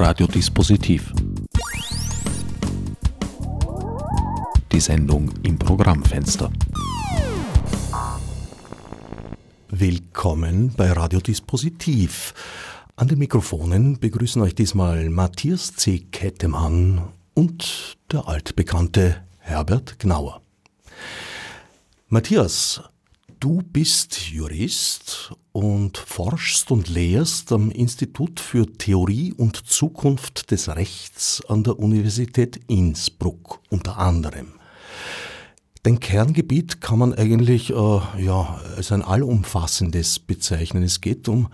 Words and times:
Radiodispositiv. 0.00 1.12
Die 4.70 4.78
Sendung 4.78 5.28
im 5.42 5.58
Programmfenster. 5.58 6.52
Willkommen 9.70 10.72
bei 10.76 10.92
Radiodispositiv. 10.92 12.32
An 12.94 13.08
den 13.08 13.18
Mikrofonen 13.18 13.98
begrüßen 13.98 14.40
euch 14.40 14.54
diesmal 14.54 15.10
Matthias 15.10 15.74
C. 15.74 15.98
Kettemann 15.98 17.12
und 17.34 17.98
der 18.12 18.28
altbekannte 18.28 19.24
Herbert 19.38 19.98
Gnauer. 19.98 20.42
Matthias, 22.06 22.82
Du 23.40 23.62
bist 23.62 24.30
Jurist 24.30 25.32
und 25.52 25.96
forschst 25.96 26.72
und 26.72 26.88
lehrst 26.88 27.52
am 27.52 27.70
Institut 27.70 28.40
für 28.40 28.66
Theorie 28.66 29.32
und 29.32 29.64
Zukunft 29.64 30.50
des 30.50 30.68
Rechts 30.68 31.40
an 31.46 31.62
der 31.62 31.78
Universität 31.78 32.58
Innsbruck 32.66 33.60
unter 33.70 33.98
anderem. 33.98 34.54
Dein 35.84 36.00
Kerngebiet 36.00 36.80
kann 36.80 36.98
man 36.98 37.14
eigentlich 37.14 37.70
äh, 37.70 37.74
ja, 37.74 38.60
als 38.76 38.90
ein 38.90 39.02
allumfassendes 39.02 40.18
bezeichnen. 40.18 40.82
Es 40.82 41.00
geht 41.00 41.28
um 41.28 41.48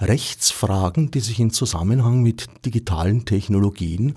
Rechtsfragen, 0.00 1.12
die 1.12 1.20
sich 1.20 1.38
in 1.38 1.52
Zusammenhang 1.52 2.22
mit 2.24 2.48
digitalen 2.64 3.24
Technologien 3.24 4.16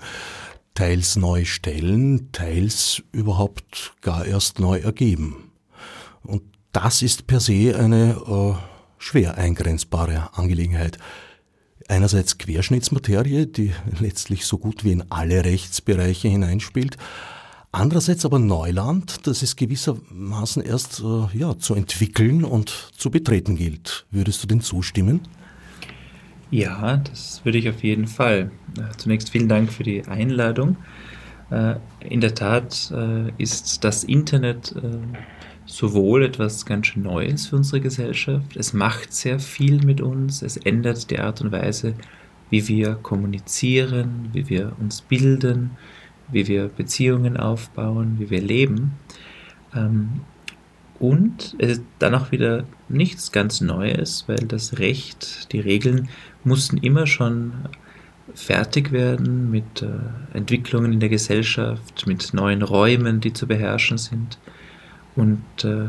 teils 0.74 1.14
neu 1.14 1.44
stellen, 1.44 2.32
teils 2.32 3.04
überhaupt 3.12 3.92
gar 4.00 4.26
erst 4.26 4.58
neu 4.58 4.78
ergeben. 4.78 5.52
Und 6.24 6.42
das 6.74 7.02
ist 7.02 7.26
per 7.26 7.40
se 7.40 7.78
eine 7.78 8.16
äh, 8.26 8.54
schwer 8.98 9.38
eingrenzbare 9.38 10.28
Angelegenheit. 10.34 10.98
Einerseits 11.88 12.36
Querschnittsmaterie, 12.38 13.46
die 13.46 13.72
letztlich 14.00 14.44
so 14.44 14.58
gut 14.58 14.84
wie 14.84 14.92
in 14.92 15.04
alle 15.10 15.44
Rechtsbereiche 15.44 16.28
hineinspielt, 16.28 16.96
andererseits 17.70 18.24
aber 18.24 18.38
Neuland, 18.38 19.26
das 19.26 19.42
es 19.42 19.54
gewissermaßen 19.54 20.62
erst 20.62 21.00
äh, 21.00 21.38
ja, 21.38 21.56
zu 21.56 21.74
entwickeln 21.74 22.42
und 22.42 22.70
zu 22.96 23.10
betreten 23.10 23.56
gilt. 23.56 24.06
Würdest 24.10 24.42
du 24.42 24.48
dem 24.48 24.60
zustimmen? 24.60 25.20
Ja, 26.50 26.96
das 26.96 27.44
würde 27.44 27.58
ich 27.58 27.68
auf 27.68 27.84
jeden 27.84 28.08
Fall. 28.08 28.50
Äh, 28.76 28.96
zunächst 28.96 29.30
vielen 29.30 29.48
Dank 29.48 29.72
für 29.72 29.84
die 29.84 30.04
Einladung. 30.06 30.76
Äh, 31.50 31.76
in 32.00 32.20
der 32.20 32.34
Tat 32.34 32.90
äh, 32.90 33.30
ist 33.38 33.84
das 33.84 34.02
Internet 34.02 34.74
sowohl 35.66 36.24
etwas 36.24 36.66
ganz 36.66 36.88
schön 36.88 37.02
Neues 37.02 37.46
für 37.46 37.56
unsere 37.56 37.80
Gesellschaft, 37.80 38.56
es 38.56 38.72
macht 38.72 39.12
sehr 39.12 39.38
viel 39.38 39.84
mit 39.84 40.00
uns, 40.00 40.42
es 40.42 40.56
ändert 40.56 41.10
die 41.10 41.18
Art 41.18 41.40
und 41.40 41.52
Weise, 41.52 41.94
wie 42.50 42.68
wir 42.68 42.94
kommunizieren, 42.94 44.28
wie 44.32 44.48
wir 44.48 44.72
uns 44.78 45.00
bilden, 45.00 45.70
wie 46.30 46.46
wir 46.46 46.68
Beziehungen 46.68 47.36
aufbauen, 47.36 48.16
wie 48.18 48.30
wir 48.30 48.40
leben. 48.40 48.92
Ähm, 49.74 50.20
und 50.98 51.56
es 51.58 51.78
ist 51.78 51.82
dann 51.98 52.14
auch 52.14 52.30
wieder 52.30 52.64
nichts 52.88 53.32
ganz 53.32 53.60
Neues, 53.60 54.24
weil 54.26 54.46
das 54.46 54.78
Recht, 54.78 55.52
die 55.52 55.60
Regeln 55.60 56.08
mussten 56.44 56.78
immer 56.78 57.06
schon 57.06 57.52
fertig 58.34 58.92
werden 58.92 59.50
mit 59.50 59.82
äh, 59.82 59.88
Entwicklungen 60.32 60.92
in 60.92 61.00
der 61.00 61.08
Gesellschaft, 61.08 62.06
mit 62.06 62.32
neuen 62.32 62.62
Räumen, 62.62 63.20
die 63.20 63.32
zu 63.32 63.46
beherrschen 63.46 63.98
sind. 63.98 64.38
Und 65.16 65.42
äh, 65.64 65.88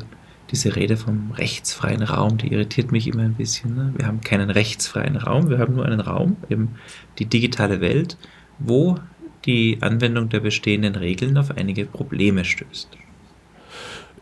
diese 0.51 0.75
Rede 0.75 0.97
vom 0.97 1.31
rechtsfreien 1.31 2.03
Raum, 2.03 2.37
die 2.37 2.51
irritiert 2.51 2.91
mich 2.91 3.07
immer 3.07 3.23
ein 3.23 3.33
bisschen. 3.33 3.75
Ne? 3.75 3.93
Wir 3.97 4.07
haben 4.07 4.21
keinen 4.21 4.49
rechtsfreien 4.49 5.17
Raum, 5.17 5.49
wir 5.49 5.59
haben 5.59 5.75
nur 5.75 5.85
einen 5.85 5.99
Raum, 5.99 6.37
eben 6.49 6.75
die 7.17 7.25
digitale 7.25 7.81
Welt, 7.81 8.17
wo 8.59 8.97
die 9.45 9.79
Anwendung 9.81 10.29
der 10.29 10.39
bestehenden 10.39 10.95
Regeln 10.95 11.37
auf 11.37 11.51
einige 11.51 11.85
Probleme 11.85 12.45
stößt. 12.45 12.89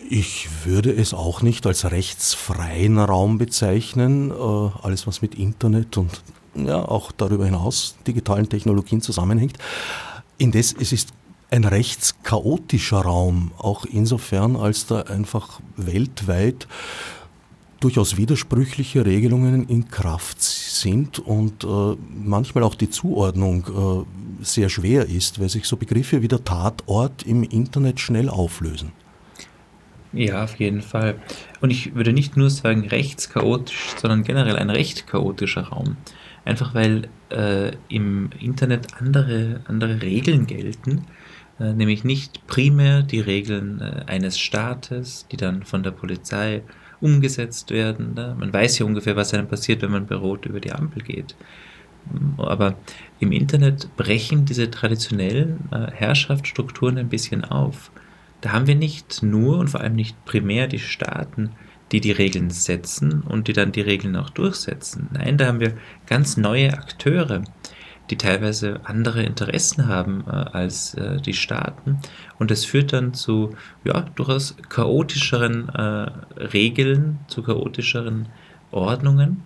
Ich 0.10 0.66
würde 0.66 0.92
es 0.92 1.14
auch 1.14 1.42
nicht 1.42 1.66
als 1.66 1.90
rechtsfreien 1.90 3.00
Raum 3.00 3.38
bezeichnen. 3.38 4.32
Äh, 4.32 4.34
alles, 4.34 5.08
was 5.08 5.22
mit 5.22 5.36
Internet 5.36 5.98
und 5.98 6.22
ja, 6.56 6.78
auch 6.84 7.12
darüber 7.12 7.46
hinaus 7.46 7.96
digitalen 8.06 8.50
Technologien 8.50 9.02
zusammenhängt. 9.02 9.58
Indes, 10.38 10.76
es 10.78 10.92
ist 10.92 11.14
ein 11.54 11.66
rechtschaotischer 11.66 13.02
Raum, 13.02 13.52
auch 13.60 13.86
insofern, 13.86 14.56
als 14.56 14.88
da 14.88 15.02
einfach 15.02 15.60
weltweit 15.78 16.68
durchaus 17.80 18.18
widersprüchliche 18.18 19.06
Regelungen 19.06 19.70
in 19.70 19.88
Kraft 19.88 20.42
sind 20.42 21.20
und 21.20 21.64
äh, 21.64 21.68
manchmal 22.26 22.64
auch 22.64 22.74
die 22.74 22.90
Zuordnung 22.90 24.08
äh, 24.42 24.44
sehr 24.44 24.70
schwer 24.70 25.08
ist, 25.08 25.40
weil 25.40 25.50
sich 25.50 25.66
so 25.66 25.78
Begriffe 25.78 26.24
wie 26.24 26.28
der 26.28 26.44
Tatort 26.44 27.22
im 27.22 27.44
Internet 27.44 28.00
schnell 28.00 28.30
auflösen. 28.30 28.92
Ja, 30.12 30.46
auf 30.46 30.56
jeden 30.56 30.82
Fall. 30.82 31.18
Und 31.62 31.70
ich 31.70 31.94
würde 31.94 32.14
nicht 32.14 32.36
nur 32.36 32.50
sagen 32.50 32.88
rechtschaotisch, 32.88 33.94
sondern 34.02 34.24
generell 34.24 34.56
ein 34.56 34.72
recht 34.72 35.06
chaotischer 35.06 35.68
Raum. 35.68 35.98
Einfach 36.46 36.74
weil 36.74 37.10
äh, 37.30 37.74
im 37.90 38.32
Internet 38.40 38.88
andere, 39.00 39.62
andere 39.68 40.02
Regeln 40.02 40.48
gelten 40.48 41.06
nämlich 41.60 42.04
nicht 42.04 42.48
primär 42.48 43.04
die 43.04 43.20
Regeln 43.20 43.80
äh, 43.80 44.04
eines 44.08 44.40
Staates, 44.40 45.28
die 45.32 45.38
dann 45.38 45.64
von 45.64 45.84
der 45.84 45.92
Polizei 45.92 46.64
umgesetzt 47.00 47.72
werden. 47.72 48.14
Ne? 48.16 48.36
Man 48.40 48.52
weiß 48.52 48.80
ja 48.80 48.86
ungefähr, 48.86 49.16
was 49.16 49.34
einem 49.34 49.48
passiert, 49.48 49.82
wenn 49.82 49.92
man 49.92 50.08
bei 50.08 50.16
Rot 50.16 50.46
über 50.46 50.60
die 50.60 50.72
Ampel 50.72 51.04
geht. 51.04 51.36
Mm, 52.12 52.40
aber 52.40 52.76
im 53.20 53.32
Internet 53.32 53.96
brechen 53.98 54.46
diese 54.46 54.72
traditionellen 54.72 55.60
äh, 55.72 55.92
Herrschaftsstrukturen 55.92 56.98
ein 56.98 57.10
bisschen 57.10 57.44
auf. 57.44 57.92
Da 58.42 58.52
haben 58.52 58.68
wir 58.68 58.76
nicht 58.76 59.22
nur 59.22 59.58
und 59.58 59.70
vor 59.70 59.82
allem 59.82 59.96
nicht 59.96 60.26
primär 60.26 60.68
die 60.68 60.80
Staaten, 60.80 61.52
die 61.92 62.02
die 62.02 62.12
Regeln 62.12 62.50
setzen 62.50 63.22
und 63.22 63.48
die 63.48 63.54
dann 63.54 63.72
die 63.72 63.82
Regeln 63.82 64.16
auch 64.16 64.32
durchsetzen. 64.32 65.10
Nein, 65.14 65.38
da 65.38 65.46
haben 65.46 65.60
wir 65.60 65.74
ganz 66.08 66.38
neue 66.38 66.74
Akteure, 66.74 67.44
die 68.10 68.18
teilweise 68.18 68.82
andere 68.84 69.24
Interessen 69.24 69.88
haben 69.88 70.26
äh, 70.28 70.32
als 70.32 70.94
äh, 70.96 71.22
die 71.22 71.34
Staaten. 71.34 72.00
Und 72.38 72.52
das 72.52 72.66
führt 72.66 72.94
dann 72.94 73.14
zu 73.14 73.56
ja, 73.84 74.02
durchaus 74.16 74.56
chaotischeren 74.70 75.70
äh, 75.70 76.12
Regeln, 76.38 77.20
zu 77.28 77.44
chaotischeren 77.44 78.28
Ordnungen. 78.72 79.44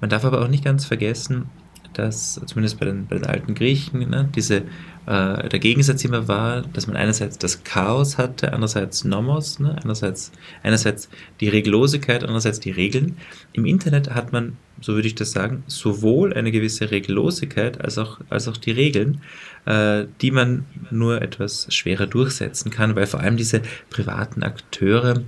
Man 0.00 0.10
darf 0.10 0.24
aber 0.24 0.42
auch 0.42 0.48
nicht 0.48 0.64
ganz 0.64 0.84
vergessen, 0.84 1.46
dass 1.92 2.40
zumindest 2.46 2.78
bei 2.80 2.86
den, 2.86 3.06
bei 3.06 3.16
den 3.16 3.26
alten 3.26 3.54
Griechen 3.54 4.08
ne, 4.08 4.28
diese 4.34 4.62
äh, 5.06 5.48
der 5.48 5.58
Gegensatz 5.58 6.04
immer 6.04 6.28
war, 6.28 6.62
dass 6.62 6.86
man 6.86 6.96
einerseits 6.96 7.38
das 7.38 7.64
Chaos 7.64 8.18
hatte, 8.18 8.52
andererseits 8.52 9.04
Nomos, 9.04 9.58
ne? 9.58 9.76
einerseits, 9.82 10.32
einerseits 10.62 11.08
die 11.40 11.48
Regellosigkeit, 11.48 12.22
andererseits 12.22 12.60
die 12.60 12.70
Regeln. 12.70 13.16
Im 13.52 13.66
Internet 13.66 14.14
hat 14.14 14.32
man, 14.32 14.56
so 14.82 14.94
würde 14.94 15.08
ich 15.08 15.14
das 15.14 15.32
sagen, 15.32 15.62
sowohl 15.66 16.34
eine 16.34 16.52
gewisse 16.52 16.90
Regellosigkeit 16.90 17.80
als 17.80 17.98
auch, 17.98 18.20
als 18.28 18.48
auch 18.48 18.56
die 18.56 18.72
Regeln, 18.72 19.22
äh, 19.64 20.04
die 20.20 20.30
man 20.30 20.66
nur 20.90 21.22
etwas 21.22 21.72
schwerer 21.72 22.06
durchsetzen 22.06 22.70
kann, 22.70 22.96
weil 22.96 23.06
vor 23.06 23.20
allem 23.20 23.36
diese 23.36 23.62
privaten 23.90 24.42
Akteure 24.42 25.22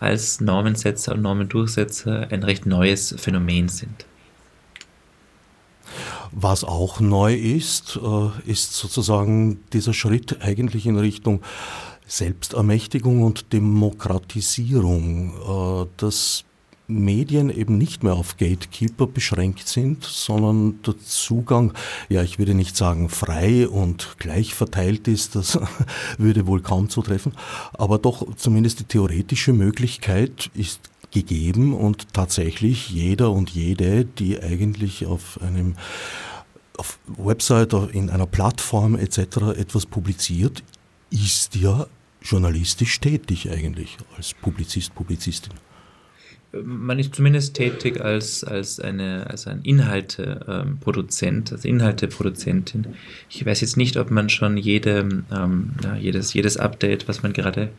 als 0.00 0.40
Normensetzer 0.40 1.14
und 1.14 1.22
Normendurchsetzer 1.22 2.28
ein 2.30 2.42
recht 2.42 2.66
neues 2.66 3.14
Phänomen 3.16 3.68
sind. 3.68 4.06
Was 6.32 6.64
auch 6.64 6.98
neu 6.98 7.34
ist, 7.34 8.00
äh, 8.02 8.50
ist 8.50 8.72
sozusagen 8.72 9.60
dieser 9.72 9.94
Schritt 9.94 10.38
eigentlich 10.40 10.86
in 10.86 10.98
Richtung 10.98 11.42
Selbstermächtigung 12.06 13.22
und 13.22 13.52
Demokratisierung, 13.52 15.84
äh, 15.84 15.86
dass 15.96 16.44
Medien 16.86 17.50
eben 17.50 17.78
nicht 17.78 18.02
mehr 18.02 18.14
auf 18.14 18.36
Gatekeeper 18.36 19.06
beschränkt 19.06 19.68
sind, 19.68 20.04
sondern 20.04 20.82
der 20.82 20.98
Zugang, 20.98 21.72
ja, 22.08 22.22
ich 22.22 22.38
würde 22.38 22.54
nicht 22.54 22.76
sagen 22.76 23.08
frei 23.08 23.68
und 23.68 24.16
gleich 24.18 24.54
verteilt 24.54 25.08
ist, 25.08 25.34
das 25.34 25.58
würde 26.18 26.46
wohl 26.46 26.60
kaum 26.60 26.90
zutreffen, 26.90 27.32
aber 27.72 27.98
doch 27.98 28.26
zumindest 28.36 28.80
die 28.80 28.84
theoretische 28.84 29.52
Möglichkeit 29.52 30.50
ist 30.54 30.80
gegeben 31.10 31.72
und 31.72 32.12
tatsächlich 32.12 32.90
jeder 32.90 33.30
und 33.30 33.50
jede, 33.50 34.04
die 34.04 34.42
eigentlich 34.42 35.06
auf 35.06 35.40
einem 35.40 35.76
auf 36.76 36.98
Website 37.06 37.72
in 37.92 38.10
einer 38.10 38.26
Plattform 38.26 38.96
etc. 38.96 39.18
etwas 39.56 39.86
publiziert, 39.86 40.64
ist 41.10 41.54
ja 41.54 41.86
journalistisch 42.20 42.98
tätig 42.98 43.48
eigentlich 43.50 43.96
als 44.16 44.34
Publizist, 44.34 44.92
Publizistin. 44.94 45.52
Man 46.62 46.98
ist 46.98 47.14
zumindest 47.14 47.54
tätig 47.54 48.00
als, 48.00 48.44
als, 48.44 48.78
eine, 48.80 49.26
als 49.28 49.46
ein 49.46 49.62
Inhalteproduzent, 49.62 51.52
als 51.52 51.64
Inhalteproduzentin. 51.64 52.86
Ich 53.30 53.44
weiß 53.44 53.60
jetzt 53.62 53.76
nicht, 53.76 53.96
ob 53.96 54.10
man 54.10 54.28
schon 54.28 54.56
jede, 54.56 55.24
ähm, 55.32 55.70
ja, 55.82 55.96
jedes, 55.96 56.34
jedes 56.34 56.56
Update, 56.56 57.08
was 57.08 57.22
man 57.22 57.32
gerade 57.32 57.70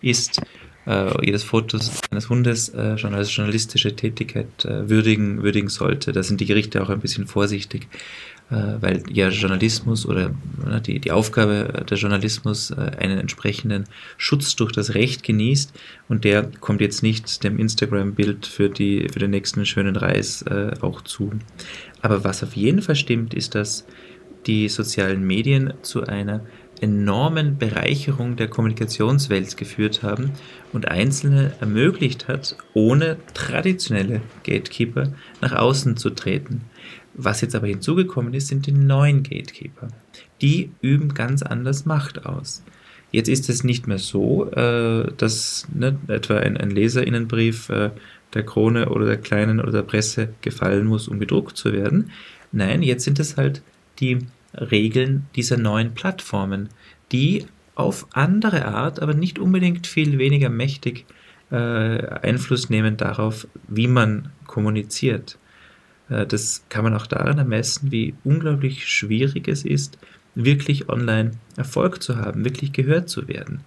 isst, 0.00 0.40
äh, 0.86 1.24
jedes 1.24 1.44
Foto 1.44 1.78
eines 2.10 2.28
Hundes 2.28 2.68
äh, 2.74 2.98
schon 2.98 3.14
als 3.14 3.34
journalistische 3.34 3.96
Tätigkeit 3.96 4.64
äh, 4.64 4.88
würdigen, 4.88 5.42
würdigen 5.42 5.68
sollte. 5.68 6.12
Da 6.12 6.22
sind 6.22 6.40
die 6.40 6.46
Gerichte 6.46 6.82
auch 6.82 6.90
ein 6.90 7.00
bisschen 7.00 7.26
vorsichtig. 7.26 7.88
Äh, 8.50 8.54
weil 8.80 9.02
ja 9.10 9.28
Journalismus 9.28 10.06
oder 10.06 10.30
ne, 10.64 10.80
die, 10.80 10.98
die 10.98 11.12
Aufgabe 11.12 11.84
der 11.88 11.96
Journalismus 11.96 12.70
äh, 12.70 12.90
einen 12.98 13.18
entsprechenden 13.18 13.84
Schutz 14.16 14.54
durch 14.56 14.72
das 14.72 14.94
Recht 14.94 15.22
genießt 15.22 15.72
und 16.08 16.24
der 16.24 16.50
kommt 16.60 16.80
jetzt 16.80 17.02
nicht 17.02 17.42
dem 17.42 17.58
Instagram-Bild 17.58 18.46
für, 18.46 18.68
für 18.68 19.18
den 19.18 19.30
nächsten 19.30 19.64
schönen 19.66 19.96
Reis 19.96 20.42
äh, 20.42 20.72
auch 20.80 21.02
zu. 21.02 21.32
Aber 22.02 22.24
was 22.24 22.42
auf 22.42 22.54
jeden 22.54 22.82
Fall 22.82 22.96
stimmt, 22.96 23.32
ist, 23.32 23.54
dass 23.54 23.86
die 24.46 24.68
sozialen 24.68 25.26
Medien 25.26 25.72
zu 25.82 26.04
einer 26.04 26.42
enormen 26.80 27.58
Bereicherung 27.58 28.36
der 28.36 28.48
Kommunikationswelt 28.48 29.56
geführt 29.56 30.02
haben 30.02 30.32
und 30.72 30.88
Einzelne 30.88 31.52
ermöglicht 31.60 32.28
hat, 32.28 32.56
ohne 32.74 33.16
traditionelle 33.34 34.20
Gatekeeper 34.44 35.12
nach 35.40 35.52
außen 35.52 35.96
zu 35.96 36.10
treten. 36.10 36.62
Was 37.14 37.40
jetzt 37.40 37.54
aber 37.54 37.68
hinzugekommen 37.68 38.34
ist, 38.34 38.48
sind 38.48 38.66
die 38.66 38.72
neuen 38.72 39.22
Gatekeeper. 39.22 39.88
Die 40.42 40.70
üben 40.80 41.14
ganz 41.14 41.42
anders 41.42 41.86
Macht 41.86 42.26
aus. 42.26 42.64
Jetzt 43.12 43.28
ist 43.28 43.48
es 43.48 43.62
nicht 43.62 43.86
mehr 43.86 43.98
so, 43.98 44.50
äh, 44.50 45.12
dass 45.16 45.68
ne, 45.72 45.96
etwa 46.08 46.38
ein, 46.38 46.56
ein 46.56 46.70
Leserinnenbrief 46.70 47.68
äh, 47.68 47.90
der 48.34 48.44
Krone 48.44 48.88
oder 48.88 49.06
der 49.06 49.18
Kleinen 49.18 49.60
oder 49.60 49.70
der 49.70 49.82
Presse 49.82 50.30
gefallen 50.42 50.86
muss, 50.86 51.06
um 51.06 51.20
gedruckt 51.20 51.56
zu 51.56 51.72
werden. 51.72 52.10
Nein, 52.50 52.82
jetzt 52.82 53.04
sind 53.04 53.20
es 53.20 53.36
halt 53.36 53.62
die 54.00 54.18
Regeln 54.56 55.26
dieser 55.34 55.56
neuen 55.56 55.94
Plattformen, 55.94 56.68
die 57.12 57.46
auf 57.74 58.06
andere 58.12 58.66
Art, 58.66 59.00
aber 59.00 59.14
nicht 59.14 59.38
unbedingt 59.38 59.86
viel 59.86 60.18
weniger 60.18 60.48
mächtig 60.48 61.06
äh, 61.50 61.56
Einfluss 61.56 62.70
nehmen 62.70 62.96
darauf, 62.96 63.46
wie 63.68 63.88
man 63.88 64.30
kommuniziert. 64.46 65.38
Äh, 66.08 66.26
das 66.26 66.64
kann 66.68 66.84
man 66.84 66.94
auch 66.94 67.06
daran 67.06 67.38
ermessen, 67.38 67.90
wie 67.90 68.14
unglaublich 68.24 68.86
schwierig 68.86 69.48
es 69.48 69.64
ist, 69.64 69.98
wirklich 70.34 70.88
online 70.88 71.32
Erfolg 71.56 72.02
zu 72.02 72.16
haben, 72.16 72.44
wirklich 72.44 72.72
gehört 72.72 73.08
zu 73.08 73.28
werden. 73.28 73.60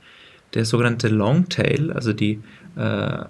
Der 0.53 0.65
sogenannte 0.65 1.09
Longtail, 1.09 1.91
also 1.91 2.13
die, 2.13 2.39
äh, 2.75 3.25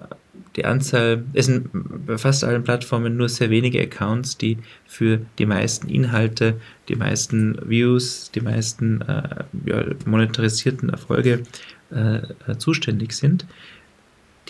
die 0.58 0.64
Anzahl, 0.64 1.24
es 1.34 1.46
sind 1.46 1.70
bei 1.72 2.18
fast 2.18 2.42
allen 2.42 2.64
Plattformen 2.64 3.16
nur 3.16 3.28
sehr 3.28 3.48
wenige 3.48 3.80
Accounts, 3.80 4.36
die 4.36 4.58
für 4.86 5.20
die 5.38 5.46
meisten 5.46 5.88
Inhalte, 5.88 6.60
die 6.88 6.96
meisten 6.96 7.56
Views, 7.64 8.32
die 8.34 8.40
meisten 8.40 9.02
äh, 9.02 9.44
ja, 9.66 9.84
monetarisierten 10.04 10.88
Erfolge 10.88 11.44
äh, 11.90 12.56
zuständig 12.58 13.12
sind. 13.12 13.46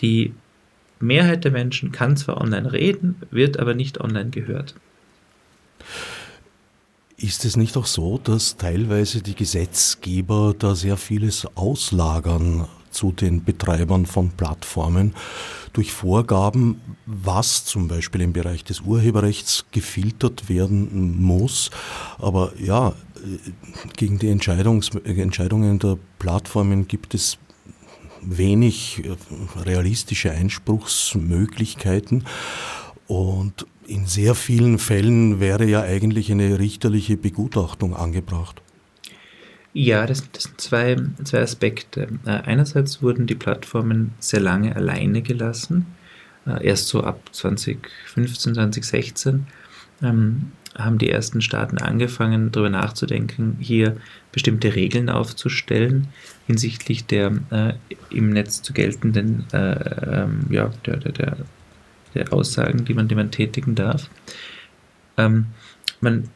Die 0.01 0.33
Mehrheit 0.99 1.43
der 1.43 1.51
Menschen 1.51 1.91
kann 1.91 2.17
zwar 2.17 2.41
online 2.41 2.73
reden, 2.73 3.15
wird 3.29 3.59
aber 3.59 3.75
nicht 3.75 4.01
online 4.01 4.31
gehört. 4.31 4.73
Ist 7.17 7.45
es 7.45 7.55
nicht 7.55 7.77
auch 7.77 7.85
so, 7.85 8.17
dass 8.17 8.57
teilweise 8.57 9.21
die 9.21 9.35
Gesetzgeber 9.35 10.55
da 10.57 10.73
sehr 10.73 10.97
vieles 10.97 11.45
auslagern 11.55 12.67
zu 12.99 13.13
den 13.13 13.45
Betreibern 13.45 14.05
von 14.05 14.31
Plattformen 14.31 15.13
durch 15.71 15.93
Vorgaben, 15.93 16.81
was 17.05 17.63
zum 17.63 17.87
Beispiel 17.87 18.19
im 18.19 18.33
Bereich 18.33 18.65
des 18.65 18.81
Urheberrechts 18.81 19.63
gefiltert 19.71 20.49
werden 20.49 21.21
muss. 21.21 21.71
Aber 22.17 22.51
ja, 22.59 22.91
gegen 23.95 24.19
die 24.19 24.27
Entscheidungen 24.27 25.79
der 25.79 25.97
Plattformen 26.17 26.89
gibt 26.89 27.13
es 27.13 27.37
wenig 28.21 29.05
äh, 29.05 29.15
realistische 29.61 30.31
Einspruchsmöglichkeiten 30.31 32.25
und 33.07 33.65
in 33.87 34.07
sehr 34.07 34.35
vielen 34.35 34.77
Fällen 34.77 35.39
wäre 35.39 35.63
ja 35.65 35.83
eigentlich 35.83 36.29
eine 36.33 36.59
richterliche 36.59 37.15
Begutachtung 37.15 37.95
angebracht. 37.95 38.61
Ja, 39.73 40.05
das, 40.07 40.29
das 40.31 40.43
sind 40.43 40.59
zwei, 40.59 40.97
zwei 41.23 41.41
Aspekte. 41.41 42.07
Äh, 42.25 42.31
einerseits 42.31 43.01
wurden 43.01 43.27
die 43.27 43.35
Plattformen 43.35 44.13
sehr 44.19 44.39
lange 44.39 44.75
alleine 44.75 45.21
gelassen, 45.21 45.85
äh, 46.47 46.65
erst 46.65 46.87
so 46.87 47.03
ab 47.03 47.29
2015, 47.31 48.55
2016 48.55 49.47
ähm, 50.01 50.51
haben 50.77 50.97
die 50.97 51.09
ersten 51.09 51.41
Staaten 51.41 51.77
angefangen, 51.77 52.51
darüber 52.51 52.69
nachzudenken, 52.69 53.57
hier 53.59 53.97
bestimmte 54.31 54.75
Regeln 54.75 55.09
aufzustellen 55.09 56.07
hinsichtlich 56.47 57.05
der 57.05 57.31
äh, 57.51 57.73
im 58.09 58.31
Netz 58.31 58.61
zu 58.63 58.73
geltenden 58.73 59.45
äh, 59.53 60.23
ähm, 60.23 60.47
ja, 60.49 60.71
der, 60.85 60.97
der, 60.97 61.37
der, 62.15 62.33
Aussagen, 62.33 62.85
die 62.85 62.95
man, 62.95 63.07
die 63.07 63.13
man 63.13 63.29
tätigen 63.29 63.75
darf. 63.75 64.09
Ähm, 65.17 65.45
man, 66.01 66.29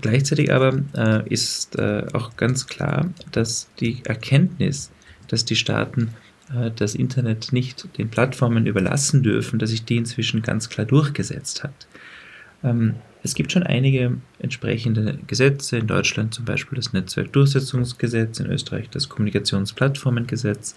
gleichzeitig 0.00 0.52
aber 0.52 0.80
äh, 0.96 1.28
ist 1.28 1.76
äh, 1.76 2.06
auch 2.12 2.36
ganz 2.36 2.66
klar, 2.66 3.10
dass 3.32 3.68
die 3.80 4.00
Erkenntnis, 4.04 4.90
dass 5.28 5.44
die 5.44 5.56
Staaten 5.56 6.10
äh, 6.54 6.70
das 6.74 6.94
Internet 6.94 7.52
nicht 7.52 7.88
den 7.98 8.08
Plattformen 8.08 8.66
überlassen 8.66 9.22
dürfen, 9.22 9.58
dass 9.58 9.70
sich 9.70 9.84
die 9.84 9.96
inzwischen 9.96 10.42
ganz 10.42 10.68
klar 10.68 10.86
durchgesetzt 10.86 11.64
hat. 11.64 11.86
Ähm, 12.62 12.96
es 13.22 13.34
gibt 13.34 13.50
schon 13.50 13.64
einige 13.64 14.18
entsprechende 14.38 15.18
Gesetze, 15.26 15.78
in 15.78 15.88
Deutschland 15.88 16.32
zum 16.32 16.44
Beispiel 16.44 16.76
das 16.76 16.92
Netzwerkdurchsetzungsgesetz, 16.92 18.38
in 18.38 18.46
Österreich 18.46 18.88
das 18.90 19.08
Kommunikationsplattformengesetz, 19.08 20.76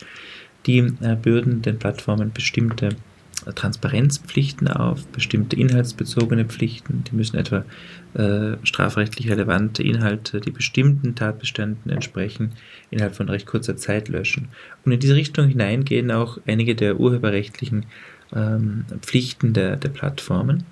die 0.65 0.79
äh, 0.79 1.15
bürden 1.15 1.61
den 1.61 1.77
Plattformen 1.77 2.33
bestimmte 2.33 2.89
Transparenzpflichten 3.55 4.67
auf, 4.67 5.05
bestimmte 5.07 5.55
inhaltsbezogene 5.55 6.45
Pflichten, 6.45 7.03
die 7.05 7.15
müssen 7.15 7.37
etwa 7.37 7.65
äh, 8.13 8.57
strafrechtlich 8.63 9.29
relevante 9.29 9.83
Inhalte, 9.83 10.39
die 10.39 10.51
bestimmten 10.51 11.15
Tatbeständen 11.15 11.91
entsprechen, 11.91 12.53
innerhalb 12.91 13.15
von 13.15 13.29
recht 13.29 13.45
kurzer 13.45 13.77
Zeit 13.77 14.09
löschen. 14.09 14.49
Und 14.85 14.91
in 14.91 14.99
diese 14.99 15.15
Richtung 15.15 15.47
hinein 15.47 15.85
gehen 15.85 16.11
auch 16.11 16.39
einige 16.47 16.75
der 16.75 16.99
urheberrechtlichen 16.99 17.85
ähm, 18.35 18.85
Pflichten 19.01 19.53
der, 19.53 19.75
der 19.75 19.89
Plattformen. 19.89 20.63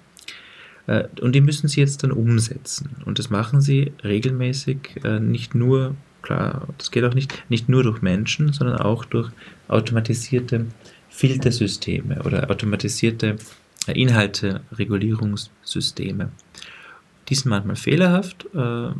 Äh, 0.87 1.05
und 1.21 1.33
die 1.33 1.41
müssen 1.41 1.67
sie 1.67 1.81
jetzt 1.81 2.03
dann 2.03 2.11
umsetzen. 2.11 2.89
Und 3.05 3.19
das 3.19 3.29
machen 3.29 3.61
sie 3.61 3.91
regelmäßig, 4.03 5.01
äh, 5.03 5.19
nicht 5.19 5.55
nur, 5.55 5.95
klar, 6.21 6.67
das 6.77 6.91
geht 6.91 7.03
auch 7.03 7.13
nicht, 7.13 7.43
nicht 7.49 7.69
nur 7.69 7.83
durch 7.83 8.01
Menschen, 8.01 8.53
sondern 8.53 8.77
auch 8.77 9.05
durch 9.05 9.29
automatisierte 9.67 10.65
Filtersysteme 11.17 12.23
oder 12.23 12.49
automatisierte 12.49 13.35
äh, 13.87 13.99
Inhalteregulierungssysteme. 13.99 16.29
Die 17.27 17.35
sind 17.35 17.49
manchmal 17.49 17.75
fehlerhaft, 17.75 18.47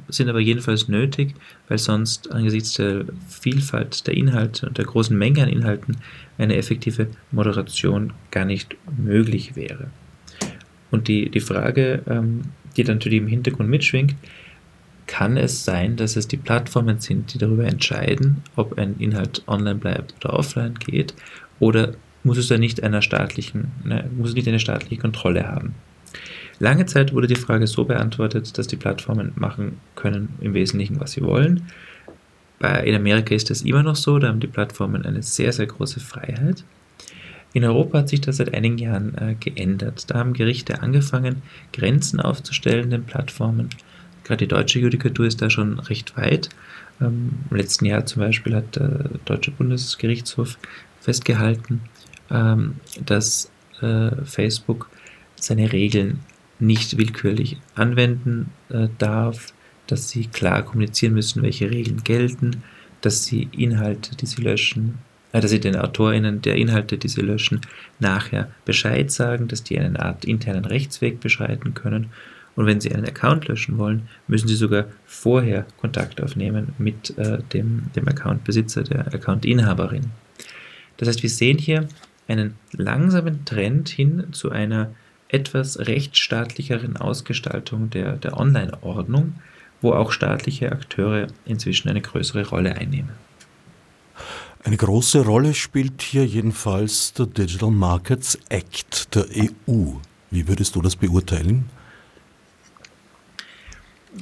sind 0.10 0.28
aber 0.28 0.42
jedenfalls 0.42 0.90
nötig, 0.90 1.34
weil 1.70 1.78
sonst 1.78 2.30
angesichts 2.30 2.74
der 2.74 3.06
Vielfalt 3.30 4.06
der 4.06 4.16
Inhalte 4.16 4.68
und 4.68 4.78
der 4.78 4.84
großen 4.84 5.18
Menge 5.18 5.44
an 5.44 5.50
Inhalten 5.50 5.96
eine 6.38 6.58
effektive 6.58 7.08
Moderation 7.32 8.12
gar 8.32 8.44
nicht 8.44 8.76
möglich 8.98 9.56
wäre. 9.56 9.92
Und 10.92 11.08
die, 11.08 11.30
die 11.30 11.40
Frage, 11.40 12.02
ähm, 12.10 12.42
die 12.76 12.84
dann 12.84 12.98
natürlich 12.98 13.20
im 13.20 13.28
Hintergrund 13.28 13.70
mitschwingt, 13.70 14.16
kann 15.06 15.38
es 15.38 15.64
sein, 15.64 15.96
dass 15.96 16.18
es 16.18 16.28
die 16.28 16.36
Plattformen 16.36 17.00
sind, 17.00 17.34
die 17.34 17.38
darüber 17.38 17.66
entscheiden, 17.66 18.44
ob 18.58 18.78
ein 18.78 18.98
Inhalt 19.00 19.42
online 19.48 19.80
bleibt 19.80 20.16
oder 20.18 20.34
offline 20.34 20.76
geht, 20.76 21.14
oder 21.60 21.94
muss 22.28 22.38
es 22.38 22.48
da 22.48 22.58
nicht 22.58 22.84
einer 22.84 23.02
staatlichen, 23.02 23.72
ne, 23.84 24.08
muss 24.16 24.36
nicht 24.36 24.48
eine 24.48 24.60
staatliche 24.60 25.02
Kontrolle 25.02 25.48
haben? 25.48 25.74
Lange 26.60 26.86
Zeit 26.86 27.14
wurde 27.14 27.28
die 27.28 27.36
Frage 27.36 27.68
so 27.68 27.86
beantwortet, 27.86 28.58
dass 28.58 28.68
die 28.68 28.76
Plattformen 28.76 29.32
machen 29.36 29.78
können 29.96 30.30
im 30.42 30.54
Wesentlichen, 30.54 31.00
was 31.00 31.14
sie 31.14 31.22
wollen. 31.22 31.68
In 32.60 32.96
Amerika 32.96 33.36
ist 33.36 33.52
das 33.52 33.62
immer 33.62 33.84
noch 33.84 33.96
so, 33.96 34.18
da 34.18 34.30
haben 34.30 34.40
die 34.40 34.48
Plattformen 34.48 35.06
eine 35.06 35.22
sehr, 35.22 35.54
sehr 35.54 35.68
große 35.68 36.00
Freiheit. 36.00 36.64
In 37.54 37.64
Europa 37.64 38.00
hat 38.00 38.10
sich 38.10 38.22
das 38.22 38.38
seit 38.38 38.54
einigen 38.54 38.78
Jahren 38.78 39.16
äh, 39.18 39.36
geändert. 39.40 40.10
Da 40.10 40.16
haben 40.16 40.34
Gerichte 40.34 40.82
angefangen, 40.82 41.44
Grenzen 41.72 42.20
aufzustellen 42.20 42.90
den 42.90 43.04
Plattformen. 43.04 43.70
Gerade 44.24 44.46
die 44.46 44.48
deutsche 44.48 44.80
Judikatur 44.80 45.26
ist 45.26 45.42
da 45.42 45.50
schon 45.50 45.80
recht 45.80 46.18
weit. 46.18 46.50
Ähm, 47.00 47.30
Im 47.50 47.58
letzten 47.58 47.86
Jahr 47.86 48.06
zum 48.06 48.22
Beispiel 48.22 48.56
hat 48.56 48.76
der 48.76 49.10
Deutsche 49.26 49.52
Bundesgerichtshof 49.52 50.58
festgehalten, 51.00 51.82
ähm, 52.32 52.76
dass 53.06 53.50
äh, 53.82 54.12
Facebook 54.24 54.90
seine 55.36 55.72
Regeln 55.72 56.20
nicht 56.60 56.98
willkürlich 56.98 57.58
anwenden 57.76 58.50
äh, 58.70 58.88
darf, 58.98 59.54
dass 59.88 60.10
sie 60.10 60.28
klar 60.28 60.64
kommunizieren 60.64 61.14
müssen, 61.14 61.44
welche 61.44 61.70
Regeln 61.70 62.04
gelten, 62.04 62.64
dass 63.02 63.26
sie 63.26 63.48
Inhalte, 63.52 64.16
die 64.16 64.26
sie 64.26 64.42
löschen, 64.42 64.98
äh, 65.32 65.40
dass 65.40 65.52
sie 65.52 65.60
den 65.60 65.76
AutorInnen 65.76 66.42
der 66.42 66.56
Inhalte, 66.56 66.98
die 66.98 67.08
sie 67.08 67.22
löschen, 67.22 67.62
nachher 68.00 68.52
Bescheid 68.66 69.12
sagen, 69.12 69.48
dass 69.48 69.64
die 69.64 69.80
eine 69.80 70.00
Art 70.00 70.26
internen 70.26 70.66
Rechtsweg 70.66 71.20
beschreiten 71.20 71.74
können. 71.74 72.08
Und 72.56 72.66
wenn 72.66 72.82
sie 72.82 72.92
einen 72.92 73.06
Account 73.06 73.48
löschen 73.48 73.78
wollen, 73.78 74.08
müssen 74.28 74.48
sie 74.48 74.56
sogar 74.56 74.86
vorher 75.06 75.68
Kontakt 75.80 76.22
aufnehmen 76.22 76.74
mit 76.80 77.16
äh, 77.20 77.38
dem, 77.54 77.84
dem 77.96 78.08
Accountbesitzer, 78.08 78.84
der 78.84 79.14
Accountinhaberin. 79.14 80.06
Das 80.98 81.08
heißt, 81.08 81.22
wir 81.22 81.30
sehen 81.30 81.60
hier 81.60 81.88
einen 82.28 82.56
langsamen 82.72 83.46
Trend 83.46 83.90
hin 83.90 84.28
zu 84.32 84.52
einer 84.52 84.92
etwas 85.30 85.80
rechtsstaatlicheren 85.80 86.98
Ausgestaltung 86.98 87.90
der, 87.90 88.14
der 88.14 88.38
Online-Ordnung, 88.38 89.36
wo 89.82 89.94
auch 89.94 90.12
staatliche 90.12 90.72
Akteure 90.72 91.28
inzwischen 91.46 91.90
eine 91.90 92.02
größere 92.02 92.48
Rolle 92.48 92.76
einnehmen. 92.76 93.12
Eine 94.64 94.78
große 94.78 95.26
Rolle 95.26 95.54
spielt 95.54 96.02
hier 96.02 96.26
jedenfalls 96.26 97.14
der 97.14 97.28
Digital 97.28 97.72
Markets 97.72 98.38
Act 98.50 99.16
der 99.16 99.26
EU. 99.36 99.94
Wie 100.32 100.48
würdest 100.48 100.76
du 100.76 100.82
das 100.82 100.96
beurteilen? 100.96 101.70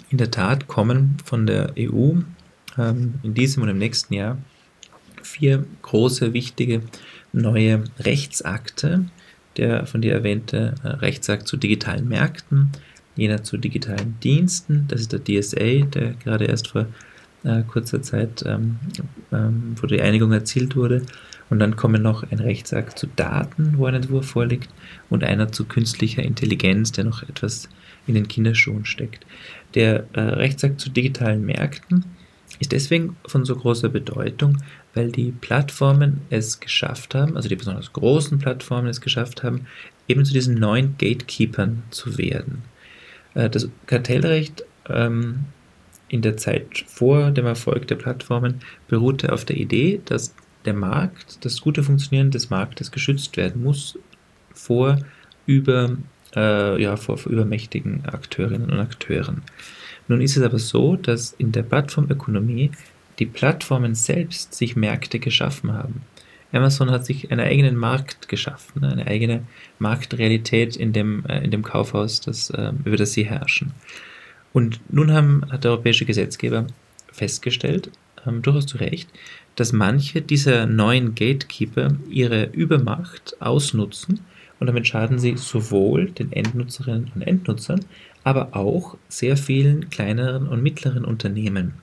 In 0.10 0.18
der 0.18 0.30
Tat 0.30 0.68
kommen 0.68 1.18
von 1.24 1.48
der 1.48 1.74
EU 1.80 2.18
ähm, 2.78 3.16
in 3.24 3.34
diesem 3.34 3.64
und 3.64 3.70
im 3.70 3.78
nächsten 3.78 4.14
Jahr 4.14 4.38
vier 5.24 5.66
große, 5.82 6.34
wichtige 6.34 6.82
neue 7.36 7.84
Rechtsakte. 8.00 9.06
Der 9.58 9.86
von 9.86 10.02
dir 10.02 10.14
erwähnte 10.14 10.76
äh, 10.84 10.88
Rechtsakt 10.88 11.48
zu 11.48 11.58
digitalen 11.58 12.10
Märkten, 12.10 12.72
jener 13.16 13.44
zu 13.44 13.58
digitalen 13.58 14.18
Diensten, 14.22 14.86
das 14.90 15.02
ist 15.02 15.14
der 15.14 15.24
DSA, 15.24 15.86
der 15.86 16.14
gerade 16.24 16.46
erst 16.46 16.70
vor 16.70 16.88
äh, 17.44 17.64
kurzer 17.64 18.02
Zeit, 18.02 18.44
ähm, 18.46 18.78
ähm, 19.32 19.76
wo 19.80 19.88
die 19.88 20.02
Einigung 20.02 20.32
erzielt 20.34 20.76
wurde. 20.76 21.04
Und 21.50 21.60
dann 21.60 21.76
kommen 21.76 22.02
noch 22.02 22.30
ein 22.32 22.40
Rechtsakt 22.40 22.98
zu 22.98 23.08
Daten, 23.16 23.78
wo 23.78 23.86
ein 23.86 23.94
Entwurf 23.94 24.26
vorliegt, 24.26 24.70
und 25.10 25.24
einer 25.24 25.52
zu 25.52 25.66
künstlicher 25.66 26.24
Intelligenz, 26.24 26.92
der 26.92 27.04
noch 27.04 27.22
etwas 27.22 27.70
in 28.08 28.16
den 28.16 28.28
Kinderschuhen 28.28 28.86
steckt. 28.86 29.26
Der 29.76 30.06
äh, 30.14 30.22
Rechtsakt 30.22 30.82
zu 30.82 30.90
digitalen 30.90 31.46
Märkten 31.46 32.04
ist 32.60 32.72
deswegen 32.72 33.18
von 33.28 33.46
so 33.46 33.56
großer 33.56 33.90
Bedeutung, 33.90 34.58
weil 34.94 35.12
die 35.12 35.32
Plattformen 35.32 36.22
es 36.30 36.60
geschafft 36.60 37.16
haben, 37.16 37.36
also 37.36 37.50
die 37.50 37.56
besonders 37.56 37.94
großen 37.94 38.40
Plattformen 38.40 38.88
es 38.88 39.02
geschafft 39.02 39.44
haben, 39.44 39.68
eben 40.08 40.24
zu 40.26 40.34
diesen 40.34 40.56
neuen 40.56 40.96
Gatekeepers 40.98 41.70
zu 41.92 42.18
werden. 42.18 42.64
Äh, 43.34 43.50
das 43.50 43.70
Kartellrecht 43.86 44.64
ähm, 44.90 45.46
in 46.08 46.22
der 46.22 46.38
Zeit 46.38 46.86
vor 46.88 47.32
dem 47.32 47.46
Erfolg 47.46 47.88
der 47.88 47.96
Plattformen 47.96 48.62
beruhte 48.88 49.34
auf 49.34 49.46
der 49.46 49.58
Idee, 49.58 50.02
dass 50.06 50.36
der 50.66 50.74
Markt, 50.74 51.44
das 51.46 51.62
gute 51.62 51.84
Funktionieren 51.84 52.32
des 52.32 52.50
Marktes 52.50 52.92
geschützt 52.92 53.38
werden 53.38 53.64
muss 53.64 53.98
vor 54.54 54.98
über, 55.46 55.98
äh, 56.36 56.82
ja, 56.82 56.96
vor 56.96 57.20
übermächtigen 57.28 58.06
Akteurinnen 58.06 58.70
und 58.72 58.80
Akteuren. 58.80 59.44
Nun 60.08 60.22
ist 60.22 60.38
es 60.38 60.44
aber 60.44 60.60
so, 60.60 60.96
dass 60.96 61.34
in 61.34 61.52
der 61.52 61.64
Plattformökonomie 61.64 62.72
die 63.20 63.26
Plattformen 63.26 63.96
selbst 63.96 64.54
sich 64.54 64.76
Märkte 64.76 65.20
geschaffen 65.20 65.74
haben. 65.74 66.02
Amazon 66.52 66.92
hat 66.92 67.06
sich 67.06 67.32
einen 67.32 67.42
eigenen 67.42 67.76
Markt 67.76 68.30
geschaffen, 68.30 68.84
eine 68.84 69.08
eigene 69.08 69.44
Marktrealität 69.80 70.76
in 70.76 70.94
dem, 70.94 71.26
äh, 71.26 71.44
in 71.44 71.52
dem 71.52 71.64
Kaufhaus, 71.64 72.22
das, 72.22 72.50
äh, 72.50 72.72
über 72.86 72.98
das 72.98 73.14
sie 73.14 73.26
herrschen. 73.26 73.74
Und 74.54 74.80
nun 74.90 75.12
haben, 75.12 75.42
hat 75.52 75.64
der 75.64 75.72
europäische 75.72 76.06
Gesetzgeber 76.06 76.68
festgestellt, 77.12 77.92
ähm, 78.26 78.42
durchaus 78.42 78.68
zu 78.68 78.78
Recht, 78.78 79.10
dass 79.56 79.74
manche 79.74 80.22
dieser 80.22 80.66
neuen 80.66 81.16
Gatekeeper 81.16 81.96
ihre 82.10 82.46
Übermacht 82.46 83.36
ausnutzen 83.42 84.22
und 84.60 84.68
damit 84.68 84.88
schaden 84.88 85.20
sie 85.20 85.36
sowohl 85.38 86.12
den 86.12 86.32
Endnutzerinnen 86.32 87.12
und 87.14 87.22
Endnutzern, 87.22 87.82
aber 88.26 88.56
auch 88.56 88.98
sehr 89.08 89.38
vielen 89.38 89.90
kleineren 89.90 90.48
und 90.48 90.62
mittleren 90.62 91.06
Unternehmen. 91.06 91.76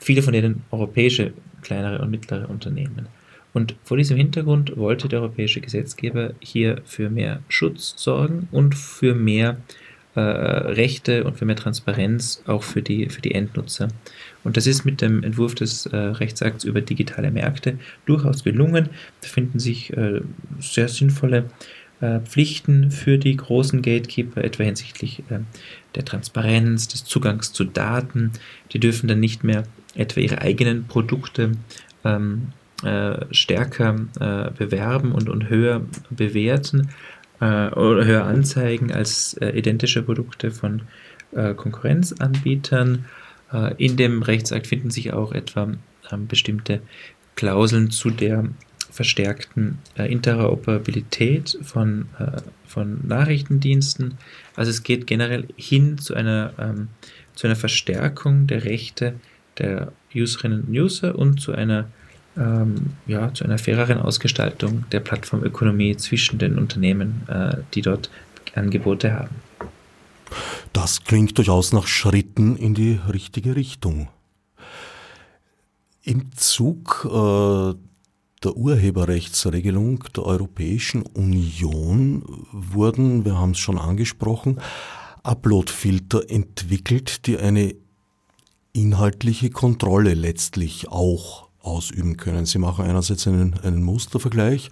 Viele 0.00 0.22
von 0.22 0.32
denen 0.32 0.64
europäische 0.72 1.32
kleinere 1.62 2.02
und 2.02 2.10
mittlere 2.10 2.48
Unternehmen. 2.48 3.06
Und 3.52 3.76
vor 3.84 3.96
diesem 3.96 4.16
Hintergrund 4.16 4.76
wollte 4.76 5.08
der 5.08 5.20
europäische 5.20 5.60
Gesetzgeber 5.60 6.32
hier 6.40 6.80
für 6.84 7.08
mehr 7.08 7.40
Schutz 7.48 7.94
sorgen 7.96 8.48
und 8.50 8.74
für 8.74 9.14
mehr 9.14 9.58
äh, 10.14 10.20
Rechte 10.20 11.24
und 11.24 11.36
für 11.36 11.44
mehr 11.44 11.56
Transparenz 11.56 12.42
auch 12.46 12.62
für 12.62 12.82
die, 12.82 13.08
für 13.10 13.20
die 13.20 13.34
Endnutzer. 13.34 13.88
Und 14.44 14.56
das 14.56 14.66
ist 14.66 14.84
mit 14.84 15.02
dem 15.02 15.22
Entwurf 15.22 15.54
des 15.54 15.86
äh, 15.86 15.96
Rechtsakts 15.96 16.64
über 16.64 16.80
digitale 16.80 17.30
Märkte 17.30 17.78
durchaus 18.06 18.44
gelungen. 18.44 18.88
Da 19.20 19.28
finden 19.28 19.58
sich 19.58 19.92
äh, 19.92 20.22
sehr 20.58 20.88
sinnvolle 20.88 21.50
Pflichten 22.00 22.90
für 22.90 23.18
die 23.18 23.36
großen 23.36 23.82
Gatekeeper, 23.82 24.42
etwa 24.44 24.64
hinsichtlich 24.64 25.20
äh, 25.30 25.40
der 25.94 26.04
Transparenz, 26.04 26.88
des 26.88 27.04
Zugangs 27.04 27.52
zu 27.52 27.64
Daten. 27.64 28.32
Die 28.72 28.80
dürfen 28.80 29.08
dann 29.08 29.20
nicht 29.20 29.44
mehr 29.44 29.64
etwa 29.94 30.20
ihre 30.20 30.42
eigenen 30.42 30.86
Produkte 30.86 31.52
ähm, 32.04 32.48
äh, 32.82 33.24
stärker 33.30 33.94
äh, 34.20 34.50
bewerben 34.50 35.12
und, 35.12 35.28
und 35.28 35.48
höher 35.48 35.82
bewerten 36.10 36.90
äh, 37.40 37.68
oder 37.68 38.04
höher 38.04 38.24
anzeigen 38.24 38.92
als 38.92 39.34
äh, 39.34 39.50
identische 39.50 40.02
Produkte 40.02 40.50
von 40.50 40.82
Konkurrenzanbietern. 41.56 43.06
in 43.78 43.96
dem 43.96 44.22
Rechtsakt 44.22 44.68
finden 44.68 44.92
sich 44.92 45.12
auch 45.12 45.32
etwa 45.32 45.72
ähm, 46.12 46.28
bestimmte 46.28 46.80
Klauseln 47.34 47.90
zu 47.90 48.10
der 48.10 48.44
verstärkten 48.94 49.78
äh, 49.98 50.10
Interoperabilität 50.10 51.58
von, 51.62 52.06
äh, 52.20 52.40
von 52.64 53.04
Nachrichtendiensten. 53.04 54.14
Also 54.54 54.70
es 54.70 54.84
geht 54.84 55.08
generell 55.08 55.48
hin 55.56 55.98
zu 55.98 56.14
einer, 56.14 56.52
ähm, 56.58 56.88
zu 57.34 57.48
einer 57.48 57.56
Verstärkung 57.56 58.46
der 58.46 58.64
Rechte 58.64 59.14
der 59.58 59.92
Userinnen 60.14 60.62
und 60.62 60.68
User 60.68 61.18
und 61.18 61.40
zu 61.40 61.50
einer, 61.50 61.88
ähm, 62.36 62.90
ja, 63.06 63.34
zu 63.34 63.44
einer 63.44 63.58
faireren 63.58 63.98
Ausgestaltung 63.98 64.84
der 64.92 65.00
Plattformökonomie 65.00 65.96
zwischen 65.96 66.38
den 66.38 66.56
Unternehmen, 66.56 67.22
äh, 67.26 67.56
die 67.74 67.82
dort 67.82 68.10
Angebote 68.54 69.12
haben. 69.12 69.34
Das 70.72 71.02
klingt 71.02 71.36
durchaus 71.36 71.72
nach 71.72 71.88
Schritten 71.88 72.56
in 72.56 72.74
die 72.74 73.00
richtige 73.12 73.56
Richtung. 73.56 74.08
Im 76.04 76.30
Zug 76.36 77.08
äh, 77.10 77.74
der 78.44 78.56
Urheberrechtsregelung 78.56 80.04
der 80.14 80.24
Europäischen 80.24 81.02
Union 81.02 82.22
wurden, 82.52 83.24
wir 83.24 83.38
haben 83.38 83.52
es 83.52 83.58
schon 83.58 83.78
angesprochen, 83.78 84.60
Uploadfilter 85.22 86.28
entwickelt, 86.28 87.26
die 87.26 87.38
eine 87.38 87.74
inhaltliche 88.72 89.50
Kontrolle 89.50 90.14
letztlich 90.14 90.88
auch 90.88 91.48
ausüben 91.60 92.16
können. 92.16 92.44
Sie 92.44 92.58
machen 92.58 92.84
einerseits 92.84 93.26
einen, 93.26 93.54
einen 93.60 93.82
Mustervergleich 93.82 94.70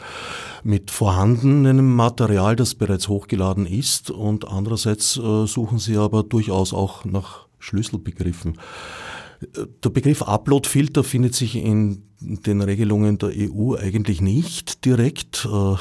mit 0.63 0.91
vorhandenem 0.91 1.95
Material, 1.95 2.55
das 2.55 2.75
bereits 2.75 3.09
hochgeladen 3.09 3.65
ist, 3.65 4.11
und 4.11 4.47
andererseits 4.47 5.17
äh, 5.17 5.47
suchen 5.47 5.79
Sie 5.79 5.97
aber 5.97 6.23
durchaus 6.23 6.75
auch 6.75 7.05
nach 7.05 7.47
Schlüsselbegriffen. 7.59 8.59
Der 9.85 9.91
Begriff 9.91 10.23
Uploadfilter 10.23 11.03
findet 11.05 11.35
sich 11.35 11.57
in 11.57 12.03
den 12.21 12.63
Regelungen 12.63 13.19
der 13.19 13.31
EU 13.35 13.75
eigentlich 13.75 14.21
nicht 14.21 14.85
direkt, 14.85 15.45
äh, 15.45 15.77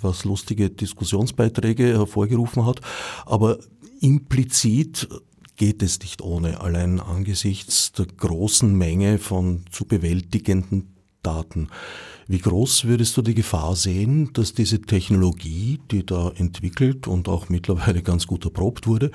was 0.00 0.24
lustige 0.24 0.70
Diskussionsbeiträge 0.70 1.94
hervorgerufen 1.94 2.66
hat, 2.66 2.80
aber 3.24 3.58
implizit 4.00 5.08
geht 5.56 5.82
es 5.82 6.00
nicht 6.00 6.22
ohne, 6.22 6.60
allein 6.60 7.00
angesichts 7.00 7.92
der 7.92 8.06
großen 8.06 8.74
Menge 8.74 9.18
von 9.18 9.64
zu 9.70 9.84
bewältigenden 9.84 10.94
Daten. 11.22 11.68
Wie 12.26 12.38
groß 12.38 12.86
würdest 12.86 13.16
du 13.16 13.22
die 13.22 13.34
Gefahr 13.34 13.76
sehen, 13.76 14.32
dass 14.32 14.54
diese 14.54 14.80
Technologie, 14.80 15.80
die 15.90 16.06
da 16.06 16.30
entwickelt 16.30 17.06
und 17.06 17.28
auch 17.28 17.48
mittlerweile 17.48 18.02
ganz 18.02 18.26
gut 18.26 18.44
erprobt 18.44 18.86
wurde, 18.86 19.10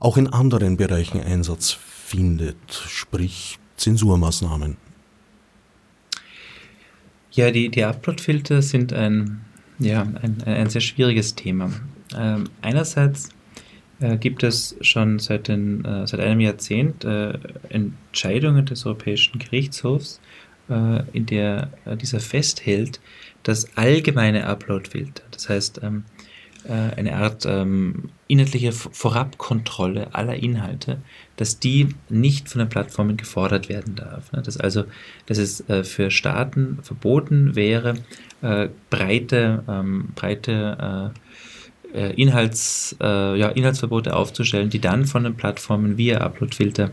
auch 0.00 0.16
in 0.16 0.28
anderen 0.28 0.76
Bereichen 0.76 1.20
Einsatz 1.20 1.78
findet, 2.12 2.58
sprich 2.88 3.58
Zensurmaßnahmen? 3.78 4.76
Ja, 7.30 7.50
die, 7.50 7.70
die 7.70 7.82
Upload-Filter 7.82 8.60
sind 8.60 8.92
ein, 8.92 9.40
ja, 9.78 10.02
ein, 10.02 10.42
ein 10.44 10.68
sehr 10.68 10.82
schwieriges 10.82 11.34
Thema. 11.34 11.70
Ähm, 12.14 12.44
einerseits 12.60 13.30
äh, 14.00 14.18
gibt 14.18 14.42
es 14.42 14.76
schon 14.82 15.18
seit, 15.20 15.48
den, 15.48 15.86
äh, 15.86 16.06
seit 16.06 16.20
einem 16.20 16.40
Jahrzehnt 16.40 17.02
äh, 17.06 17.38
Entscheidungen 17.70 18.66
des 18.66 18.84
Europäischen 18.84 19.38
Gerichtshofs, 19.38 20.20
äh, 20.68 21.02
in 21.14 21.24
der 21.24 21.70
äh, 21.86 21.96
dieser 21.96 22.20
festhält, 22.20 23.00
dass 23.42 23.74
allgemeine 23.74 24.46
Upload-Filter, 24.46 25.22
das 25.30 25.48
heißt 25.48 25.80
ähm, 25.82 26.04
äh, 26.11 26.11
eine 26.68 27.16
Art 27.16 27.44
ähm, 27.44 28.10
inhaltliche 28.28 28.72
Vorabkontrolle 28.72 30.14
aller 30.14 30.36
Inhalte, 30.36 30.98
dass 31.36 31.58
die 31.58 31.88
nicht 32.08 32.48
von 32.48 32.60
den 32.60 32.68
Plattformen 32.68 33.16
gefordert 33.16 33.68
werden 33.68 33.94
darf. 33.94 34.32
Ne? 34.32 34.42
Dass 34.42 34.56
also, 34.56 34.84
dass 35.26 35.38
es 35.38 35.68
äh, 35.68 35.84
für 35.84 36.10
Staaten 36.10 36.78
verboten 36.82 37.56
wäre, 37.56 37.96
äh, 38.42 38.68
breite, 38.90 39.64
ähm, 39.68 40.08
breite 40.14 41.12
äh, 41.94 41.98
äh 41.98 42.14
Inhalts, 42.14 42.96
äh, 43.02 43.38
ja, 43.38 43.48
Inhaltsverbote 43.48 44.14
aufzustellen, 44.14 44.70
die 44.70 44.80
dann 44.80 45.04
von 45.04 45.24
den 45.24 45.34
Plattformen 45.34 45.98
via 45.98 46.18
Uploadfilter 46.20 46.90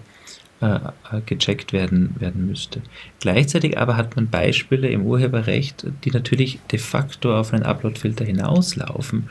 äh, 0.61 0.75
äh, 0.75 1.21
gecheckt 1.25 1.71
werden, 1.71 2.15
werden 2.19 2.45
müsste. 2.45 2.81
Gleichzeitig 3.21 3.77
aber 3.77 3.95
hat 3.95 4.17
man 4.17 4.29
Beispiele 4.29 4.89
im 4.89 5.05
Urheberrecht, 5.05 5.87
die 6.03 6.11
natürlich 6.11 6.59
de 6.69 6.79
facto 6.79 7.33
auf 7.33 7.53
einen 7.53 7.63
Uploadfilter 7.63 8.25
hinauslaufen. 8.25 9.29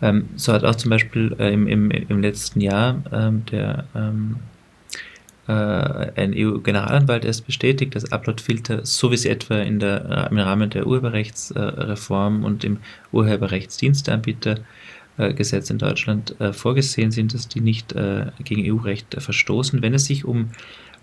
Ähm, 0.00 0.28
so 0.36 0.52
hat 0.52 0.62
auch 0.62 0.76
zum 0.76 0.90
Beispiel 0.90 1.34
äh, 1.40 1.52
im, 1.52 1.66
im, 1.66 1.90
im 1.90 2.22
letzten 2.22 2.60
Jahr 2.60 3.02
ähm, 3.12 3.44
der 3.50 3.86
ähm, 3.96 4.36
äh, 5.48 5.52
ein 5.52 6.32
EU-Generalanwalt 6.36 7.24
erst 7.24 7.44
bestätigt, 7.44 7.96
dass 7.96 8.12
Uploadfilter, 8.12 8.86
so 8.86 9.10
wie 9.10 9.16
sie 9.16 9.30
etwa 9.30 9.58
in 9.58 9.80
der, 9.80 10.28
im 10.30 10.38
Rahmen 10.38 10.70
der 10.70 10.86
Urheberrechtsreform 10.86 12.44
und 12.44 12.62
im 12.62 12.78
Urheberrechtsdiensteanbieter 13.10 14.60
Gesetz 15.34 15.70
in 15.70 15.78
Deutschland 15.78 16.40
äh, 16.40 16.52
vorgesehen 16.52 17.10
sind, 17.10 17.34
dass 17.34 17.48
die 17.48 17.60
nicht 17.60 17.92
äh, 17.92 18.26
gegen 18.44 18.70
EU-Recht 18.72 19.14
äh, 19.14 19.20
verstoßen, 19.20 19.82
wenn 19.82 19.94
es 19.94 20.04
sich 20.04 20.24
um 20.24 20.50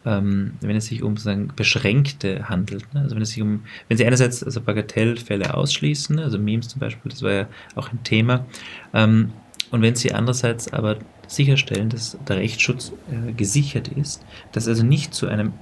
ähm, 0.05 0.53
wenn 0.61 0.75
es 0.75 0.85
sich 0.85 1.01
um 1.01 1.17
sozusagen 1.17 1.51
beschränkte 1.55 2.47
handelt. 2.47 2.93
Ne? 2.93 3.01
Also 3.01 3.15
wenn 3.15 3.23
es 3.23 3.31
sich 3.31 3.41
um, 3.41 3.63
wenn 3.87 3.97
sie 3.97 4.05
einerseits 4.05 4.43
also 4.43 4.61
Bagatellfälle 4.61 5.53
ausschließen, 5.55 6.19
also 6.19 6.37
Memes 6.37 6.67
zum 6.67 6.79
Beispiel, 6.79 7.09
das 7.09 7.23
war 7.23 7.31
ja 7.31 7.47
auch 7.73 7.91
ein 7.91 8.03
Thema, 8.03 8.45
ähm, 8.93 9.31
und 9.71 9.81
wenn 9.81 9.95
sie 9.95 10.13
andererseits 10.13 10.71
aber 10.71 10.97
sicherstellen, 11.27 11.89
dass 11.89 12.17
der 12.27 12.37
Rechtsschutz 12.37 12.93
äh, 13.11 13.33
gesichert 13.33 13.87
ist, 13.87 14.23
dass 14.51 14.67
also 14.67 14.83
nicht 14.83 15.13
zu 15.13 15.27
einem 15.27 15.53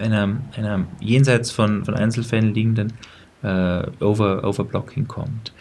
einer, 0.00 0.40
einer 0.56 0.86
jenseits 1.00 1.50
von, 1.50 1.84
von 1.84 1.94
Einzelfällen 1.94 2.54
liegenden 2.54 2.92
äh, 3.42 3.82
Over, 4.00 4.44
Overblocking 4.44 5.06
kommt. 5.06 5.52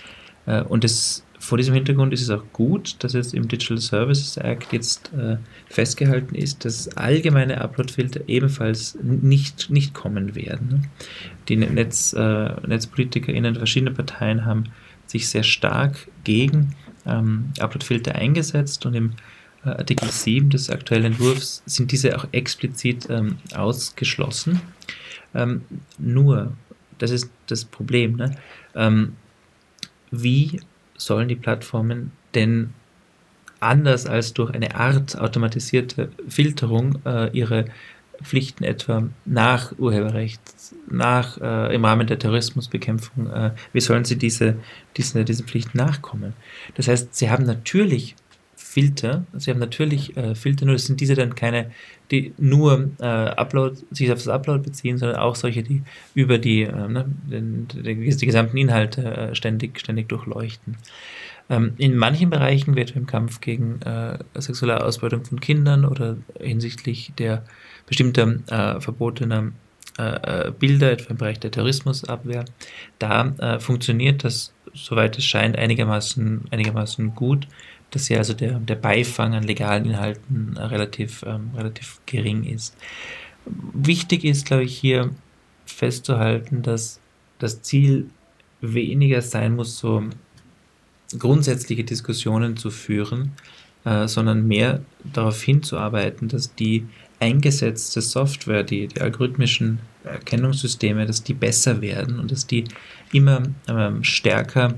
Äh, 0.46 0.62
und 0.63 0.84
das 0.84 1.24
vor 1.49 1.57
diesem 1.57 1.73
Hintergrund 1.73 2.13
ist 2.13 2.21
es 2.21 2.29
auch 2.29 2.43
gut, 2.53 3.03
dass 3.03 3.15
es 3.15 3.33
im 3.33 3.47
Digital 3.47 3.79
Services 3.79 4.37
Act 4.37 4.71
jetzt 4.71 5.11
äh, 5.13 5.37
festgehalten 5.67 6.35
ist, 6.35 6.63
dass 6.63 6.95
allgemeine 6.95 7.59
Uploadfilter 7.59 8.21
ebenfalls 8.27 8.95
nicht, 9.01 9.71
nicht 9.71 9.95
kommen 9.95 10.35
werden. 10.35 10.89
Die 11.47 11.57
Netz, 11.57 12.13
äh, 12.13 12.51
NetzpolitikerInnen 12.67 13.55
verschiedener 13.55 13.95
Parteien 13.95 14.45
haben 14.45 14.65
sich 15.07 15.27
sehr 15.27 15.41
stark 15.41 16.07
gegen 16.23 16.75
ähm, 17.07 17.51
Uploadfilter 17.59 18.13
eingesetzt 18.13 18.85
und 18.85 18.93
im 18.93 19.13
äh, 19.65 19.69
Artikel 19.69 20.07
7 20.07 20.51
des 20.51 20.69
aktuellen 20.69 21.05
Entwurfs 21.05 21.63
sind 21.65 21.91
diese 21.91 22.15
auch 22.15 22.27
explizit 22.31 23.07
ähm, 23.09 23.37
ausgeschlossen. 23.55 24.61
Ähm, 25.33 25.63
nur, 25.97 26.53
das 26.99 27.09
ist 27.09 27.31
das 27.47 27.65
Problem, 27.65 28.17
ne? 28.17 28.35
Ähm, 28.75 29.13
wie 30.11 30.59
sollen 30.99 31.27
die 31.27 31.35
Plattformen 31.35 32.11
denn 32.35 32.73
anders 33.59 34.05
als 34.05 34.33
durch 34.33 34.53
eine 34.53 34.75
Art 34.75 35.17
automatisierte 35.17 36.09
Filterung 36.27 36.99
äh, 37.05 37.29
ihre 37.31 37.65
Pflichten 38.21 38.63
etwa 38.63 39.07
nach 39.25 39.77
Urheberrecht, 39.77 40.41
nach 40.89 41.39
äh, 41.39 41.73
im 41.73 41.85
Rahmen 41.85 42.07
der 42.07 42.19
Terrorismusbekämpfung, 42.19 43.31
äh, 43.31 43.51
wie 43.71 43.79
sollen 43.79 44.05
sie 44.05 44.17
diese, 44.17 44.57
diese, 44.97 45.23
diese 45.23 45.43
Pflichten 45.43 45.77
nachkommen? 45.77 46.33
Das 46.75 46.87
heißt, 46.87 47.15
sie 47.15 47.29
haben 47.29 47.45
natürlich 47.45 48.15
Filter, 48.71 49.25
sie 49.33 49.49
haben 49.49 49.59
natürlich 49.59 50.15
äh, 50.15 50.35
Filter, 50.35 50.63
nur 50.67 50.77
sind 50.77 51.01
diese 51.01 51.15
dann 51.15 51.33
keine, 51.33 51.71
die 52.11 52.35
nur 52.38 52.91
äh, 52.99 53.03
Upload, 53.03 53.77
sich 53.89 54.11
auf 54.11 54.19
das 54.19 54.27
Upload 54.27 54.61
beziehen, 54.61 54.99
sondern 54.99 55.17
auch 55.17 55.35
solche, 55.35 55.63
die 55.63 55.81
über 56.13 56.38
die, 56.38 56.61
äh, 56.61 56.88
ne, 56.88 57.05
den, 57.31 57.67
den, 57.67 57.99
die 57.99 58.25
gesamten 58.27 58.57
Inhalte 58.57 59.03
äh, 59.03 59.33
ständig, 59.33 59.79
ständig 59.79 60.07
durchleuchten. 60.09 60.77
Ähm, 61.49 61.73
in 61.79 61.97
manchen 61.97 62.29
Bereichen 62.29 62.75
wird 62.75 62.95
im 62.95 63.07
Kampf 63.07 63.41
gegen 63.41 63.81
äh, 63.81 64.19
sexuelle 64.35 64.85
Ausbeutung 64.85 65.25
von 65.25 65.39
Kindern 65.39 65.83
oder 65.83 66.17
hinsichtlich 66.39 67.11
der 67.17 67.43
bestimmter 67.88 68.35
äh, 68.51 68.79
verbotener 68.79 69.51
Bilder, 70.59 70.93
etwa 70.93 71.09
im 71.09 71.17
Bereich 71.17 71.41
der 71.41 71.51
Terrorismusabwehr, 71.51 72.45
da 72.99 73.59
funktioniert 73.59 74.23
das, 74.23 74.53
soweit 74.73 75.17
es 75.17 75.25
scheint, 75.25 75.57
einigermaßen, 75.57 76.45
einigermaßen 76.51 77.15
gut 77.15 77.47
dass 77.91 78.10
ja 78.10 78.17
also 78.17 78.34
der, 78.34 78.60
der 78.60 78.75
Beifang 78.75 79.34
an 79.34 79.43
legalen 79.43 79.86
Inhalten 79.86 80.58
relativ, 80.58 81.24
ähm, 81.25 81.51
relativ 81.55 82.00
gering 82.05 82.43
ist. 82.43 82.75
Wichtig 83.46 84.25
ist, 84.25 84.45
glaube 84.45 84.63
ich, 84.63 84.78
hier 84.78 85.12
festzuhalten, 85.65 86.62
dass 86.62 86.99
das 87.39 87.62
Ziel 87.62 88.10
weniger 88.62 89.21
sein 89.21 89.56
muss, 89.56 89.80
so 89.80 90.04
grundsätzliche 91.17 91.84
Diskussionen 91.84 92.58
zu 92.58 92.69
führen, 92.69 93.32
äh, 93.86 94.08
sondern 94.08 94.47
mehr 94.47 94.82
darauf 95.04 95.41
hinzuarbeiten, 95.41 96.28
dass 96.28 96.54
die 96.54 96.86
eingesetzte 97.19 98.02
Software, 98.02 98.63
die, 98.63 98.88
die 98.88 99.02
algorithmischen 99.02 99.80
Erkennungssysteme, 100.04 101.06
dass 101.06 101.23
die 101.23 101.34
besser 101.34 101.82
werden 101.82 102.19
und 102.19 102.32
dass 102.32 102.47
die 102.47 102.65
immer 103.12 103.43
ähm, 103.67 104.04
stärker 104.04 104.75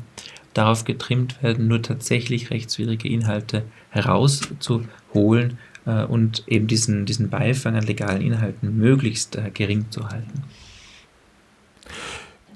darauf 0.54 0.84
getrimmt 0.84 1.42
werden, 1.42 1.68
nur 1.68 1.82
tatsächlich 1.82 2.50
rechtswidrige 2.50 3.10
Inhalte 3.10 3.64
herauszuholen 3.90 5.58
äh, 5.86 6.04
und 6.04 6.44
eben 6.48 6.68
diesen, 6.68 7.06
diesen 7.06 7.30
Beifang 7.30 7.76
an 7.76 7.86
legalen 7.86 8.22
Inhalten 8.22 8.78
möglichst 8.78 9.36
äh, 9.36 9.52
gering 9.54 9.86
zu 9.90 10.10
halten. 10.10 10.44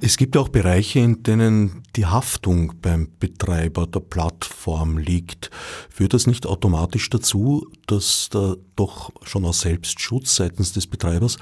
Es 0.02 0.18
gibt 0.18 0.36
auch 0.36 0.50
Bereiche, 0.50 1.00
in 1.00 1.24
denen 1.24 1.84
die 1.96 2.06
Haftung 2.06 2.74
beim 2.82 3.08
Betreiber 3.20 3.88
der 3.88 4.02
Plattform 4.02 4.98
liegt. 4.98 5.50
Führt 5.90 6.14
das 6.14 6.28
nicht 6.28 6.46
automatisch 6.46 7.10
dazu, 7.10 7.66
dass 7.88 8.28
da 8.30 8.56
doch 8.76 9.12
schon 9.24 9.46
aus 9.46 9.62
Selbstschutz 9.62 10.36
seitens 10.36 10.74
des 10.74 10.86
Betreibers 10.86 11.38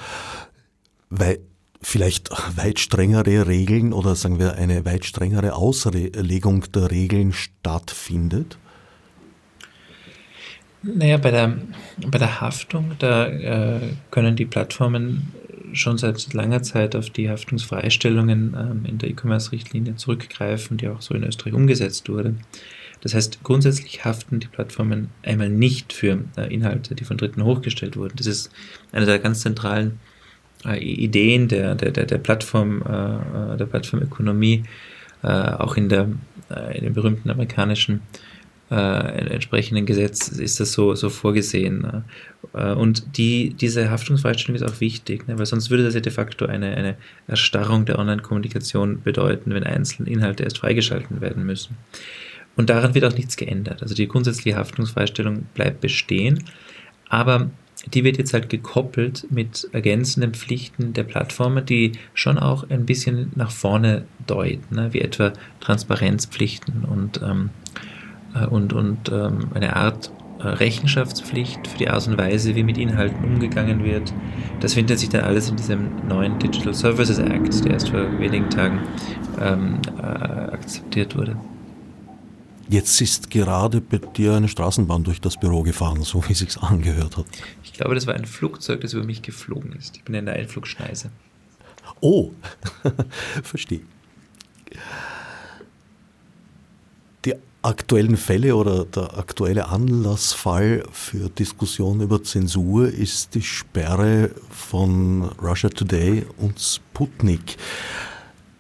weil 1.16 1.40
vielleicht 1.84 2.30
weit 2.58 2.80
strengere 2.80 3.48
Regeln 3.48 3.94
oder 3.94 4.16
sagen 4.16 4.40
wir 4.40 4.56
eine 4.56 4.86
weit 4.86 5.06
strengere 5.06 5.54
Auslegung 5.54 6.64
der 6.72 6.90
Regeln 6.90 7.34
stattfindet? 7.34 8.58
Naja, 10.82 11.18
bei 11.18 11.32
der, 11.32 11.58
bei 12.06 12.18
der 12.18 12.42
Haftung, 12.42 12.92
da 13.00 13.28
äh, 13.28 13.80
können 14.12 14.36
die 14.36 14.46
Plattformen 14.46 15.32
schon 15.72 15.98
seit 15.98 16.34
langer 16.34 16.62
Zeit 16.62 16.96
auf 16.96 17.10
die 17.10 17.30
Haftungsfreistellungen 17.30 18.56
ähm, 18.58 18.86
in 18.86 18.98
der 18.98 19.10
E-Commerce-Richtlinie 19.10 19.96
zurückgreifen, 19.96 20.78
die 20.78 20.90
auch 20.90 21.02
so 21.02 21.14
in 21.14 21.24
Österreich 21.24 21.54
umgesetzt 21.54 22.10
wurde. 22.10 22.36
Das 23.02 23.14
heißt, 23.14 23.44
grundsätzlich 23.44 24.06
haften 24.06 24.40
die 24.40 24.48
Plattformen 24.48 25.10
einmal 25.24 25.50
nicht 25.50 25.94
für 25.94 26.24
äh, 26.38 26.54
Inhalte, 26.54 26.96
die 26.96 27.06
von 27.06 27.18
Dritten 27.18 27.44
hochgestellt 27.44 27.96
wurden. 27.96 28.16
Das 28.18 28.28
ist 28.28 28.52
eine 28.92 29.06
der 29.06 29.20
ganz 29.20 29.42
zentralen 29.42 29.92
äh, 29.92 30.13
Ideen 30.66 31.48
der, 31.48 31.76
der, 31.76 31.92
der, 31.92 32.06
der 32.06 32.18
Plattform, 32.18 32.82
äh, 32.82 33.58
der 33.58 33.66
Plattformökonomie, 33.66 34.64
äh, 35.24 35.28
auch 35.28 35.78
in, 35.78 35.90
der, 35.90 36.10
äh, 36.50 36.78
in 36.78 36.86
dem 36.86 36.94
berühmten 36.94 37.30
amerikanischen 37.30 38.02
äh, 38.72 39.34
entsprechenden 39.34 39.86
Gesetz 39.86 40.30
ist 40.30 40.60
das 40.60 40.72
so, 40.74 40.96
so 40.96 41.10
vorgesehen. 41.10 41.82
Ne? 41.82 42.04
Äh, 42.54 42.74
und 42.74 43.18
die, 43.18 43.54
diese 43.54 43.92
Haftungsfreistellung 43.92 44.56
ist 44.56 44.64
auch 44.64 44.80
wichtig, 44.80 45.28
ne? 45.28 45.38
weil 45.38 45.46
sonst 45.46 45.70
würde 45.70 45.84
das 45.84 45.94
ja 45.94 46.00
de 46.00 46.12
facto 46.12 46.46
eine, 46.46 46.76
eine 46.76 46.96
Erstarrung 47.28 47.86
der 47.86 48.00
Online-Kommunikation 48.00 49.02
bedeuten, 49.04 49.54
wenn 49.54 49.64
einzelne 49.64 50.10
Inhalte 50.10 50.44
erst 50.44 50.58
freigeschalten 50.58 51.22
werden 51.22 51.46
müssen. 51.46 51.78
Und 52.56 52.70
daran 52.70 52.96
wird 52.96 53.06
auch 53.06 53.16
nichts 53.16 53.38
geändert. 53.38 53.82
Also 53.82 53.96
die 53.96 54.08
grundsätzliche 54.08 54.58
Haftungsfreistellung 54.58 55.44
bleibt 55.54 55.82
bestehen, 55.82 56.44
aber 57.10 57.52
die 57.88 58.04
wird 58.04 58.18
jetzt 58.18 58.34
halt 58.34 58.50
gekoppelt 58.50 59.28
mit 59.30 59.68
ergänzenden 59.72 60.34
Pflichten 60.34 60.94
der 60.94 61.04
Plattformen, 61.04 61.66
die 61.66 61.94
schon 62.14 62.38
auch 62.38 62.70
ein 62.70 62.86
bisschen 62.86 63.32
nach 63.36 63.52
vorne 63.52 64.06
deuten, 64.26 64.76
ne? 64.76 64.94
wie 64.94 65.02
etwa 65.02 65.34
Transparenzpflichten 65.60 66.86
und, 66.86 67.22
ähm, 67.22 67.50
äh, 68.36 68.46
und, 68.46 68.74
und 68.74 69.10
ähm, 69.12 69.50
eine 69.54 69.76
Art 69.76 70.12
äh, 70.40 70.48
Rechenschaftspflicht 70.48 71.68
für 71.68 71.78
die 71.78 71.90
Art 71.90 72.08
und 72.08 72.18
Weise, 72.18 72.56
wie 72.56 72.64
mit 72.64 72.78
Inhalten 72.78 73.24
umgegangen 73.24 73.84
wird. 73.84 74.14
Das 74.62 74.74
findet 74.74 75.00
sich 75.00 75.10
dann 75.10 75.22
alles 75.22 75.50
in 75.50 75.58
diesem 75.58 76.08
neuen 76.08 76.40
Digital 76.40 76.74
Services 76.74 77.20
Act, 77.20 77.66
der 77.66 77.74
erst 77.74 77.90
vor 77.90 78.20
wenigen 78.20 78.50
Tagen 78.50 78.80
ähm, 79.42 79.80
äh, 79.98 80.02
akzeptiert 80.02 81.18
wurde. 81.18 81.36
Jetzt 82.70 83.02
ist 83.02 83.30
gerade 83.30 83.82
bei 83.82 83.98
dir 83.98 84.34
eine 84.34 84.48
Straßenbahn 84.48 85.04
durch 85.04 85.20
das 85.20 85.38
Büro 85.38 85.64
gefahren, 85.64 86.02
so 86.04 86.24
wie 86.28 86.34
es 86.34 86.40
sich 86.40 86.58
angehört 86.58 87.18
hat. 87.18 87.26
Ich 87.64 87.74
glaube, 87.74 87.96
das 87.96 88.08
war 88.08 88.16
ein 88.16 88.26
Flugzeug, 88.26 88.82
das 88.82 88.94
über 88.94 89.04
mich 89.04 89.22
geflogen 89.22 89.74
ist. 89.74 89.98
Ich 89.98 90.04
bin 90.04 90.16
in 90.16 90.26
der 90.26 90.36
Einflugschneise. 90.36 91.12
Oh, 92.00 92.32
verstehe. 93.44 93.82
Die 97.26 97.36
aktuellen 97.62 98.18
Fälle 98.18 98.56
oder 98.56 98.86
der 98.86 99.18
aktuelle 99.18 99.68
Anlassfall 99.68 100.84
für 100.92 101.30
Diskussion 101.30 102.02
über 102.02 102.24
Zensur 102.24 102.90
ist 102.90 103.36
die 103.36 103.42
Sperre 103.42 104.32
von 104.50 105.24
Russia 105.42 105.70
Today 105.70 106.26
und 106.38 106.60
Sputnik, 106.60 107.58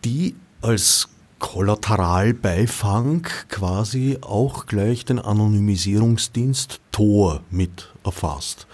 die 0.03 0.35
als 0.61 1.09
Kollateralbeifang 1.43 3.27
quasi 3.49 4.17
auch 4.21 4.65
gleich 4.65 5.03
den 5.03 5.19
Anonymisierungsdienst 5.19 6.79
Tor 6.93 7.43
mit 7.51 7.93
erfasst. 8.05 8.65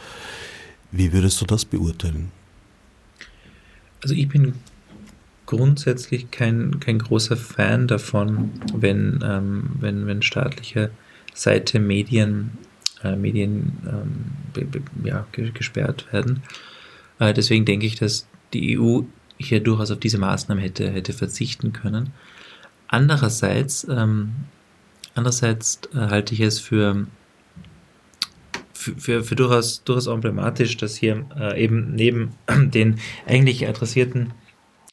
Wie 0.92 1.12
würdest 1.12 1.42
du 1.42 1.46
das 1.46 1.66
beurteilen? 1.66 2.32
Also 4.04 4.14
ich 4.14 4.30
bin 4.30 4.54
grundsätzlich 5.48 6.30
kein, 6.30 6.80
kein 6.80 7.00
großer 7.00 7.38
Fan 7.38 7.88
davon, 7.88 8.52
wenn, 8.76 9.20
ähm, 9.24 9.72
wenn, 9.80 10.06
wenn 10.06 10.22
staatliche 10.22 10.92
Seite 11.34 11.80
Medien, 11.80 12.52
äh, 13.04 13.16
Medien 13.16 13.80
ähm, 13.84 14.26
be, 14.54 14.66
be, 14.66 14.82
ja, 15.04 15.26
gesperrt 15.32 16.06
werden. 16.14 16.44
Äh, 17.18 17.34
deswegen 17.34 17.66
denke 17.66 17.88
ich, 17.88 17.96
dass 17.96 18.28
die 18.54 18.80
EU 18.80 19.02
hier 19.40 19.60
durchaus 19.60 19.90
auf 19.90 20.00
diese 20.00 20.20
Maßnahmen 20.20 20.64
hätte, 20.64 20.92
hätte 20.92 21.14
verzichten 21.14 21.74
können. 21.74 22.12
Andererseits, 22.90 23.88
ähm, 23.90 24.34
andererseits 25.14 25.80
äh, 25.94 25.98
halte 25.98 26.34
ich 26.34 26.42
es 26.42 26.60
für, 26.60 27.06
für, 28.74 29.24
für, 29.24 29.36
durchaus, 29.36 29.84
durchaus 29.84 30.08
emblematisch, 30.08 30.76
dass 30.78 30.96
hier 30.96 31.26
äh, 31.40 31.64
eben 31.64 31.94
neben 31.94 32.32
den 32.50 33.00
eigentlich 33.28 33.68
adressierten 33.68 34.34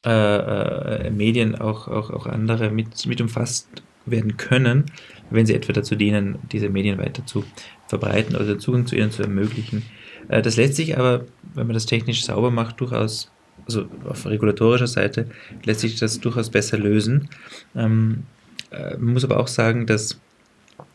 äh, 0.04 1.06
äh, 1.06 1.10
Medien 1.10 1.56
auch, 1.56 1.88
auch, 1.88 2.10
auch 2.10 2.26
andere 2.26 2.70
mit, 2.70 3.06
mit 3.06 3.20
umfasst 3.20 3.66
werden 4.04 4.36
können, 4.36 4.84
wenn 5.30 5.46
sie 5.46 5.54
etwa 5.54 5.72
dazu 5.72 5.96
dienen, 5.96 6.38
diese 6.52 6.68
Medien 6.68 6.98
weiter 6.98 7.24
zu 7.24 7.44
verbreiten 7.88 8.36
oder 8.36 8.44
den 8.44 8.60
Zugang 8.60 8.86
zu 8.86 8.94
ihnen 8.94 9.10
zu 9.10 9.22
ermöglichen. 9.22 9.84
Äh, 10.28 10.42
das 10.42 10.56
lässt 10.56 10.76
sich 10.76 10.98
aber, 10.98 11.24
wenn 11.54 11.66
man 11.66 11.74
das 11.74 11.86
technisch 11.86 12.24
sauber 12.24 12.50
macht, 12.50 12.80
durchaus, 12.80 13.32
also 13.64 13.86
auf 14.08 14.26
regulatorischer 14.26 14.86
Seite, 14.86 15.26
lässt 15.64 15.80
sich 15.80 15.98
das 15.98 16.20
durchaus 16.20 16.50
besser 16.50 16.78
lösen. 16.78 17.28
Ähm, 17.74 18.24
äh, 18.70 18.96
man 18.96 19.14
muss 19.14 19.24
aber 19.24 19.40
auch 19.40 19.48
sagen, 19.48 19.86
dass 19.86 20.20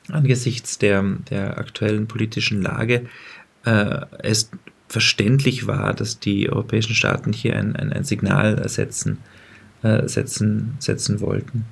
angesichts 0.09 0.77
der, 0.77 1.03
der 1.29 1.57
aktuellen 1.57 2.07
politischen 2.07 2.61
Lage 2.61 3.07
äh, 3.65 4.01
es 4.19 4.51
verständlich 4.87 5.67
war, 5.67 5.93
dass 5.93 6.19
die 6.19 6.49
europäischen 6.49 6.95
Staaten 6.95 7.31
hier 7.31 7.55
ein, 7.55 7.75
ein, 7.75 7.93
ein 7.93 8.03
Signal 8.03 8.67
setzen, 8.67 9.19
äh, 9.83 10.07
setzen, 10.07 10.75
setzen 10.79 11.21
wollten. 11.21 11.65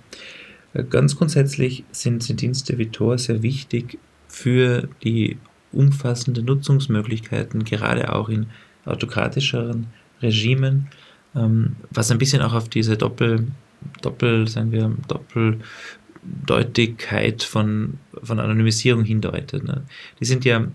Äh, 0.73 0.83
ganz 0.83 1.17
grundsätzlich 1.17 1.83
sind, 1.91 2.41
Dienste 2.41 2.77
wie 2.77 2.87
Tor 2.87 3.17
sehr 3.17 3.43
wichtig 3.43 3.99
für 4.27 4.87
die 5.03 5.37
umfassenden 5.71 6.45
Nutzungsmöglichkeiten, 6.45 7.63
gerade 7.63 8.13
auch 8.13 8.29
in 8.29 8.47
autokratischeren 8.85 9.87
Regimen, 10.21 10.87
ähm, 11.35 11.75
was 11.91 12.11
ein 12.11 12.17
bisschen 12.17 12.41
auch 12.41 12.53
auf 12.53 12.69
diese 12.69 12.97
Doppel, 12.97 13.47
Doppel, 14.01 14.47
sagen 14.47 14.71
wir, 14.71 14.91
Doppeldeutigkeit 15.07 17.43
von, 17.43 17.99
von 18.21 18.39
Anonymisierung 18.39 19.03
hindeutet. 19.03 19.63
Ne? 19.63 19.83
Die 20.19 20.25
sind 20.25 20.45
ja 20.45 20.67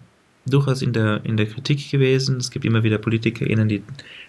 durchaus 0.47 0.83
in 0.83 0.93
der, 0.93 1.25
in 1.25 1.37
der 1.37 1.47
Kritik 1.47 1.91
gewesen. 1.91 2.37
Es 2.37 2.51
gibt 2.51 2.65
immer 2.65 2.83
wieder 2.83 2.99
PolitikerInnen, 2.99 3.69
die 3.69 3.83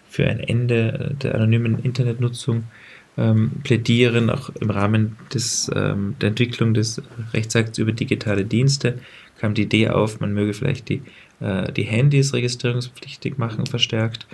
für 0.10 0.28
ein 0.28 0.40
Ende 0.40 1.16
der 1.22 1.36
anonymen 1.36 1.80
Internetnutzung 1.80 2.64
ähm, 3.18 3.52
plädieren, 3.64 4.30
auch 4.30 4.50
im 4.60 4.70
Rahmen 4.70 5.18
des, 5.34 5.72
ähm, 5.74 6.16
der 6.22 6.30
Entwicklung 6.30 6.74
des 6.74 7.02
Rechtsakts 7.34 7.78
über 7.78 7.92
digitale 7.92 8.46
Dienste 8.46 9.00
kam 9.38 9.54
die 9.54 9.64
Idee 9.64 9.90
auf, 9.90 10.20
man 10.20 10.34
möge 10.34 10.54
vielleicht 10.54 10.90
die, 10.90 11.02
äh, 11.40 11.72
die 11.72 11.84
Handys 11.84 12.34
registrierungspflichtig 12.34 13.38
machen, 13.38 13.66
verstärkt 13.66 14.28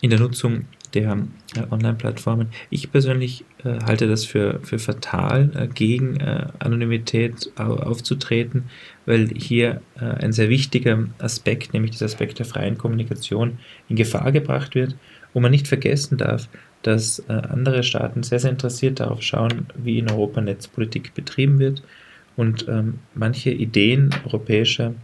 in 0.00 0.10
der 0.10 0.20
Nutzung 0.20 0.66
der 0.94 1.18
äh, 1.56 1.60
Online-Plattformen. 1.70 2.48
Ich 2.70 2.90
persönlich 2.90 3.44
äh, 3.64 3.78
halte 3.84 4.08
das 4.08 4.24
für, 4.24 4.60
für 4.62 4.78
fatal, 4.78 5.50
äh, 5.54 5.68
gegen 5.68 6.16
äh, 6.16 6.46
Anonymität 6.58 7.50
aufzutreten, 7.56 8.64
weil 9.06 9.28
hier 9.36 9.82
äh, 10.00 10.04
ein 10.04 10.32
sehr 10.32 10.48
wichtiger 10.48 11.06
Aspekt, 11.18 11.72
nämlich 11.72 11.92
dieser 11.92 12.06
Aspekt 12.06 12.38
der 12.38 12.46
freien 12.46 12.78
Kommunikation, 12.78 13.58
in 13.88 13.96
Gefahr 13.96 14.32
gebracht 14.32 14.74
wird, 14.74 14.96
wo 15.34 15.40
man 15.40 15.50
nicht 15.50 15.68
vergessen 15.68 16.16
darf, 16.16 16.48
dass 16.82 17.18
äh, 17.28 17.32
andere 17.32 17.82
Staaten 17.82 18.22
sehr, 18.22 18.38
sehr 18.38 18.52
interessiert 18.52 19.00
darauf 19.00 19.22
schauen, 19.22 19.66
wie 19.76 19.98
in 19.98 20.10
Europa 20.10 20.40
Netzpolitik 20.40 21.12
betrieben 21.14 21.58
wird 21.58 21.82
und 22.36 22.66
ähm, 22.68 23.00
manche 23.14 23.50
Ideen 23.50 24.10
europäischer 24.24 24.94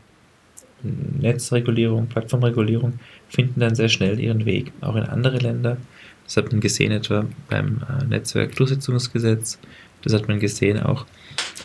Netzregulierung, 1.20 2.06
Plattformregulierung 2.06 2.94
finden 3.28 3.60
dann 3.60 3.74
sehr 3.74 3.88
schnell 3.88 4.20
ihren 4.20 4.44
Weg 4.44 4.72
auch 4.80 4.96
in 4.96 5.04
andere 5.04 5.38
Länder. 5.38 5.76
Das 6.24 6.36
hat 6.36 6.50
man 6.50 6.60
gesehen 6.60 6.92
etwa 6.92 7.26
beim 7.48 7.82
äh, 8.00 8.04
Netzwerkdurchsetzungsgesetz, 8.04 9.58
das 10.02 10.12
hat 10.12 10.28
man 10.28 10.40
gesehen 10.40 10.80
auch 10.80 11.06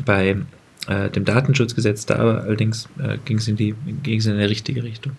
bei 0.06 0.38
äh, 0.88 1.10
dem 1.10 1.26
Datenschutzgesetz, 1.26 2.06
da 2.06 2.16
allerdings 2.16 2.90
äh, 3.00 3.18
ging 3.26 3.38
es 3.38 3.48
in, 3.48 3.56
die, 3.56 3.76
ging 4.04 4.22
in 4.22 4.32
eine 4.32 4.50
richtige 4.50 4.84
Richtung. 4.84 5.14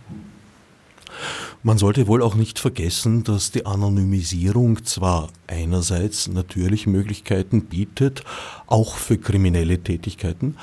Man 1.62 1.76
sollte 1.76 2.06
wohl 2.06 2.22
auch 2.22 2.34
nicht 2.34 2.58
vergessen, 2.58 3.22
dass 3.22 3.50
die 3.50 3.66
Anonymisierung 3.66 4.82
zwar 4.84 5.28
einerseits 5.46 6.28
natürlich 6.28 6.86
Möglichkeiten 6.86 7.66
bietet, 7.66 8.24
auch 8.66 8.94
für 8.94 9.18
kriminelle 9.18 9.78
Tätigkeiten, 9.78 10.56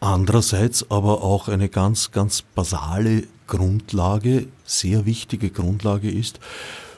andererseits 0.00 0.90
aber 0.90 1.22
auch 1.22 1.48
eine 1.48 1.68
ganz, 1.68 2.10
ganz 2.10 2.42
basale 2.42 3.24
Grundlage, 3.46 4.46
sehr 4.64 5.06
wichtige 5.06 5.50
Grundlage 5.50 6.10
ist 6.10 6.40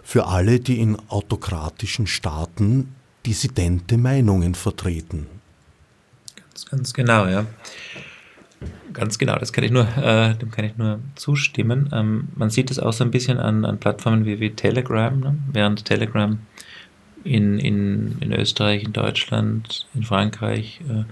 für 0.02 0.26
alle, 0.26 0.60
die 0.60 0.80
in 0.80 0.96
autokratischen 1.08 2.06
Staaten 2.06 2.94
dissidente 3.26 3.98
Meinungen 3.98 4.54
vertreten. 4.54 5.26
Ganz, 6.36 6.66
ganz 6.66 6.94
genau, 6.94 7.26
ja. 7.26 7.46
Ganz 8.92 9.18
genau, 9.18 9.36
das 9.36 9.52
kann 9.52 9.64
ich 9.64 9.70
nur, 9.70 9.86
äh, 9.98 10.34
dem 10.36 10.50
kann 10.50 10.64
ich 10.64 10.76
nur 10.76 11.00
zustimmen. 11.16 11.90
Ähm, 11.92 12.28
man 12.36 12.50
sieht 12.50 12.70
es 12.70 12.78
auch 12.78 12.92
so 12.92 13.04
ein 13.04 13.10
bisschen 13.10 13.38
an, 13.38 13.64
an 13.64 13.78
Plattformen 13.78 14.24
wie, 14.24 14.40
wie 14.40 14.50
Telegram, 14.50 15.18
ne? 15.18 15.36
während 15.52 15.84
Telegram 15.84 16.38
in, 17.24 17.58
in, 17.58 18.16
in 18.20 18.32
Österreich, 18.32 18.84
in 18.84 18.92
Deutschland, 18.92 19.86
in 19.94 20.04
Frankreich, 20.04 20.80
äh, 20.88 21.04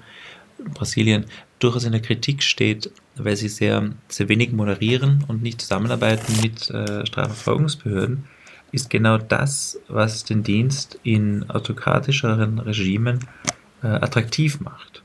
Brasilien 0.71 1.27
durchaus 1.59 1.85
in 1.85 1.93
der 1.93 2.03
Kritik 2.03 2.43
steht, 2.43 2.91
weil 3.17 3.37
sie 3.37 3.49
sehr, 3.49 3.91
sehr 4.09 4.29
wenig 4.29 4.53
moderieren 4.53 5.25
und 5.29 5.43
nicht 5.43 5.61
zusammenarbeiten 5.61 6.33
mit 6.43 6.71
äh, 6.71 7.07
Strafverfolgungsbehörden, 7.07 8.25
ist 8.73 8.91
genau 8.91 9.19
das, 9.19 9.79
was 9.89 10.25
den 10.25 10.43
Dienst 10.43 10.99
in 11.05 11.49
autokratischeren 11.49 12.59
Regimen 12.59 13.21
äh, 13.83 13.87
attraktiv 13.87 14.61
macht. 14.61 15.03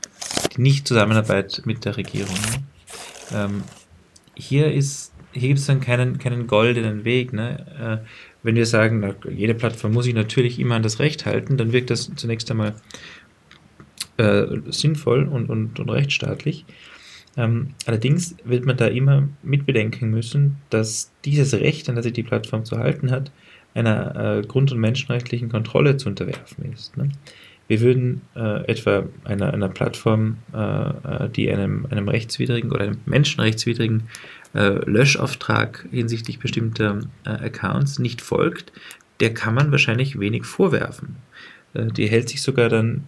Die 0.56 0.62
Nicht-Zusammenarbeit 0.62 1.62
mit 1.64 1.84
der 1.84 1.96
Regierung. 1.96 2.36
Ähm, 3.32 3.62
hier 4.34 4.72
hier 5.32 5.48
gibt 5.48 5.60
es 5.60 5.66
dann 5.66 5.80
keinen, 5.80 6.18
keinen 6.18 6.46
goldenen 6.46 7.04
Weg. 7.04 7.32
Ne? 7.32 8.00
Äh, 8.02 8.06
wenn 8.42 8.56
wir 8.56 8.66
sagen, 8.66 9.00
na, 9.00 9.14
jede 9.30 9.54
Plattform 9.54 9.92
muss 9.92 10.06
sich 10.06 10.14
natürlich 10.14 10.58
immer 10.58 10.74
an 10.74 10.82
das 10.82 10.98
Recht 10.98 11.26
halten, 11.26 11.56
dann 11.56 11.72
wirkt 11.72 11.90
das 11.90 12.10
zunächst 12.16 12.50
einmal 12.50 12.74
äh, 14.20 14.60
sinnvoll 14.70 15.24
und, 15.24 15.50
und, 15.50 15.80
und 15.80 15.88
rechtsstaatlich. 15.88 16.64
Ähm, 17.36 17.68
allerdings 17.86 18.36
wird 18.44 18.66
man 18.66 18.76
da 18.76 18.86
immer 18.86 19.28
mitbedenken 19.42 20.10
müssen, 20.10 20.56
dass 20.68 21.12
dieses 21.24 21.54
Recht, 21.54 21.88
an 21.88 21.96
das 21.96 22.04
sich 22.04 22.12
die 22.12 22.22
Plattform 22.22 22.64
zu 22.64 22.78
halten 22.78 23.10
hat, 23.10 23.30
einer 23.74 24.38
äh, 24.38 24.42
grund- 24.42 24.72
und 24.72 24.80
menschenrechtlichen 24.80 25.48
Kontrolle 25.48 25.96
zu 25.96 26.08
unterwerfen 26.08 26.72
ist. 26.72 26.96
Ne? 26.96 27.08
Wir 27.68 27.80
würden 27.80 28.22
äh, 28.34 28.64
etwa 28.66 29.04
einer, 29.22 29.54
einer 29.54 29.68
Plattform, 29.68 30.38
äh, 30.52 30.56
äh, 30.58 31.28
die 31.28 31.52
einem, 31.52 31.86
einem 31.88 32.08
rechtswidrigen 32.08 32.72
oder 32.72 32.82
einem 32.82 32.98
menschenrechtswidrigen 33.06 34.08
äh, 34.54 34.84
Löschauftrag 34.90 35.86
hinsichtlich 35.92 36.40
bestimmter 36.40 36.98
äh, 37.24 37.30
Accounts 37.30 38.00
nicht 38.00 38.22
folgt, 38.22 38.72
der 39.20 39.32
kann 39.34 39.54
man 39.54 39.70
wahrscheinlich 39.70 40.18
wenig 40.18 40.46
vorwerfen. 40.46 41.16
Äh, 41.74 41.86
die 41.86 42.08
hält 42.08 42.28
sich 42.28 42.42
sogar 42.42 42.68
dann 42.68 43.04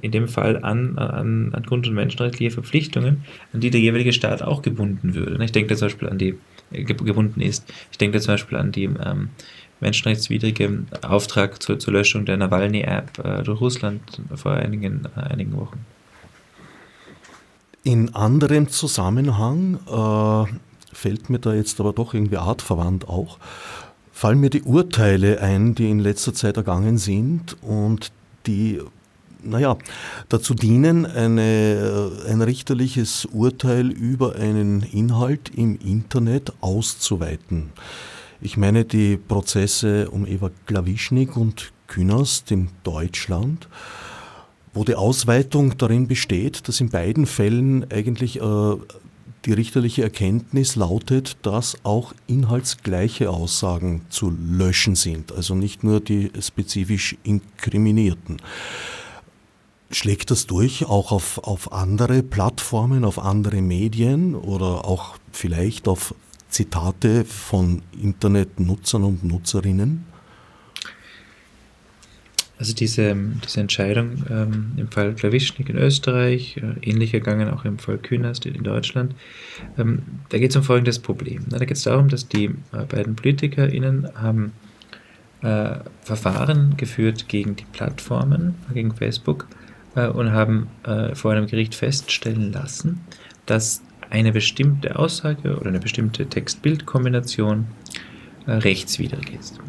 in 0.00 0.10
dem 0.10 0.26
Fall 0.28 0.64
an, 0.64 0.98
an, 0.98 1.54
an 1.54 1.62
Grund- 1.62 1.86
und 1.86 1.94
menschenrechtliche 1.94 2.50
Verpflichtungen, 2.50 3.24
an 3.52 3.60
die 3.60 3.70
der 3.70 3.80
jeweilige 3.80 4.12
Staat 4.12 4.42
auch 4.42 4.62
gebunden 4.62 5.14
würde. 5.14 5.42
Ich 5.44 5.52
denke 5.52 5.70
da 5.70 5.76
zum 5.76 5.86
Beispiel 5.86 6.08
an 6.08 6.18
die, 6.18 6.36
gebunden 6.72 7.40
ist. 7.40 7.64
Ich 7.90 7.98
denke 7.98 8.18
da 8.18 8.22
zum 8.22 8.34
Beispiel 8.34 8.58
an 8.58 8.72
die 8.72 8.84
ähm, 8.84 9.30
menschenrechtswidrige 9.82 10.84
Auftrag 11.02 11.62
zur, 11.62 11.78
zur 11.78 11.92
Löschung 11.92 12.24
der 12.24 12.38
Nawalny-App 12.38 13.18
äh, 13.18 13.42
durch 13.42 13.60
Russland 13.60 14.00
vor 14.34 14.52
einigen, 14.52 15.06
äh, 15.16 15.20
einigen 15.20 15.54
Wochen. 15.56 15.84
In 17.84 18.14
anderem 18.14 18.68
Zusammenhang 18.68 19.80
äh, 19.86 20.94
fällt 20.94 21.28
mir 21.28 21.40
da 21.40 21.52
jetzt 21.52 21.80
aber 21.80 21.92
doch 21.92 22.14
irgendwie 22.14 22.36
artverwandt 22.36 23.08
auch, 23.08 23.38
fallen 24.22 24.38
mir 24.38 24.50
die 24.50 24.62
Urteile 24.62 25.40
ein, 25.40 25.74
die 25.74 25.90
in 25.90 25.98
letzter 25.98 26.32
Zeit 26.32 26.56
ergangen 26.56 26.96
sind 26.96 27.56
und 27.60 28.12
die 28.46 28.78
naja, 29.42 29.76
dazu 30.28 30.54
dienen, 30.54 31.06
eine, 31.06 32.12
ein 32.28 32.40
richterliches 32.40 33.24
Urteil 33.24 33.90
über 33.90 34.36
einen 34.36 34.84
Inhalt 34.84 35.50
im 35.56 35.76
Internet 35.76 36.52
auszuweiten. 36.60 37.72
Ich 38.40 38.56
meine 38.56 38.84
die 38.84 39.16
Prozesse 39.16 40.08
um 40.08 40.24
Eva 40.24 40.52
Klawischnik 40.66 41.36
und 41.36 41.72
Künast 41.88 42.52
in 42.52 42.68
Deutschland, 42.84 43.66
wo 44.72 44.84
die 44.84 44.94
Ausweitung 44.94 45.76
darin 45.78 46.06
besteht, 46.06 46.68
dass 46.68 46.80
in 46.80 46.90
beiden 46.90 47.26
Fällen 47.26 47.90
eigentlich 47.90 48.40
äh, 48.40 48.76
die 49.44 49.52
richterliche 49.52 50.02
Erkenntnis 50.02 50.76
lautet, 50.76 51.36
dass 51.42 51.76
auch 51.84 52.14
inhaltsgleiche 52.26 53.30
Aussagen 53.30 54.02
zu 54.08 54.30
löschen 54.30 54.94
sind, 54.94 55.32
also 55.32 55.54
nicht 55.54 55.82
nur 55.82 56.00
die 56.00 56.30
spezifisch 56.40 57.16
inkriminierten. 57.24 58.38
Schlägt 59.90 60.30
das 60.30 60.46
durch 60.46 60.86
auch 60.86 61.12
auf, 61.12 61.38
auf 61.38 61.72
andere 61.72 62.22
Plattformen, 62.22 63.04
auf 63.04 63.18
andere 63.18 63.60
Medien 63.60 64.34
oder 64.34 64.86
auch 64.86 65.16
vielleicht 65.32 65.88
auf 65.88 66.14
Zitate 66.48 67.24
von 67.24 67.82
Internetnutzern 68.00 69.04
und 69.04 69.24
Nutzerinnen? 69.24 70.11
Also 72.62 72.74
diese, 72.74 73.16
diese 73.44 73.60
Entscheidung 73.60 74.24
ähm, 74.30 74.74
im 74.76 74.86
Fall 74.86 75.14
Klawischnik 75.14 75.68
in 75.68 75.76
Österreich, 75.76 76.58
äh, 76.58 76.88
ähnlich 76.88 77.10
gegangen 77.10 77.50
auch 77.50 77.64
im 77.64 77.76
Fall 77.76 77.98
Künast 77.98 78.46
in 78.46 78.62
Deutschland, 78.62 79.16
ähm, 79.78 80.02
da 80.28 80.38
geht 80.38 80.50
es 80.50 80.56
um 80.56 80.62
folgendes 80.62 81.00
Problem. 81.00 81.44
Da 81.48 81.58
geht 81.58 81.72
es 81.72 81.82
darum, 81.82 82.08
dass 82.08 82.28
die 82.28 82.44
äh, 82.44 82.84
beiden 82.88 83.16
PolitikerInnen 83.16 84.10
haben 84.14 84.52
äh, 85.42 85.80
Verfahren 86.02 86.76
geführt 86.76 87.26
gegen 87.26 87.56
die 87.56 87.64
Plattformen, 87.72 88.54
gegen 88.72 88.94
Facebook 88.94 89.48
äh, 89.96 90.06
und 90.06 90.30
haben 90.30 90.68
äh, 90.84 91.16
vor 91.16 91.32
einem 91.32 91.48
Gericht 91.48 91.74
feststellen 91.74 92.52
lassen, 92.52 93.00
dass 93.44 93.82
eine 94.08 94.30
bestimmte 94.30 94.94
Aussage 94.94 95.56
oder 95.56 95.66
eine 95.66 95.80
bestimmte 95.80 96.26
Text-Bild-Kombination 96.26 97.66
äh, 98.46 98.52
rechtswidrig 98.52 99.36
ist. 99.36 99.61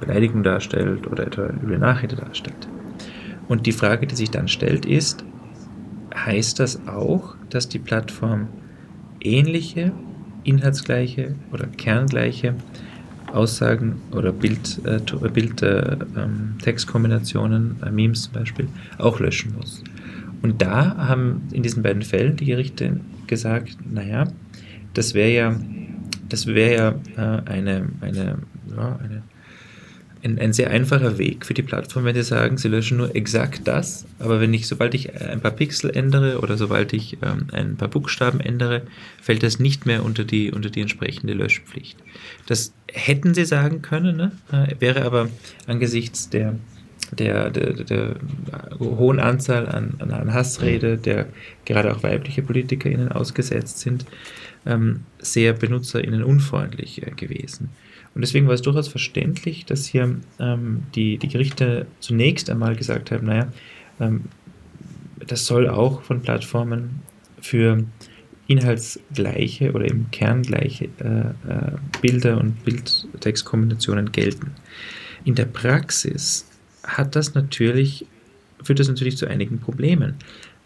Beleidigung 0.00 0.42
darstellt 0.42 1.06
oder 1.06 1.26
etwa 1.26 1.46
üble 1.46 1.78
Nachrede 1.78 2.16
darstellt. 2.16 2.68
Und 3.48 3.66
die 3.66 3.72
Frage, 3.72 4.06
die 4.06 4.16
sich 4.16 4.30
dann 4.30 4.48
stellt, 4.48 4.84
ist, 4.86 5.24
heißt 6.14 6.60
das 6.60 6.86
auch, 6.86 7.34
dass 7.50 7.68
die 7.68 7.78
Plattform 7.78 8.48
ähnliche, 9.20 9.92
inhaltsgleiche 10.44 11.34
oder 11.52 11.66
kerngleiche 11.66 12.54
Aussagen 13.32 14.00
oder 14.12 14.32
Bild, 14.32 14.80
äh, 14.84 15.00
Bild 15.28 15.62
äh, 15.62 15.96
ähm, 16.16 16.56
Textkombinationen, 16.62 17.76
äh, 17.84 17.90
Memes 17.90 18.22
zum 18.22 18.32
Beispiel, 18.34 18.68
auch 18.98 19.20
löschen 19.20 19.54
muss. 19.56 19.82
Und 20.42 20.62
da 20.62 20.96
haben 20.96 21.42
in 21.52 21.62
diesen 21.62 21.82
beiden 21.82 22.02
Fällen 22.02 22.36
die 22.36 22.46
Gerichte 22.46 23.00
gesagt, 23.26 23.76
naja, 23.90 24.28
das 24.94 25.14
wäre 25.14 25.30
ja, 25.30 25.56
das 26.28 26.46
wäre 26.46 26.74
ja 27.16 27.38
äh, 27.38 27.50
eine, 27.50 27.88
eine, 28.00 28.38
ja, 28.74 28.98
eine 29.02 29.22
ein, 30.22 30.38
ein, 30.38 30.52
sehr 30.52 30.70
einfacher 30.70 31.18
Weg 31.18 31.46
für 31.46 31.54
die 31.54 31.62
Plattform, 31.62 32.04
wenn 32.04 32.14
sie 32.14 32.22
sagen, 32.22 32.58
sie 32.58 32.68
löschen 32.68 32.98
nur 32.98 33.14
exakt 33.14 33.62
das, 33.66 34.06
aber 34.18 34.40
wenn 34.40 34.52
ich, 34.52 34.66
sobald 34.66 34.94
ich 34.94 35.14
ein 35.20 35.40
paar 35.40 35.52
Pixel 35.52 35.90
ändere 35.90 36.40
oder 36.40 36.56
sobald 36.56 36.92
ich 36.92 37.18
ähm, 37.22 37.46
ein 37.52 37.76
paar 37.76 37.88
Buchstaben 37.88 38.40
ändere, 38.40 38.82
fällt 39.20 39.42
das 39.42 39.58
nicht 39.58 39.86
mehr 39.86 40.04
unter 40.04 40.24
die, 40.24 40.50
unter 40.50 40.70
die 40.70 40.80
entsprechende 40.80 41.34
Löschpflicht. 41.34 41.98
Das 42.46 42.72
hätten 42.90 43.34
sie 43.34 43.44
sagen 43.44 43.82
können, 43.82 44.16
ne? 44.16 44.32
äh, 44.52 44.74
wäre 44.80 45.04
aber 45.04 45.28
angesichts 45.66 46.28
der, 46.30 46.56
der, 47.12 47.50
der, 47.50 47.72
der, 47.72 48.16
hohen 48.78 49.20
Anzahl 49.20 49.68
an, 49.68 49.94
an 49.98 50.32
Hassrede, 50.32 50.98
der 50.98 51.26
gerade 51.64 51.94
auch 51.94 52.02
weibliche 52.02 52.42
PolitikerInnen 52.42 53.10
ausgesetzt 53.12 53.80
sind, 53.80 54.04
ähm, 54.66 55.04
sehr 55.18 55.52
BenutzerInnen 55.52 56.22
unfreundlich 56.22 57.06
äh, 57.06 57.10
gewesen. 57.12 57.70
Und 58.18 58.22
deswegen 58.22 58.48
war 58.48 58.54
es 58.54 58.62
durchaus 58.62 58.88
verständlich, 58.88 59.64
dass 59.64 59.86
hier 59.86 60.16
ähm, 60.40 60.82
die, 60.96 61.18
die 61.18 61.28
Gerichte 61.28 61.86
zunächst 62.00 62.50
einmal 62.50 62.74
gesagt 62.74 63.12
haben, 63.12 63.26
naja, 63.28 63.52
ähm, 64.00 64.24
das 65.24 65.46
soll 65.46 65.68
auch 65.68 66.02
von 66.02 66.20
Plattformen 66.20 67.02
für 67.40 67.84
inhaltsgleiche 68.48 69.70
oder 69.70 69.84
eben 69.84 70.08
kerngleiche 70.10 70.86
äh, 70.98 71.28
äh, 71.48 71.76
Bilder 72.02 72.38
und 72.38 72.64
Bildtextkombinationen 72.64 74.10
gelten. 74.10 74.50
In 75.24 75.36
der 75.36 75.44
Praxis 75.44 76.44
hat 76.82 77.14
das 77.14 77.34
natürlich, 77.34 78.04
führt 78.64 78.80
das 78.80 78.88
natürlich 78.88 79.16
zu 79.16 79.28
einigen 79.28 79.60
Problemen, 79.60 80.16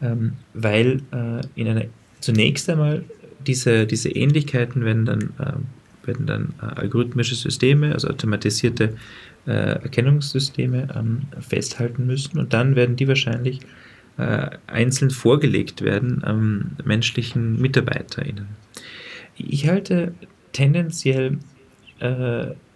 ähm, 0.00 0.32
weil 0.54 1.02
äh, 1.12 1.42
in 1.54 1.68
einer, 1.68 1.84
zunächst 2.20 2.70
einmal 2.70 3.04
diese, 3.46 3.86
diese 3.86 4.08
Ähnlichkeiten 4.08 4.86
werden 4.86 5.04
dann 5.04 5.20
äh, 5.38 5.52
werden 6.04 6.26
dann 6.26 6.54
äh, 6.60 6.80
algorithmische 6.80 7.34
Systeme, 7.34 7.92
also 7.92 8.08
automatisierte 8.08 8.96
äh, 9.46 9.50
Erkennungssysteme 9.50 10.88
ähm, 10.94 11.22
festhalten 11.40 12.06
müssen 12.06 12.38
und 12.38 12.52
dann 12.52 12.76
werden 12.76 12.96
die 12.96 13.08
wahrscheinlich 13.08 13.60
äh, 14.18 14.50
einzeln 14.66 15.10
vorgelegt 15.10 15.82
werden 15.82 16.76
menschlichen 16.84 17.60
MitarbeiterInnen. 17.60 18.46
Ich 19.36 19.68
halte 19.68 20.14
tendenziell 20.52 21.38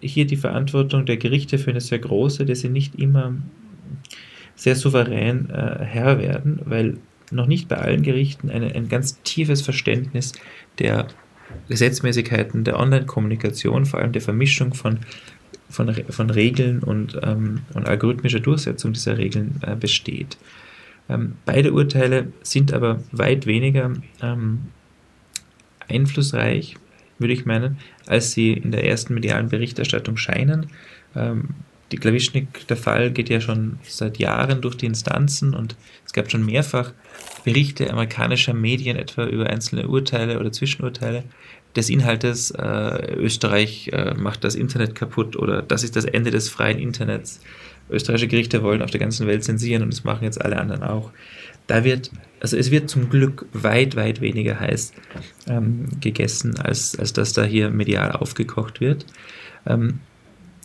hier 0.01 0.25
die 0.25 0.37
Verantwortung 0.37 1.05
der 1.05 1.17
Gerichte 1.17 1.59
für 1.59 1.71
eine 1.71 1.81
sehr 1.81 1.99
große, 1.99 2.47
dass 2.47 2.61
sie 2.61 2.69
nicht 2.69 2.95
immer 2.95 3.35
sehr 4.57 4.75
souverän 4.75 5.51
äh, 5.51 5.85
Herr 5.85 6.19
werden, 6.19 6.61
weil 6.65 6.99
noch 7.31 7.47
nicht 7.47 7.69
bei 7.69 7.77
allen 7.77 8.03
Gerichten 8.03 8.51
eine, 8.51 8.75
ein 8.75 8.89
ganz 8.89 9.21
tiefes 9.23 9.63
Verständnis 9.63 10.33
der 10.79 11.09
Gesetzmäßigkeiten 11.69 12.65
der 12.65 12.79
Online-Kommunikation, 12.79 13.87
vor 13.87 14.01
allem 14.01 14.13
der 14.13 14.23
Vermischung 14.23 14.75
von, 14.75 15.01
von, 15.69 15.95
von 16.09 16.31
Regeln 16.31 16.83
und, 16.83 17.19
ähm, 17.23 17.63
und 17.75 17.89
algorithmischer 17.89 18.41
Durchsetzung 18.41 18.93
dieser 18.93 19.19
Regeln 19.19 19.61
äh, 19.63 19.77
besteht. 19.77 20.37
Ähm, 21.09 21.35
beide 21.45 21.73
Urteile 21.73 22.33
sind 22.43 22.73
aber 22.73 23.03
weit 23.13 23.47
weniger 23.47 23.93
ähm, 24.23 24.61
einflussreich, 25.89 26.77
würde 27.19 27.35
ich 27.35 27.47
meinen, 27.47 27.79
als 28.07 28.33
sie 28.33 28.53
in 28.53 28.73
der 28.73 28.85
ersten 28.85 29.15
medialen 29.15 29.49
Berichterstattung 29.49 30.17
scheinen. 30.17 30.67
Ähm, 31.15 31.51
die 31.93 31.97
Klawischnik, 31.97 32.67
der 32.67 32.77
Fall 32.77 33.13
geht 33.13 33.29
ja 33.29 33.41
schon 33.41 33.79
seit 33.85 34.19
Jahren 34.19 34.61
durch 34.61 34.77
die 34.77 34.87
Instanzen 34.87 35.55
und 35.55 35.77
es 36.05 36.13
gab 36.13 36.31
schon 36.31 36.45
mehrfach 36.45 36.93
Berichte 37.47 37.93
amerikanischer 37.93 38.55
Medien 38.55 38.97
etwa 38.97 39.25
über 39.25 39.49
einzelne 39.49 39.87
Urteile 39.87 40.41
oder 40.41 40.51
Zwischenurteile 40.51 41.23
des 41.77 41.89
Inhaltes, 41.91 42.51
äh, 42.51 43.15
Österreich 43.15 43.89
äh, 43.93 44.15
macht 44.15 44.43
das 44.43 44.57
Internet 44.57 44.97
kaputt 44.97 45.37
oder 45.37 45.63
das 45.63 45.85
ist 45.85 45.95
das 45.95 46.07
Ende 46.07 46.33
des 46.33 46.49
freien 46.49 46.81
Internets. 46.81 47.41
Österreichische 47.89 48.27
Gerichte 48.27 48.65
wollen 48.65 48.83
auf 48.83 48.91
der 48.91 48.99
ganzen 48.99 49.29
Welt 49.29 49.45
zensieren 49.45 49.85
und 49.85 49.93
das 49.93 50.03
machen 50.03 50.25
jetzt 50.25 50.45
alle 50.45 50.59
anderen 50.59 50.83
auch. 50.83 51.13
Da 51.69 51.85
wird, 51.85 52.11
also 52.41 52.57
es 52.57 52.73
wird 52.73 52.91
zum 52.91 53.11
Glück 53.11 53.47
weit, 53.53 53.95
weit 53.95 54.21
weniger 54.21 54.59
heiß 54.59 54.93
ähm, 55.47 55.87
gegessen, 56.01 56.59
als, 56.59 56.99
als 56.99 57.13
dass 57.13 57.33
da 57.33 57.45
hier 57.45 57.71
medial 57.71 58.11
aufgekocht 58.11 58.81
wird. 58.81 59.07
Ähm, 59.67 60.01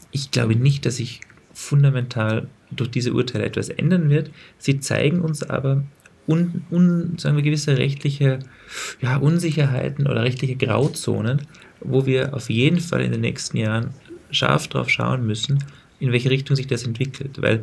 ich 0.10 0.32
glaube 0.32 0.56
nicht, 0.56 0.88
dass 0.88 0.96
sich 0.96 1.22
fundamental 1.54 2.48
durch 2.72 2.90
diese 2.90 3.14
Urteile 3.14 3.46
etwas 3.46 3.70
ändern 3.70 4.10
wird. 4.10 4.32
Sie 4.58 4.80
zeigen 4.80 5.22
uns 5.22 5.44
aber 5.44 5.84
un, 6.32 6.64
un, 6.72 7.18
sagen 7.18 7.36
wir, 7.36 7.44
gewisse 7.44 7.78
rechtliche 7.78 8.40
ja, 9.02 9.18
Unsicherheiten 9.18 10.08
oder 10.08 10.24
rechtliche 10.24 10.56
Grauzonen, 10.56 11.42
wo 11.82 12.06
wir 12.06 12.34
auf 12.34 12.50
jeden 12.50 12.80
Fall 12.80 13.02
in 13.02 13.12
den 13.12 13.22
nächsten 13.22 13.58
Jahren 13.58 13.90
scharf 14.32 14.68
drauf 14.68 14.90
schauen 14.90 15.26
müssen, 15.26 15.64
in 16.00 16.12
welche 16.12 16.30
Richtung 16.30 16.56
sich 16.56 16.68
das 16.68 16.84
entwickelt. 16.84 17.42
Weil 17.42 17.62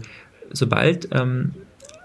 sobald, 0.52 1.08
ähm, 1.12 1.52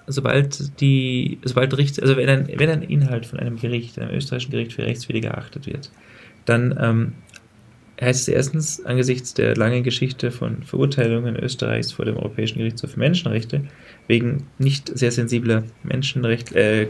sobald 0.08 0.80
die, 0.80 1.40
sobald 1.44 1.78
Richter, 1.78 2.04
also 2.04 2.18
wenn 2.18 2.30
ein, 2.30 2.50
wenn 2.56 2.70
ein 2.70 2.84
Inhalt 2.84 3.26
von 3.26 3.40
einem 3.40 3.58
Gericht, 3.58 4.00
einem 4.00 4.16
österreichischen 4.16 4.52
Gericht 4.52 4.74
für 4.74 4.84
rechtswidrig 4.84 5.26
erachtet 5.26 5.68
wird, 5.68 5.92
dann 6.46 6.78
ähm, 6.80 7.14
heißt 8.02 8.22
es 8.22 8.28
erstens 8.28 8.84
angesichts 8.86 9.34
der 9.34 9.56
langen 9.56 9.84
Geschichte 9.84 10.32
von 10.32 10.64
Verurteilungen 10.64 11.36
Österreichs 11.36 11.92
vor 11.92 12.06
dem 12.06 12.18
Europäischen 12.18 12.58
Gerichtshof 12.58 12.92
für 12.92 13.00
Menschenrechte 13.00 13.68
wegen 14.08 14.48
nicht 14.58 14.98
sehr 14.98 15.12
sensibler 15.12 15.64
Menschenrecht, 15.84 16.56
äh, 16.56 16.84
äh, 16.84 16.90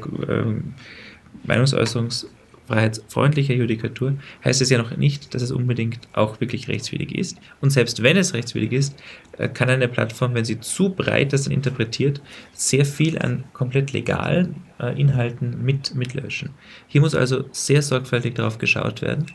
Meinungsäußerungsfreiheitsfreundlicher 1.44 3.54
Judikatur, 3.54 4.14
heißt 4.46 4.62
es 4.62 4.70
ja 4.70 4.78
noch 4.78 4.96
nicht, 4.96 5.34
dass 5.34 5.42
es 5.42 5.52
unbedingt 5.52 6.08
auch 6.14 6.40
wirklich 6.40 6.70
rechtswidrig 6.70 7.14
ist. 7.14 7.38
Und 7.60 7.72
selbst 7.72 8.02
wenn 8.02 8.16
es 8.16 8.34
rechtswidrig 8.34 8.72
ist, 8.72 8.96
äh, 9.38 9.50
kann 9.50 9.70
eine 9.70 9.90
Plattform, 9.90 10.36
wenn 10.36 10.46
sie 10.46 10.62
zu 10.62 10.90
breit 10.90 11.34
das 11.34 11.48
interpretiert, 11.48 12.22
sehr 12.54 12.86
viel 12.86 13.20
an 13.20 13.44
komplett 13.52 13.92
legalen 13.92 14.56
äh, 14.80 14.98
Inhalten 15.00 15.64
mit, 15.64 15.96
mitlöschen. 15.96 16.52
Hier 16.88 17.02
muss 17.02 17.14
also 17.14 17.44
sehr 17.52 17.82
sorgfältig 17.82 18.36
darauf 18.36 18.58
geschaut 18.58 19.02
werden, 19.02 19.26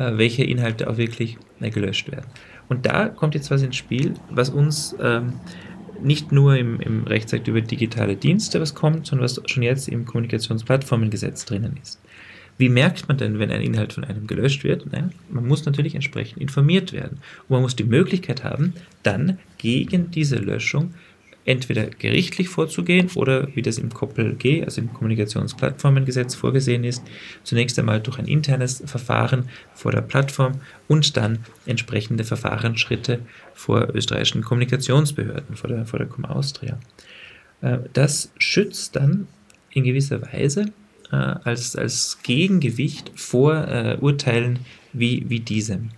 welche 0.00 0.44
Inhalte 0.44 0.88
auch 0.88 0.96
wirklich 0.96 1.36
äh, 1.60 1.70
gelöscht 1.70 2.10
werden. 2.10 2.26
Und 2.68 2.86
da 2.86 3.08
kommt 3.08 3.34
jetzt 3.34 3.50
was 3.50 3.62
ins 3.62 3.76
Spiel, 3.76 4.14
was 4.30 4.50
uns 4.50 4.96
ähm, 5.00 5.34
nicht 6.02 6.32
nur 6.32 6.56
im, 6.56 6.80
im 6.80 7.04
Rechtsakt 7.04 7.48
über 7.48 7.60
digitale 7.60 8.16
Dienste 8.16 8.60
was 8.60 8.74
kommt, 8.74 9.06
sondern 9.06 9.24
was 9.24 9.40
schon 9.46 9.62
jetzt 9.62 9.88
im 9.88 10.04
Kommunikationsplattformengesetz 10.06 11.44
drinnen 11.44 11.78
ist. 11.82 12.00
Wie 12.58 12.68
merkt 12.68 13.08
man 13.08 13.16
denn, 13.16 13.38
wenn 13.38 13.50
ein 13.50 13.62
Inhalt 13.62 13.94
von 13.94 14.04
einem 14.04 14.26
gelöscht 14.26 14.64
wird? 14.64 14.92
Nein, 14.92 15.12
man 15.30 15.46
muss 15.46 15.64
natürlich 15.64 15.94
entsprechend 15.94 16.42
informiert 16.42 16.92
werden. 16.92 17.18
Und 17.48 17.50
man 17.54 17.62
muss 17.62 17.74
die 17.74 17.84
Möglichkeit 17.84 18.44
haben, 18.44 18.74
dann 19.02 19.38
gegen 19.56 20.10
diese 20.10 20.36
Löschung 20.36 20.92
entweder 21.44 21.86
gerichtlich 21.86 22.48
vorzugehen 22.48 23.10
oder 23.14 23.48
wie 23.54 23.62
das 23.62 23.78
im 23.78 23.92
KOPL-G, 23.92 24.64
also 24.64 24.80
im 24.80 24.92
Kommunikationsplattformengesetz 24.92 26.34
vorgesehen 26.34 26.84
ist, 26.84 27.02
zunächst 27.44 27.78
einmal 27.78 28.00
durch 28.00 28.18
ein 28.18 28.26
internes 28.26 28.82
Verfahren 28.84 29.48
vor 29.74 29.92
der 29.92 30.02
Plattform 30.02 30.60
und 30.86 31.16
dann 31.16 31.40
entsprechende 31.66 32.24
Verfahrensschritte 32.24 33.20
vor 33.54 33.88
österreichischen 33.94 34.42
Kommunikationsbehörden, 34.42 35.56
vor 35.56 35.68
der, 35.68 35.86
vor 35.86 35.98
der 35.98 36.08
Com 36.08 36.24
Austria. 36.24 36.78
Äh, 37.62 37.78
das 37.92 38.32
schützt 38.38 38.96
dann 38.96 39.26
in 39.70 39.84
gewisser 39.84 40.20
Weise 40.32 40.66
äh, 41.10 41.16
als, 41.16 41.76
als 41.76 42.18
Gegengewicht 42.22 43.12
vor 43.14 43.66
äh, 43.66 43.96
Urteilen 44.00 44.60
wie, 44.92 45.24
wie 45.28 45.40
diesem. 45.40 45.90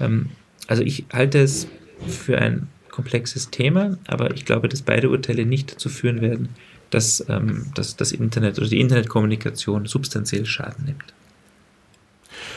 Ähm, 0.00 0.30
also 0.66 0.82
ich 0.82 1.04
halte 1.12 1.38
es 1.38 1.66
für 2.06 2.38
ein 2.38 2.68
komplexes 2.90 3.50
Thema, 3.50 3.98
aber 4.06 4.34
ich 4.34 4.44
glaube, 4.44 4.68
dass 4.68 4.82
beide 4.82 5.10
Urteile 5.10 5.46
nicht 5.46 5.72
dazu 5.72 5.88
führen 5.88 6.20
werden, 6.20 6.50
dass, 6.90 7.24
ähm, 7.28 7.66
dass 7.74 7.96
das 7.96 8.12
Internet 8.12 8.58
oder 8.58 8.68
die 8.68 8.80
Internetkommunikation 8.80 9.86
substanziell 9.86 10.44
Schaden 10.46 10.84
nimmt. 10.84 11.14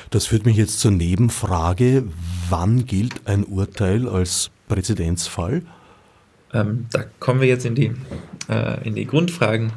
Das 0.09 0.27
führt 0.27 0.45
mich 0.45 0.57
jetzt 0.57 0.79
zur 0.79 0.91
Nebenfrage, 0.91 2.03
wann 2.49 2.85
gilt 2.85 3.27
ein 3.27 3.43
Urteil 3.43 4.07
als 4.07 4.51
Präzedenzfall? 4.67 5.63
Ähm, 6.53 6.85
da 6.91 7.05
kommen 7.19 7.41
wir 7.41 7.47
jetzt 7.47 7.65
in 7.65 7.75
die, 7.75 7.91
äh, 8.49 8.87
in 8.87 8.95
die 8.95 9.05
Grundfragen 9.05 9.73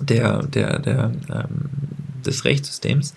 der, 0.00 0.42
der, 0.44 0.78
der, 0.80 1.12
ähm, 1.32 1.70
des 2.24 2.44
Rechtssystems. 2.44 3.14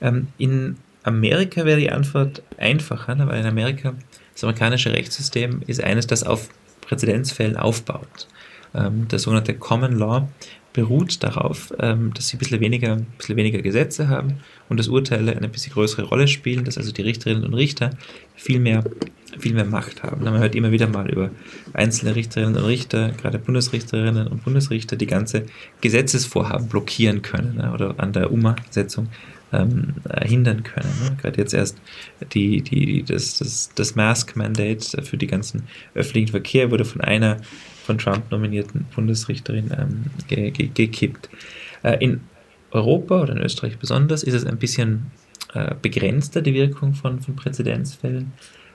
Ähm, 0.00 0.28
in 0.38 0.76
Amerika 1.02 1.64
wäre 1.64 1.80
die 1.80 1.90
Antwort 1.90 2.42
einfacher, 2.58 3.14
ne, 3.14 3.26
weil 3.26 3.40
in 3.40 3.46
Amerika 3.46 3.94
das 4.38 4.44
amerikanische 4.44 4.92
Rechtssystem 4.92 5.62
ist 5.66 5.82
eines, 5.82 6.06
das 6.06 6.22
auf 6.22 6.48
Präzedenzfällen 6.80 7.56
aufbaut. 7.56 8.28
Ähm, 8.72 9.08
der 9.08 9.18
sogenannte 9.18 9.54
Common 9.54 9.98
Law 9.98 10.28
beruht 10.72 11.24
darauf, 11.24 11.74
ähm, 11.80 12.14
dass 12.14 12.28
sie 12.28 12.36
ein 12.36 12.38
bisschen, 12.38 12.60
weniger, 12.60 12.92
ein 12.92 13.06
bisschen 13.18 13.34
weniger 13.34 13.60
Gesetze 13.62 14.08
haben 14.08 14.34
und 14.68 14.78
dass 14.78 14.86
Urteile 14.86 15.36
eine 15.36 15.48
bisschen 15.48 15.72
größere 15.72 16.04
Rolle 16.04 16.28
spielen, 16.28 16.64
dass 16.64 16.78
also 16.78 16.92
die 16.92 17.02
Richterinnen 17.02 17.42
und 17.42 17.54
Richter 17.54 17.90
viel 18.36 18.60
mehr, 18.60 18.84
viel 19.40 19.54
mehr 19.54 19.64
Macht 19.64 20.04
haben. 20.04 20.22
Man 20.22 20.38
hört 20.38 20.54
immer 20.54 20.70
wieder 20.70 20.86
mal 20.86 21.10
über 21.10 21.30
einzelne 21.72 22.14
Richterinnen 22.14 22.54
und 22.54 22.64
Richter, 22.64 23.10
gerade 23.20 23.40
Bundesrichterinnen 23.40 24.28
und 24.28 24.44
Bundesrichter, 24.44 24.94
die 24.94 25.08
ganze 25.08 25.46
Gesetzesvorhaben 25.80 26.68
blockieren 26.68 27.22
können 27.22 27.56
ne, 27.56 27.72
oder 27.72 27.96
an 27.98 28.12
der 28.12 28.30
Umsetzung 28.30 29.08
ähm, 29.52 29.94
hindern 30.22 30.62
können. 30.62 30.92
Ne? 31.02 31.16
Gerade 31.20 31.38
jetzt 31.38 31.54
erst 31.54 31.78
die, 32.32 32.62
die, 32.62 33.02
das, 33.02 33.38
das, 33.38 33.70
das 33.74 33.94
Mask-Mandate 33.94 35.02
für 35.02 35.16
die 35.16 35.26
ganzen 35.26 35.64
öffentlichen 35.94 36.28
Verkehr 36.28 36.70
wurde 36.70 36.84
von 36.84 37.00
einer 37.00 37.38
von 37.84 37.98
Trump 37.98 38.30
nominierten 38.30 38.86
Bundesrichterin 38.94 39.70
ähm, 39.78 40.04
ge, 40.28 40.50
ge, 40.50 40.68
gekippt. 40.72 41.30
Äh, 41.82 42.04
in 42.04 42.20
Europa 42.70 43.22
oder 43.22 43.34
in 43.34 43.42
Österreich 43.42 43.78
besonders 43.78 44.22
ist 44.22 44.34
es 44.34 44.44
ein 44.44 44.58
bisschen 44.58 45.10
äh, 45.54 45.74
begrenzter, 45.80 46.42
die 46.42 46.52
Wirkung 46.52 46.92
von, 46.92 47.20
von 47.20 47.34
Präzedenzfällen. 47.34 48.32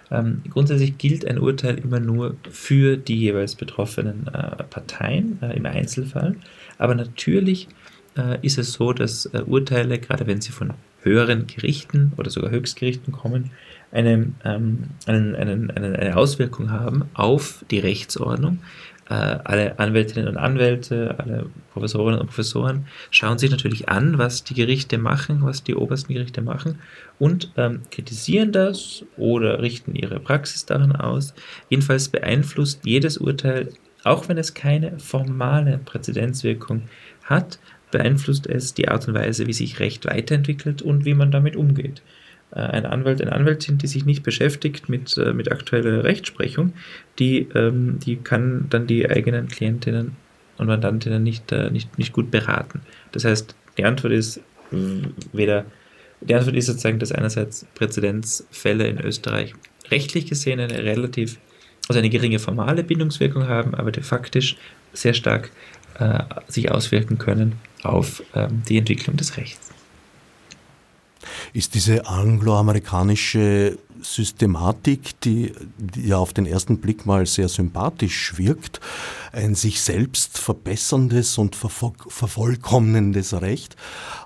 Ähm, 0.10 0.42
grundsätzlich 0.50 0.98
gilt 0.98 1.26
ein 1.26 1.40
Urteil 1.40 1.78
immer 1.78 2.00
nur 2.00 2.36
für 2.50 2.98
die 2.98 3.20
jeweils 3.20 3.56
betroffenen 3.56 4.28
äh, 4.28 4.64
Parteien 4.64 5.40
äh, 5.42 5.56
im 5.56 5.66
Einzelfall, 5.66 6.36
aber 6.78 6.96
natürlich 6.96 7.68
äh, 8.18 8.38
ist 8.42 8.58
es 8.58 8.74
so, 8.74 8.94
dass 8.94 9.26
äh, 9.28 9.42
Urteile, 9.46 10.00
gerade 10.00 10.28
wenn 10.28 10.42
sie 10.42 10.52
von 10.52 10.74
höheren 11.02 11.48
Gerichten 11.48 12.14
oder 12.18 12.30
sogar 12.30 12.52
Höchstgerichten 12.52 13.14
kommen, 13.14 13.52
eine, 13.92 14.34
ähm, 14.44 14.86
einen, 15.06 15.36
einen, 15.36 15.72
eine 15.72 16.18
Auswirkung 16.18 16.72
haben 16.72 17.06
auf 17.14 17.64
die 17.70 17.80
Rechtsordnung. 17.80 18.60
Äh, 19.10 19.14
alle 19.14 19.80
Anwältinnen 19.80 20.30
und 20.30 20.38
Anwälte, 20.38 21.16
alle 21.20 21.48
Professorinnen 21.74 22.22
und 22.22 22.28
Professoren 22.28 22.88
schauen 23.12 23.38
sich 23.38 23.52
natürlich 23.52 23.90
an, 23.90 24.18
was 24.18 24.46
die 24.46 24.54
Gerichte 24.54 24.98
machen, 24.98 25.44
was 25.44 25.64
die 25.64 25.76
obersten 25.76 26.14
Gerichte 26.14 26.42
machen 26.42 26.80
und 27.20 27.52
ähm, 27.58 27.82
kritisieren 27.92 28.54
das 28.54 29.04
oder 29.18 29.62
richten 29.62 29.94
ihre 29.94 30.20
Praxis 30.20 30.66
daran 30.66 30.96
aus. 30.96 31.34
Jedenfalls 31.70 32.08
beeinflusst 32.08 32.86
jedes 32.86 33.18
Urteil, 33.18 33.70
auch 34.06 34.30
wenn 34.30 34.38
es 34.38 34.54
keine 34.54 34.98
formale 35.00 35.80
Präzedenzwirkung 35.84 36.84
hat, 37.24 37.60
beeinflusst 37.94 38.48
es 38.48 38.74
die 38.74 38.90
Art 38.90 39.08
und 39.08 39.14
Weise, 39.14 39.48
wie 39.48 39.54
sich 39.54 39.80
Recht 39.80 40.06
weiterentwickelt 40.06 40.82
und 40.82 41.06
wie 41.06 41.14
man 41.14 41.32
damit 41.32 41.56
umgeht. 41.56 42.02
Äh, 42.52 42.60
ein 42.60 42.86
Anwalt, 42.86 43.22
eine 43.22 43.32
Anwältin, 43.32 43.78
die 43.78 43.88
sich 43.88 44.04
nicht 44.04 44.24
beschäftigt 44.24 44.90
mit, 44.90 45.16
äh, 45.18 45.32
mit 45.32 45.52
aktueller 45.52 46.04
Rechtsprechung, 46.04 46.74
die, 47.20 47.48
ähm, 47.56 48.00
die 48.00 48.18
kann 48.18 48.66
dann 48.70 48.88
die 48.88 49.10
eigenen 49.10 49.48
Klientinnen 49.48 50.16
und 50.58 50.68
Mandantinnen 50.68 51.24
nicht, 51.24 51.52
äh, 51.52 51.70
nicht, 51.70 51.98
nicht 51.98 52.14
gut 52.14 52.32
beraten. 52.32 52.82
Das 53.14 53.24
heißt, 53.24 53.56
die 53.78 53.86
Antwort 53.86 54.14
ist 54.14 54.42
weder, 55.32 55.66
die 56.22 56.34
Antwort 56.34 56.56
ist 56.56 56.66
sozusagen, 56.66 56.98
dass 56.98 57.12
einerseits 57.12 57.66
Präzedenzfälle 57.76 58.88
in 58.88 59.00
Österreich 59.00 59.54
rechtlich 59.92 60.26
gesehen 60.26 60.60
eine 60.60 60.84
relativ, 60.84 61.38
also 61.88 62.00
eine 62.00 62.10
geringe 62.10 62.40
formale 62.40 62.84
Bindungswirkung 62.84 63.48
haben, 63.48 63.76
aber 63.76 63.92
de 63.92 64.02
faktisch 64.02 64.58
sehr 64.94 65.14
stark 65.14 65.52
äh, 66.00 66.24
sich 66.48 66.72
auswirken 66.72 67.20
können 67.20 67.54
auf 67.86 68.24
ähm, 68.36 68.64
die 68.68 68.78
Entwicklung 68.78 69.16
des 69.18 69.38
Rechts. 69.38 69.70
Ist 71.54 71.74
diese 71.74 72.06
angloamerikanische 72.06 73.78
Systematik, 74.04 75.20
die, 75.22 75.54
ja 75.96 76.18
auf 76.18 76.34
den 76.34 76.46
ersten 76.46 76.80
Blick 76.80 77.06
mal 77.06 77.26
sehr 77.26 77.50
sympathisch 77.50 78.38
wirkt, 78.38 78.80
ein 79.32 79.56
sich 79.56 79.82
selbst 79.82 80.38
verbesserndes 80.38 81.38
und 81.38 81.56
vervollkommnendes 81.56 83.42
Recht. 83.42 83.76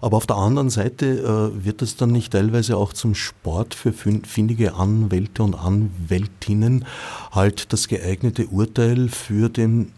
Aber 0.02 0.18
auf 0.18 0.28
der 0.28 0.36
anderen 0.36 0.70
Seite 0.70 1.06
äh, 1.06 1.66
wird 1.66 1.82
es 1.82 1.96
dann 1.96 2.12
nicht 2.12 2.34
teilweise 2.34 2.78
auch 2.78 2.94
zum 2.94 3.16
Sport 3.16 3.76
für 3.76 3.94
findige 3.94 4.74
Anwälte 4.74 5.44
und 5.44 5.56
Anwältinnen, 5.56 6.86
halt 7.32 7.72
das 7.72 7.88
geeignete 7.88 8.48
Urteil 8.48 9.10
für 9.10 9.50
den 9.50 9.92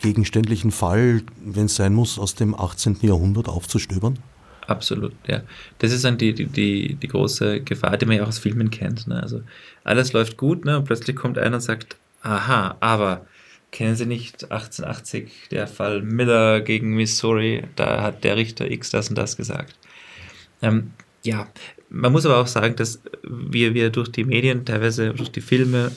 gegenständlichen 0.00 0.70
Fall, 0.70 1.22
wenn 1.44 1.66
es 1.66 1.76
sein 1.76 1.94
muss, 1.94 2.18
aus 2.18 2.34
dem 2.34 2.54
18. 2.54 2.98
Jahrhundert 3.02 3.48
aufzustöbern? 3.48 4.18
Absolut, 4.70 5.12
ja. 5.26 5.42
Das 5.78 5.90
ist 5.90 6.04
dann 6.04 6.16
die, 6.16 6.32
die, 6.32 6.46
die, 6.46 6.94
die 6.94 7.08
große 7.08 7.60
Gefahr, 7.62 7.96
die 7.96 8.06
man 8.06 8.16
ja 8.16 8.22
auch 8.22 8.28
aus 8.28 8.38
Filmen 8.38 8.70
kennt. 8.70 9.08
Ne? 9.08 9.20
Also 9.20 9.42
alles 9.82 10.12
läuft 10.12 10.36
gut, 10.36 10.64
ne? 10.64 10.78
Und 10.78 10.84
plötzlich 10.84 11.16
kommt 11.16 11.38
einer 11.38 11.56
und 11.56 11.60
sagt, 11.60 11.96
aha, 12.22 12.76
aber 12.78 13.26
kennen 13.72 13.96
Sie 13.96 14.06
nicht 14.06 14.44
1880, 14.44 15.48
der 15.50 15.66
Fall 15.66 16.02
Miller 16.02 16.60
gegen 16.60 16.94
Missouri, 16.94 17.64
da 17.74 18.00
hat 18.00 18.22
der 18.22 18.36
Richter 18.36 18.70
X 18.70 18.90
das 18.90 19.08
und 19.08 19.18
das 19.18 19.36
gesagt. 19.36 19.74
Ähm, 20.62 20.92
ja, 21.24 21.48
man 21.88 22.12
muss 22.12 22.24
aber 22.24 22.38
auch 22.38 22.46
sagen, 22.46 22.76
dass 22.76 23.02
wir, 23.24 23.74
wir 23.74 23.90
durch 23.90 24.12
die 24.12 24.24
Medien, 24.24 24.64
teilweise 24.64 25.14
durch 25.14 25.32
die 25.32 25.40
Filme, 25.40 25.90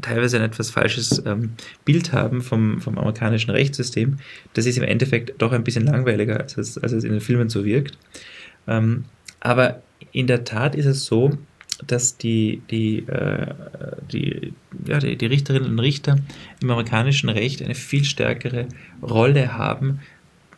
teilweise 0.00 0.36
ein 0.36 0.42
etwas 0.42 0.70
falsches 0.70 1.22
ähm, 1.26 1.52
Bild 1.84 2.12
haben 2.12 2.42
vom, 2.42 2.80
vom 2.80 2.98
amerikanischen 2.98 3.50
Rechtssystem. 3.50 4.18
Das 4.54 4.66
ist 4.66 4.76
im 4.76 4.84
Endeffekt 4.84 5.40
doch 5.40 5.52
ein 5.52 5.64
bisschen 5.64 5.84
langweiliger, 5.84 6.40
als 6.40 6.56
es, 6.56 6.78
als 6.78 6.92
es 6.92 7.04
in 7.04 7.12
den 7.12 7.20
Filmen 7.20 7.48
so 7.48 7.64
wirkt. 7.64 7.98
Ähm, 8.66 9.04
aber 9.40 9.82
in 10.12 10.26
der 10.26 10.44
Tat 10.44 10.74
ist 10.74 10.86
es 10.86 11.04
so, 11.04 11.36
dass 11.86 12.16
die, 12.16 12.62
die, 12.70 12.98
äh, 13.00 13.54
die, 14.12 14.52
ja, 14.86 14.98
die, 14.98 15.16
die 15.16 15.26
Richterinnen 15.26 15.70
und 15.70 15.78
Richter 15.80 16.18
im 16.60 16.70
amerikanischen 16.70 17.28
Recht 17.28 17.62
eine 17.62 17.74
viel 17.74 18.04
stärkere 18.04 18.66
Rolle 19.02 19.56
haben, 19.56 20.00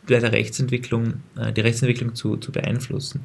bei 0.07 0.19
der 0.19 0.31
Rechtsentwicklung, 0.31 1.21
äh, 1.37 1.51
die 1.51 1.61
Rechtsentwicklung 1.61 2.15
zu, 2.15 2.37
zu 2.37 2.51
beeinflussen. 2.51 3.21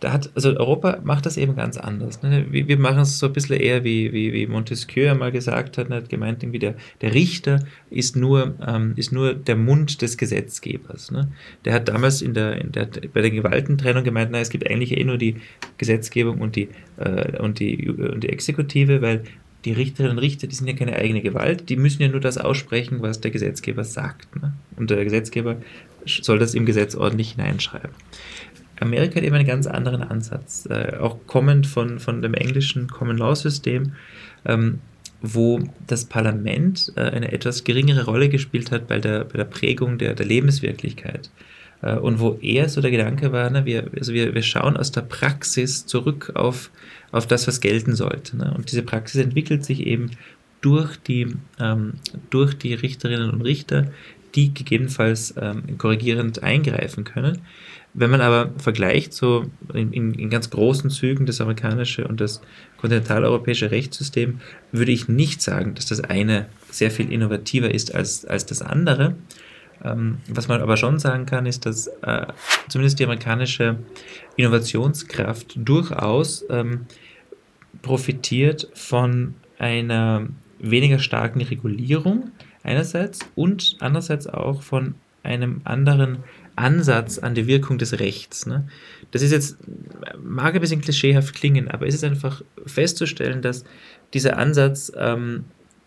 Da 0.00 0.12
hat, 0.12 0.30
also 0.34 0.50
Europa 0.56 0.98
macht 1.04 1.26
das 1.26 1.36
eben 1.36 1.54
ganz 1.54 1.76
anders. 1.76 2.22
Ne? 2.22 2.46
Wir, 2.50 2.78
machen 2.78 3.00
es 3.00 3.18
so 3.18 3.26
ein 3.26 3.32
bisschen 3.32 3.60
eher 3.60 3.84
wie, 3.84 4.12
wie, 4.12 4.32
wie 4.32 4.46
Montesquieu 4.46 5.10
einmal 5.10 5.30
gesagt 5.30 5.78
hat, 5.78 5.88
ne? 5.88 5.96
hat 5.96 6.08
gemeint, 6.08 6.42
irgendwie 6.42 6.58
der, 6.58 6.74
der 7.00 7.14
Richter 7.14 7.60
ist 7.90 8.16
nur, 8.16 8.54
ähm, 8.66 8.94
ist 8.96 9.12
nur 9.12 9.34
der 9.34 9.56
Mund 9.56 10.02
des 10.02 10.16
Gesetzgebers. 10.16 11.10
Ne? 11.10 11.28
Der 11.64 11.74
hat 11.74 11.88
damals 11.88 12.22
in 12.22 12.34
der, 12.34 12.60
in 12.60 12.72
der, 12.72 12.88
bei 13.12 13.20
der 13.20 13.30
Gewaltentrennung 13.30 14.04
gemeint, 14.04 14.30
na, 14.32 14.40
es 14.40 14.50
gibt 14.50 14.68
eigentlich 14.68 14.96
eh 14.96 15.04
nur 15.04 15.18
die 15.18 15.36
Gesetzgebung 15.78 16.40
und 16.40 16.56
die, 16.56 16.68
äh, 16.96 17.38
und 17.38 17.60
die, 17.60 17.88
und 17.88 18.24
die 18.24 18.28
Exekutive, 18.28 19.02
weil 19.02 19.24
die 19.64 19.72
Richterinnen 19.72 20.16
und 20.16 20.18
Richter, 20.18 20.46
die 20.46 20.54
sind 20.54 20.66
ja 20.66 20.74
keine 20.74 20.96
eigene 20.96 21.22
Gewalt, 21.22 21.68
die 21.68 21.76
müssen 21.76 22.02
ja 22.02 22.08
nur 22.08 22.20
das 22.20 22.38
aussprechen, 22.38 23.00
was 23.00 23.20
der 23.20 23.30
Gesetzgeber 23.30 23.84
sagt. 23.84 24.34
Ne? 24.40 24.52
Und 24.76 24.90
der 24.90 25.04
Gesetzgeber 25.04 25.56
soll 26.06 26.38
das 26.38 26.54
im 26.54 26.66
Gesetz 26.66 26.94
ordentlich 26.94 27.32
hineinschreiben. 27.32 27.90
Amerika 28.80 29.16
hat 29.16 29.24
eben 29.24 29.36
einen 29.36 29.46
ganz 29.46 29.66
anderen 29.66 30.02
Ansatz, 30.02 30.66
äh, 30.68 30.96
auch 30.98 31.18
kommend 31.26 31.66
von, 31.66 32.00
von 32.00 32.20
dem 32.20 32.34
englischen 32.34 32.88
Common 32.88 33.16
Law 33.16 33.34
System, 33.34 33.92
ähm, 34.44 34.80
wo 35.20 35.60
das 35.86 36.04
Parlament 36.04 36.92
äh, 36.96 37.02
eine 37.02 37.32
etwas 37.32 37.64
geringere 37.64 38.04
Rolle 38.04 38.28
gespielt 38.28 38.72
hat 38.72 38.88
bei 38.88 38.98
der, 38.98 39.24
bei 39.24 39.38
der 39.38 39.44
Prägung 39.44 39.98
der, 39.98 40.14
der 40.14 40.26
Lebenswirklichkeit. 40.26 41.30
Äh, 41.82 41.96
und 41.96 42.18
wo 42.18 42.38
eher 42.40 42.68
so 42.68 42.80
der 42.80 42.90
Gedanke 42.90 43.32
war, 43.32 43.50
ne, 43.50 43.64
wir, 43.64 43.88
also 43.96 44.12
wir, 44.12 44.34
wir 44.34 44.42
schauen 44.42 44.76
aus 44.76 44.90
der 44.90 45.02
Praxis 45.02 45.86
zurück 45.86 46.32
auf, 46.34 46.70
auf 47.12 47.26
das, 47.26 47.46
was 47.46 47.60
gelten 47.60 47.94
sollte. 47.94 48.36
Ne? 48.36 48.52
Und 48.56 48.70
diese 48.70 48.82
Praxis 48.82 49.20
entwickelt 49.20 49.64
sich 49.64 49.86
eben 49.86 50.10
durch 50.60 50.96
die, 50.96 51.28
ähm, 51.60 51.94
durch 52.30 52.54
die 52.54 52.74
Richterinnen 52.74 53.30
und 53.30 53.42
Richter, 53.42 53.92
die 54.34 54.54
gegebenenfalls 54.54 55.34
ähm, 55.40 55.78
korrigierend 55.78 56.42
eingreifen 56.42 57.04
können. 57.04 57.42
Wenn 57.94 58.10
man 58.10 58.22
aber 58.22 58.52
vergleicht, 58.56 59.12
so 59.12 59.44
in, 59.74 59.92
in, 59.92 60.14
in, 60.14 60.30
ganz 60.30 60.48
großen 60.48 60.88
Zügen 60.88 61.26
das 61.26 61.42
amerikanische 61.42 62.08
und 62.08 62.20
das 62.20 62.40
kontinentaleuropäische 62.78 63.70
Rechtssystem, 63.70 64.40
würde 64.70 64.92
ich 64.92 65.08
nicht 65.08 65.42
sagen, 65.42 65.74
dass 65.74 65.86
das 65.86 66.00
eine 66.00 66.46
sehr 66.70 66.90
viel 66.90 67.12
innovativer 67.12 67.72
ist 67.72 67.94
als, 67.94 68.24
als 68.24 68.46
das 68.46 68.62
andere. 68.62 69.14
Ähm, 69.84 70.18
was 70.28 70.48
man 70.48 70.62
aber 70.62 70.78
schon 70.78 70.98
sagen 70.98 71.26
kann, 71.26 71.44
ist, 71.44 71.66
dass 71.66 71.88
äh, 72.02 72.26
zumindest 72.68 72.98
die 72.98 73.04
amerikanische 73.04 73.78
Innovationskraft 74.36 75.52
durchaus 75.56 76.46
ähm, 76.48 76.86
profitiert 77.82 78.68
von 78.74 79.34
einer 79.58 80.28
weniger 80.58 80.98
starken 80.98 81.42
Regulierung 81.42 82.30
einerseits 82.62 83.20
und 83.34 83.76
andererseits 83.80 84.26
auch 84.26 84.62
von 84.62 84.94
einem 85.22 85.60
anderen 85.64 86.18
Ansatz 86.56 87.18
an 87.18 87.34
die 87.34 87.46
Wirkung 87.46 87.78
des 87.78 87.98
Rechts. 87.98 88.46
Ne? 88.46 88.68
Das 89.10 89.22
ist 89.22 89.32
jetzt, 89.32 89.58
mag 90.22 90.54
ein 90.54 90.60
bisschen 90.60 90.80
klischeehaft 90.80 91.34
klingen, 91.34 91.68
aber 91.68 91.86
es 91.86 91.94
ist 91.94 92.04
einfach 92.04 92.42
festzustellen, 92.66 93.42
dass 93.42 93.64
dieser 94.14 94.36
Ansatz, 94.38 94.92
ähm, 94.96 95.44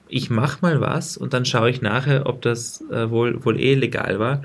ich 0.08 0.30
mache 0.30 0.60
mal 0.62 0.82
was 0.82 1.18
und 1.18 1.34
dann 1.34 1.46
schaue 1.46 1.70
ich 1.70 1.82
nachher, 1.82 2.26
ob 2.28 2.42
das 2.42 2.84
äh, 2.92 3.10
wohl, 3.10 3.44
wohl 3.44 3.60
eh 3.60 3.76
legal 3.76 4.20
war, 4.20 4.44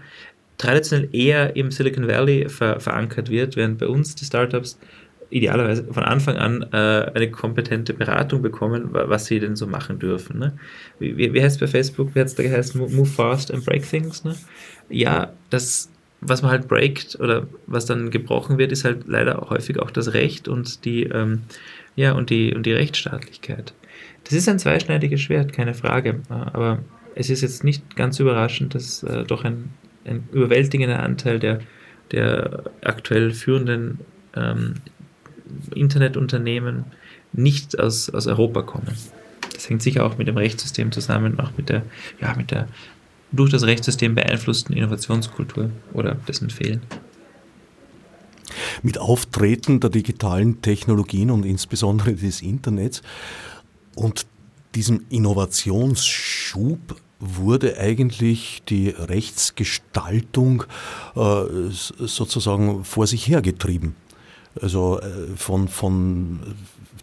traditionell 0.59 1.09
eher 1.13 1.57
im 1.57 1.71
Silicon 1.71 2.07
Valley 2.07 2.49
ver 2.49 2.81
verankert 2.81 3.31
wird, 3.31 3.57
während 3.57 3.79
bei 3.79 3.87
uns 3.87 4.15
die 4.15 4.27
Startups 4.27 4.79
idealerweise 5.31 5.85
von 5.85 6.03
Anfang 6.03 6.37
an 6.37 6.67
äh, 6.73 6.77
eine 7.15 7.31
kompetente 7.31 7.95
Beratung 7.95 8.43
bekommen, 8.43 8.89
was 8.93 9.27
sie 9.27 9.39
denn 9.39 9.57
so 9.57 9.67
machen 9.67 9.99
dürfen. 9.99 10.39
Ne? 10.39 10.59
Wie, 10.99 11.33
wie 11.33 11.43
heißt 11.43 11.57
es 11.57 11.61
bei 11.61 11.67
Facebook? 11.67 12.15
Wie 12.15 12.21
hat 12.21 12.27
es 12.27 12.35
da 12.35 12.43
geheißen? 12.43 12.81
Move 12.81 13.07
fast 13.07 13.53
and 13.53 13.65
break 13.65 13.89
things. 13.89 14.25
Ne? 14.25 14.35
Ja, 14.89 15.33
das, 15.51 15.89
was 16.21 16.43
man 16.43 16.51
halt 16.51 16.69
breakt 16.69 17.17
oder 17.21 17.47
was 17.67 17.87
dann 17.87 18.11
gebrochen 18.11 18.59
wird, 18.59 18.73
ist 18.73 18.85
halt 18.85 19.07
leider 19.07 19.47
häufig 19.51 19.79
auch 19.79 19.91
das 19.91 20.15
Recht 20.15 20.49
und 20.49 20.85
die, 20.85 21.05
ähm, 21.05 21.43
ja, 21.95 22.13
und 22.13 22.31
die, 22.31 22.55
und 22.55 22.67
die 22.67 22.73
Rechtsstaatlichkeit. 22.73 23.73
Das 24.25 24.35
ist 24.35 24.49
ein 24.49 24.59
zweischneidiges 24.59 25.21
Schwert, 25.21 25.53
keine 25.53 25.75
Frage. 25.75 26.21
Aber 26.29 26.81
es 27.15 27.31
ist 27.31 27.43
jetzt 27.43 27.65
nicht 27.65 27.97
ganz 27.97 28.19
überraschend, 28.19 28.75
dass 28.75 29.03
äh, 29.03 29.25
doch 29.25 29.45
ein, 29.45 29.71
ein 30.05 30.29
überwältigender 30.33 31.01
Anteil 31.01 31.39
der, 31.39 31.61
der 32.13 32.65
aktuell 32.83 33.31
führenden 33.31 34.01
ähm, 34.37 34.75
Internetunternehmen 35.75 36.85
nicht 37.33 37.79
aus, 37.79 38.11
aus 38.11 38.27
Europa 38.27 38.63
kommen. 38.63 38.97
Das 39.55 39.69
hängt 39.69 39.83
sicher 39.83 40.05
auch 40.05 40.19
mit 40.19 40.27
dem 40.27 40.37
Rechtssystem 40.37 40.93
zusammen, 40.93 41.39
auch 41.39 41.51
mit 41.57 41.69
der, 41.69 41.83
ja, 42.21 42.35
mit 42.35 42.51
der 42.51 42.69
durch 43.33 43.51
das 43.51 43.63
Rechtssystem 43.63 44.15
beeinflussten 44.15 44.75
Innovationskultur 44.77 45.71
oder 45.93 46.17
dessen 46.27 46.51
Fehlen. 46.51 46.83
Mit 48.83 48.99
Auftreten 48.99 49.79
der 49.81 49.91
digitalen 49.91 50.63
Technologien 50.63 51.31
und 51.31 51.45
insbesondere 51.45 52.15
des 52.15 52.43
Internets 52.43 53.03
und 53.95 54.27
diesem 54.75 55.05
Innovationsschub 55.11 56.97
wurde 57.21 57.79
eigentlich 57.79 58.63
die 58.69 58.89
Rechtsgestaltung 58.89 60.65
äh, 61.15 61.21
sozusagen 61.71 62.85
vor 62.85 63.07
sich 63.07 63.29
hergetrieben. 63.29 63.95
Also 64.61 65.01
äh, 65.01 65.37
von, 65.37 65.69
von 65.69 66.41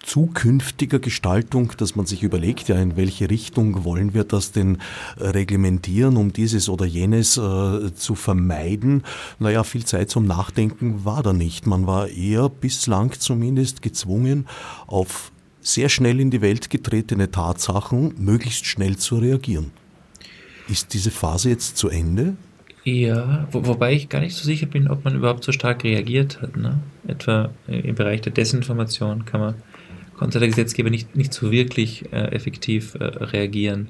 zukünftiger 0.03 0.99
Gestaltung, 0.99 1.73
dass 1.77 1.95
man 1.95 2.05
sich 2.05 2.23
überlegt, 2.23 2.69
ja, 2.69 2.77
in 2.77 2.95
welche 2.95 3.29
Richtung 3.29 3.83
wollen 3.83 4.13
wir 4.13 4.23
das 4.23 4.51
denn 4.51 4.77
reglementieren, 5.17 6.17
um 6.17 6.31
dieses 6.33 6.69
oder 6.69 6.85
jenes 6.85 7.37
äh, 7.37 7.93
zu 7.93 8.15
vermeiden. 8.15 9.03
Naja, 9.39 9.63
viel 9.63 9.85
Zeit 9.85 10.09
zum 10.09 10.25
Nachdenken 10.25 11.03
war 11.05 11.23
da 11.23 11.33
nicht. 11.33 11.67
Man 11.67 11.87
war 11.87 12.07
eher 12.07 12.49
bislang 12.49 13.11
zumindest 13.19 13.81
gezwungen, 13.81 14.47
auf 14.87 15.31
sehr 15.59 15.89
schnell 15.89 16.19
in 16.21 16.31
die 16.31 16.41
Welt 16.41 16.69
getretene 16.69 17.29
Tatsachen 17.29 18.13
möglichst 18.17 18.65
schnell 18.65 18.97
zu 18.97 19.17
reagieren. 19.17 19.71
Ist 20.69 20.93
diese 20.93 21.11
Phase 21.11 21.49
jetzt 21.49 21.77
zu 21.77 21.89
Ende? 21.89 22.35
Ja, 22.87 23.49
wo, 23.51 23.65
wobei 23.65 23.91
ich 23.93 24.07
gar 24.07 24.21
nicht 24.21 24.33
so 24.33 24.45
sicher 24.45 24.65
bin, 24.65 24.87
ob 24.87 25.03
man 25.03 25.13
überhaupt 25.13 25.43
so 25.43 25.51
stark 25.51 25.83
reagiert 25.83 26.41
hat. 26.41 26.55
Ne? 26.55 26.79
Etwa 27.05 27.49
im 27.67 27.95
Bereich 27.95 28.21
der 28.21 28.31
Desinformation 28.31 29.25
kann 29.25 29.41
man, 29.41 29.55
konnte 30.15 30.39
der 30.39 30.47
Gesetzgeber 30.47 30.89
nicht, 30.89 31.13
nicht 31.13 31.33
so 31.33 31.51
wirklich 31.51 32.05
äh, 32.13 32.31
effektiv 32.31 32.95
äh, 32.95 33.03
reagieren. 33.03 33.89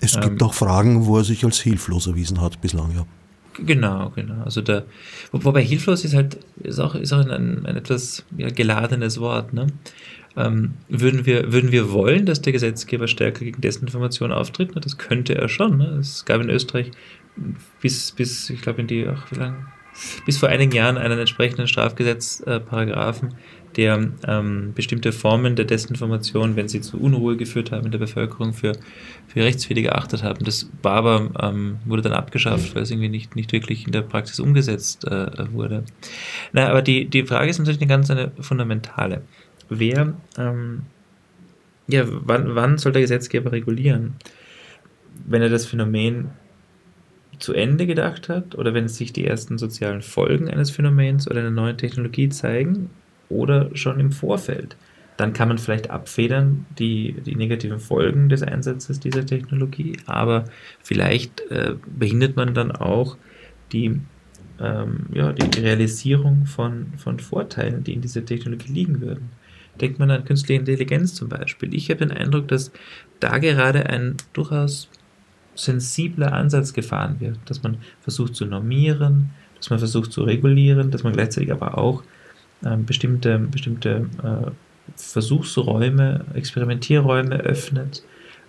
Es 0.00 0.14
ähm, 0.14 0.22
gibt 0.22 0.42
auch 0.42 0.54
Fragen, 0.54 1.04
wo 1.04 1.18
er 1.18 1.24
sich 1.24 1.44
als 1.44 1.60
hilflos 1.60 2.06
erwiesen 2.06 2.40
hat 2.40 2.62
bislang, 2.62 2.94
ja. 2.94 3.04
Genau, 3.62 4.10
genau. 4.16 4.42
Also 4.42 4.62
da, 4.62 4.84
wo, 5.32 5.44
wobei 5.44 5.62
hilflos 5.62 6.06
ist 6.06 6.14
halt, 6.14 6.38
ist 6.62 6.78
auch, 6.78 6.94
ist 6.94 7.12
auch 7.12 7.18
ein, 7.18 7.66
ein 7.66 7.76
etwas 7.76 8.24
ja, 8.38 8.48
geladenes 8.48 9.20
Wort. 9.20 9.52
Ne? 9.52 9.66
Ähm, 10.38 10.72
würden, 10.88 11.26
wir, 11.26 11.52
würden 11.52 11.72
wir 11.72 11.92
wollen, 11.92 12.24
dass 12.24 12.40
der 12.40 12.54
Gesetzgeber 12.54 13.06
stärker 13.06 13.44
gegen 13.44 13.60
Desinformation 13.60 14.32
auftritt? 14.32 14.70
Na, 14.74 14.80
das 14.80 14.96
könnte 14.96 15.34
er 15.34 15.50
schon. 15.50 15.76
Ne? 15.76 15.98
Es 16.00 16.24
gab 16.24 16.40
in 16.40 16.48
Österreich 16.48 16.90
bis, 17.80 18.12
bis 18.12 18.50
ich 18.50 18.60
glaube, 18.62 18.80
in 18.80 18.86
die, 18.86 19.06
ach, 19.06 19.30
wie 19.30 19.36
lange? 19.36 19.66
Bis 20.24 20.38
vor 20.38 20.48
einigen 20.48 20.72
Jahren 20.72 20.96
einen 20.96 21.18
entsprechenden 21.18 21.66
Strafgesetzparagraphen, 21.66 23.34
der 23.76 24.10
ähm, 24.26 24.72
bestimmte 24.74 25.12
Formen 25.12 25.56
der 25.56 25.64
Desinformation, 25.64 26.56
wenn 26.56 26.68
sie 26.68 26.80
zu 26.80 26.98
Unruhe 27.00 27.36
geführt 27.36 27.70
haben 27.70 27.86
in 27.86 27.92
der 27.92 27.98
Bevölkerung, 27.98 28.52
für, 28.52 28.72
für 29.28 29.44
rechtswidrig 29.44 29.86
erachtet 29.86 30.22
haben. 30.22 30.44
Das 30.44 30.70
war 30.82 30.94
aber, 30.94 31.30
ähm, 31.40 31.78
wurde 31.84 32.02
dann 32.02 32.12
abgeschafft, 32.12 32.74
weil 32.74 32.82
es 32.82 32.90
irgendwie 32.90 33.08
nicht, 33.08 33.36
nicht 33.36 33.52
wirklich 33.52 33.86
in 33.86 33.92
der 33.92 34.02
Praxis 34.02 34.40
umgesetzt 34.40 35.04
äh, 35.06 35.52
wurde. 35.52 35.84
Na, 36.52 36.68
aber 36.68 36.82
die, 36.82 37.06
die 37.06 37.24
Frage 37.26 37.50
ist 37.50 37.58
natürlich 37.58 37.80
eine 37.80 37.88
ganz 37.88 38.10
eine 38.10 38.32
fundamentale. 38.40 39.22
Wer, 39.68 40.14
ähm, 40.36 40.82
ja, 41.86 42.04
wann, 42.06 42.54
wann 42.54 42.78
soll 42.78 42.92
der 42.92 43.02
Gesetzgeber 43.02 43.52
regulieren? 43.52 44.14
Wenn 45.26 45.42
er 45.42 45.48
das 45.48 45.66
Phänomen 45.66 46.30
zu 47.40 47.54
Ende 47.54 47.86
gedacht 47.86 48.28
hat 48.28 48.54
oder 48.54 48.74
wenn 48.74 48.86
sich 48.86 49.12
die 49.12 49.26
ersten 49.26 49.58
sozialen 49.58 50.02
Folgen 50.02 50.48
eines 50.48 50.70
Phänomens 50.70 51.28
oder 51.28 51.40
einer 51.40 51.50
neuen 51.50 51.78
Technologie 51.78 52.28
zeigen 52.28 52.90
oder 53.28 53.74
schon 53.74 53.98
im 53.98 54.12
Vorfeld. 54.12 54.76
Dann 55.16 55.32
kann 55.32 55.48
man 55.48 55.58
vielleicht 55.58 55.90
abfedern 55.90 56.66
die, 56.78 57.14
die 57.26 57.36
negativen 57.36 57.78
Folgen 57.78 58.28
des 58.28 58.42
Einsatzes 58.42 59.00
dieser 59.00 59.26
Technologie, 59.26 59.98
aber 60.06 60.44
vielleicht 60.82 61.40
äh, 61.50 61.74
behindert 61.98 62.36
man 62.36 62.54
dann 62.54 62.72
auch 62.72 63.16
die, 63.72 64.00
ähm, 64.60 65.06
ja, 65.12 65.32
die, 65.32 65.60
Realisierung 65.60 66.46
von, 66.46 66.92
von 66.96 67.18
Vorteilen, 67.20 67.84
die 67.84 67.94
in 67.94 68.00
dieser 68.00 68.24
Technologie 68.24 68.72
liegen 68.72 69.00
würden. 69.00 69.30
Denkt 69.80 69.98
man 69.98 70.10
an 70.10 70.24
künstliche 70.24 70.60
Intelligenz 70.60 71.14
zum 71.14 71.28
Beispiel. 71.28 71.74
Ich 71.74 71.90
habe 71.90 72.06
den 72.06 72.16
Eindruck, 72.16 72.48
dass 72.48 72.70
da 73.20 73.38
gerade 73.38 73.86
ein 73.86 74.16
durchaus 74.32 74.88
sensibler 75.64 76.32
Ansatz 76.32 76.72
gefahren 76.72 77.16
wird, 77.20 77.38
dass 77.46 77.62
man 77.62 77.78
versucht 78.00 78.34
zu 78.34 78.46
normieren, 78.46 79.30
dass 79.56 79.70
man 79.70 79.78
versucht 79.78 80.12
zu 80.12 80.22
regulieren, 80.22 80.90
dass 80.90 81.02
man 81.02 81.12
gleichzeitig 81.12 81.52
aber 81.52 81.78
auch 81.78 82.02
ähm, 82.64 82.84
bestimmte, 82.84 83.38
bestimmte 83.38 84.06
äh, 84.22 84.50
Versuchsräume, 84.96 86.24
Experimentierräume 86.34 87.36
öffnet. 87.36 88.02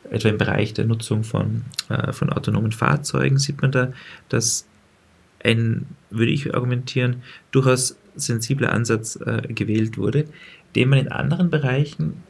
Etwa 0.10 0.30
im 0.30 0.38
Bereich 0.38 0.74
der 0.74 0.86
Nutzung 0.86 1.24
von, 1.24 1.64
äh, 1.90 2.12
von 2.12 2.32
autonomen 2.32 2.72
Fahrzeugen 2.72 3.38
sieht 3.38 3.62
man 3.62 3.72
da, 3.72 3.94
dass 4.30 4.66
ein, 5.44 5.86
würde 6.10 6.32
ich 6.32 6.54
argumentieren, 6.54 7.24
durchaus 7.52 7.98
sensibler 8.16 8.74
Ansatz 8.74 9.16
äh, 9.18 9.42
gewählt 9.54 9.98
wurde, 9.98 10.26
den 10.76 10.90
man 10.90 11.00
in 11.00 11.12
anderen 11.12 11.50
Bereichen, 11.50 12.24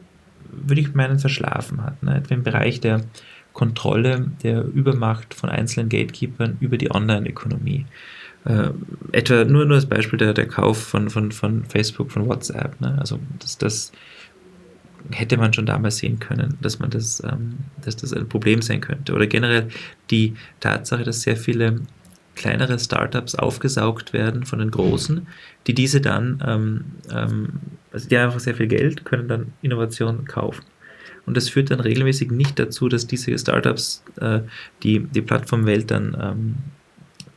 würde 0.50 0.80
ich 0.80 0.94
meinen, 0.94 1.18
verschlafen 1.18 1.82
hat. 1.82 2.02
Ne? 2.02 2.16
Etwa 2.16 2.34
im 2.34 2.42
Bereich 2.42 2.80
der 2.80 3.02
Kontrolle 3.52 4.30
der 4.42 4.64
Übermacht 4.64 5.34
von 5.34 5.50
einzelnen 5.50 5.88
Gatekeepern 5.88 6.56
über 6.60 6.78
die 6.78 6.90
Online-Ökonomie. 6.90 7.86
Äh, 8.44 8.70
etwa 9.12 9.44
nur, 9.44 9.64
nur 9.66 9.76
als 9.76 9.86
Beispiel 9.86 10.18
der, 10.18 10.34
der 10.34 10.48
Kauf 10.48 10.82
von, 10.82 11.10
von, 11.10 11.30
von 11.30 11.64
Facebook, 11.64 12.10
von 12.10 12.26
WhatsApp. 12.26 12.80
Ne? 12.80 12.96
Also 12.98 13.20
das, 13.38 13.58
das 13.58 13.92
hätte 15.10 15.36
man 15.36 15.52
schon 15.52 15.66
damals 15.66 15.98
sehen 15.98 16.18
können, 16.18 16.58
dass 16.60 16.78
man 16.78 16.90
das, 16.90 17.22
ähm, 17.24 17.58
dass 17.84 17.96
das 17.96 18.12
ein 18.12 18.28
Problem 18.28 18.62
sein 18.62 18.80
könnte. 18.80 19.14
Oder 19.14 19.26
generell 19.26 19.68
die 20.10 20.34
Tatsache, 20.60 21.04
dass 21.04 21.22
sehr 21.22 21.36
viele 21.36 21.80
kleinere 22.34 22.78
Startups 22.78 23.34
aufgesaugt 23.34 24.12
werden 24.12 24.44
von 24.44 24.58
den 24.58 24.70
großen, 24.70 25.26
die 25.66 25.74
diese 25.74 26.00
dann, 26.00 26.42
ähm, 26.46 26.84
ähm, 27.10 27.48
also 27.92 28.08
die 28.08 28.16
einfach 28.16 28.40
sehr 28.40 28.54
viel 28.54 28.68
Geld, 28.68 29.04
können 29.04 29.28
dann 29.28 29.52
Innovationen 29.60 30.24
kaufen 30.24 30.62
und 31.26 31.36
das 31.36 31.48
führt 31.48 31.70
dann 31.70 31.80
regelmäßig 31.80 32.30
nicht 32.30 32.58
dazu, 32.58 32.88
dass 32.88 33.06
diese 33.06 33.36
Startups 33.38 34.02
äh, 34.20 34.40
die, 34.82 35.00
die 35.00 35.22
Plattformwelt 35.22 35.90
dann, 35.90 36.16
ähm, 36.20 36.54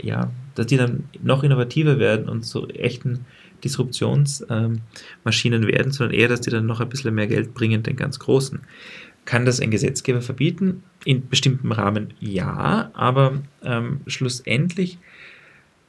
ja, 0.01 0.31
dass 0.55 0.67
die 0.67 0.77
dann 0.77 1.03
noch 1.21 1.43
innovativer 1.43 1.99
werden 1.99 2.29
und 2.29 2.43
zu 2.43 2.67
echten 2.69 3.25
Disruptionsmaschinen 3.63 5.63
ähm, 5.63 5.67
werden, 5.67 5.91
sondern 5.91 6.17
eher, 6.17 6.27
dass 6.27 6.41
die 6.41 6.49
dann 6.49 6.65
noch 6.65 6.81
ein 6.81 6.89
bisschen 6.89 7.13
mehr 7.13 7.27
Geld 7.27 7.53
bringen, 7.53 7.83
den 7.83 7.95
ganz 7.95 8.19
Großen. 8.19 8.61
Kann 9.25 9.45
das 9.45 9.59
ein 9.59 9.71
Gesetzgeber 9.71 10.21
verbieten? 10.21 10.83
In 11.03 11.27
bestimmten 11.27 11.71
Rahmen 11.71 12.13
ja, 12.19 12.91
aber 12.93 13.41
ähm, 13.63 14.01
schlussendlich 14.07 14.99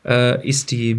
äh, 0.07 0.47
ist, 0.49 0.71
die, 0.71 0.93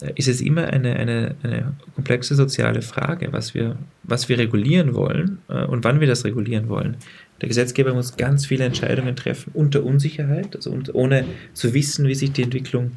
äh, 0.00 0.12
ist 0.14 0.28
es 0.28 0.40
immer 0.40 0.68
eine, 0.68 0.96
eine, 0.96 1.34
eine 1.42 1.74
komplexe 1.94 2.34
soziale 2.34 2.82
Frage, 2.82 3.28
was 3.32 3.54
wir, 3.54 3.76
was 4.04 4.28
wir 4.28 4.38
regulieren 4.38 4.94
wollen 4.94 5.38
äh, 5.48 5.64
und 5.64 5.84
wann 5.84 6.00
wir 6.00 6.06
das 6.06 6.24
regulieren 6.24 6.68
wollen. 6.68 6.96
Der 7.40 7.48
Gesetzgeber 7.48 7.94
muss 7.94 8.16
ganz 8.16 8.46
viele 8.46 8.64
Entscheidungen 8.64 9.14
treffen 9.14 9.50
unter 9.54 9.84
Unsicherheit, 9.84 10.56
also 10.56 10.70
unter, 10.70 10.94
ohne 10.94 11.24
zu 11.52 11.74
wissen, 11.74 12.06
wie 12.08 12.14
sich 12.14 12.32
die 12.32 12.42
Entwicklung, 12.42 12.92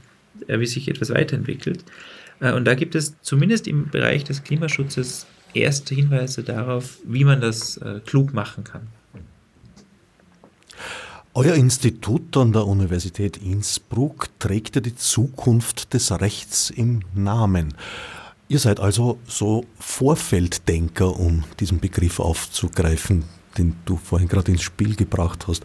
äh, 0.48 0.60
wie 0.60 0.66
sich 0.66 0.88
etwas 0.88 1.10
weiterentwickelt. 1.10 1.84
Äh, 2.40 2.54
und 2.54 2.66
da 2.66 2.74
gibt 2.74 2.96
es 2.96 3.20
zumindest 3.22 3.68
im 3.68 3.90
Bereich 3.90 4.24
des 4.24 4.44
Klimaschutzes 4.44 5.28
erste 5.54 5.94
Hinweise 5.94 6.44
darauf, 6.44 7.00
wie 7.06 7.26
man 7.26 7.42
das 7.42 7.78
äh, 7.78 8.00
klug 8.06 8.34
machen 8.34 8.64
kann. 8.64 8.88
Euer 11.34 11.56
Institut 11.56 12.36
an 12.36 12.52
der 12.52 12.68
Universität 12.68 13.38
Innsbruck 13.38 14.28
trägt 14.38 14.76
ja 14.76 14.82
die 14.82 14.96
Zukunft 14.96 15.94
des 15.94 16.12
Rechts 16.12 16.70
im 16.70 17.04
Namen. 17.14 17.74
Ihr 18.50 18.60
seid 18.60 18.82
also 18.82 19.18
so 19.28 19.64
Vorfelddenker, 19.80 21.18
um 21.18 21.46
diesen 21.62 21.80
Begriff 21.80 22.20
aufzugreifen, 22.20 23.24
den 23.58 23.78
du 23.86 23.96
vorhin 23.96 24.28
gerade 24.28 24.52
ins 24.52 24.64
Spiel 24.64 24.98
gebracht 24.98 25.48
hast, 25.48 25.64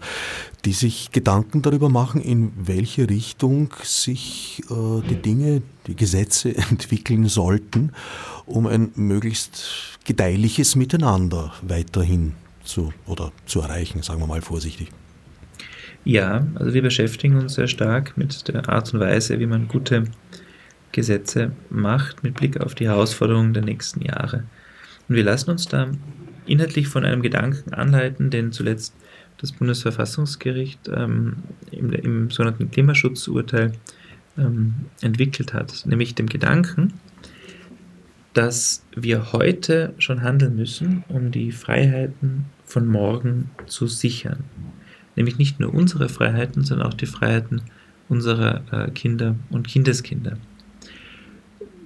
die 0.64 0.72
sich 0.72 1.10
Gedanken 1.10 1.62
darüber 1.62 1.88
machen, 1.88 2.20
in 2.20 2.52
welche 2.56 3.10
Richtung 3.10 3.74
sich 3.82 4.62
äh, 4.70 5.02
die 5.08 5.20
Dinge, 5.20 5.62
die 5.88 5.96
Gesetze 5.96 6.56
entwickeln 6.70 7.28
sollten, 7.28 7.90
um 8.46 8.68
ein 8.68 8.92
möglichst 8.94 9.98
gedeihliches 10.04 10.76
Miteinander 10.76 11.54
weiterhin 11.60 12.34
zu 12.62 12.92
oder 13.04 13.32
zu 13.46 13.62
erreichen, 13.62 14.04
sagen 14.04 14.20
wir 14.20 14.28
mal 14.28 14.42
vorsichtig. 14.42 14.92
Ja, 16.06 16.46
also 16.54 16.72
wir 16.72 16.82
beschäftigen 16.82 17.36
uns 17.36 17.54
sehr 17.54 17.66
stark 17.66 18.16
mit 18.16 18.46
der 18.46 18.68
Art 18.68 18.94
und 18.94 19.00
Weise, 19.00 19.40
wie 19.40 19.46
man 19.46 19.66
gute 19.66 20.04
Gesetze 20.92 21.50
macht, 21.68 22.22
mit 22.22 22.34
Blick 22.34 22.60
auf 22.60 22.76
die 22.76 22.86
Herausforderungen 22.86 23.52
der 23.52 23.64
nächsten 23.64 24.02
Jahre. 24.02 24.44
Und 25.08 25.16
wir 25.16 25.24
lassen 25.24 25.50
uns 25.50 25.66
da 25.66 25.90
inhaltlich 26.46 26.86
von 26.86 27.04
einem 27.04 27.22
Gedanken 27.22 27.74
anleiten, 27.74 28.30
den 28.30 28.52
zuletzt 28.52 28.94
das 29.38 29.50
Bundesverfassungsgericht 29.50 30.88
ähm, 30.94 31.38
im, 31.72 31.92
im, 31.92 32.30
sogenannten 32.30 32.70
Klimaschutzurteil 32.70 33.72
ähm, 34.38 34.74
entwickelt 35.00 35.54
hat, 35.54 35.86
nämlich 35.86 36.14
dem 36.14 36.28
Gedanken, 36.28 36.92
dass 38.32 38.84
wir 38.94 39.32
heute 39.32 39.92
schon 39.98 40.22
handeln 40.22 40.54
müssen, 40.54 41.02
um 41.08 41.32
die 41.32 41.50
Freiheiten 41.50 42.44
von 42.64 42.86
morgen 42.86 43.50
zu 43.66 43.88
sichern 43.88 44.44
nämlich 45.16 45.38
nicht 45.38 45.58
nur 45.58 45.74
unsere 45.74 46.08
Freiheiten, 46.08 46.64
sondern 46.64 46.86
auch 46.86 46.94
die 46.94 47.06
Freiheiten 47.06 47.62
unserer 48.08 48.62
äh, 48.70 48.90
Kinder 48.90 49.34
und 49.50 49.66
Kindeskinder. 49.66 50.38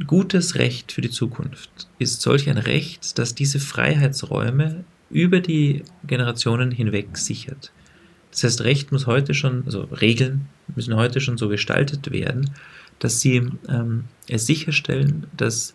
Gutes 0.07 0.57
Recht 0.57 0.93
für 0.93 1.01
die 1.01 1.11
Zukunft 1.11 1.89
ist 1.99 2.23
solch 2.23 2.49
ein 2.49 2.59
Recht, 2.59 3.19
das 3.19 3.35
diese 3.35 3.61
Freiheitsräume 3.61 4.85
über 5.11 5.41
die 5.41 5.83
Generationen 6.07 6.71
hinweg 6.71 7.17
sichert. 7.17 7.73
Das 8.31 8.45
heißt, 8.45 8.65
Recht 8.65 8.93
muss 8.93 9.07
heute 9.07 9.35
schon, 9.35 9.65
also 9.67 9.83
Regeln 9.83 10.47
müssen 10.75 10.95
heute 10.95 11.21
schon 11.21 11.37
so 11.37 11.49
gestaltet 11.49 12.11
werden, 12.11 12.51
dass 12.99 13.21
sie 13.21 13.43
ähm, 13.69 14.05
es 14.29 14.47
sicherstellen, 14.47 15.27
dass 15.37 15.75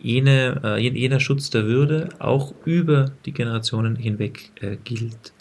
jene, 0.00 0.60
äh, 0.64 0.80
jener 0.80 1.20
Schutz 1.20 1.50
der 1.50 1.66
Würde 1.66 2.08
auch 2.18 2.54
über 2.64 3.12
die 3.26 3.32
Generationen 3.32 3.96
hinweg 3.96 4.50
äh, 4.60 4.76
gilt. 4.82 5.32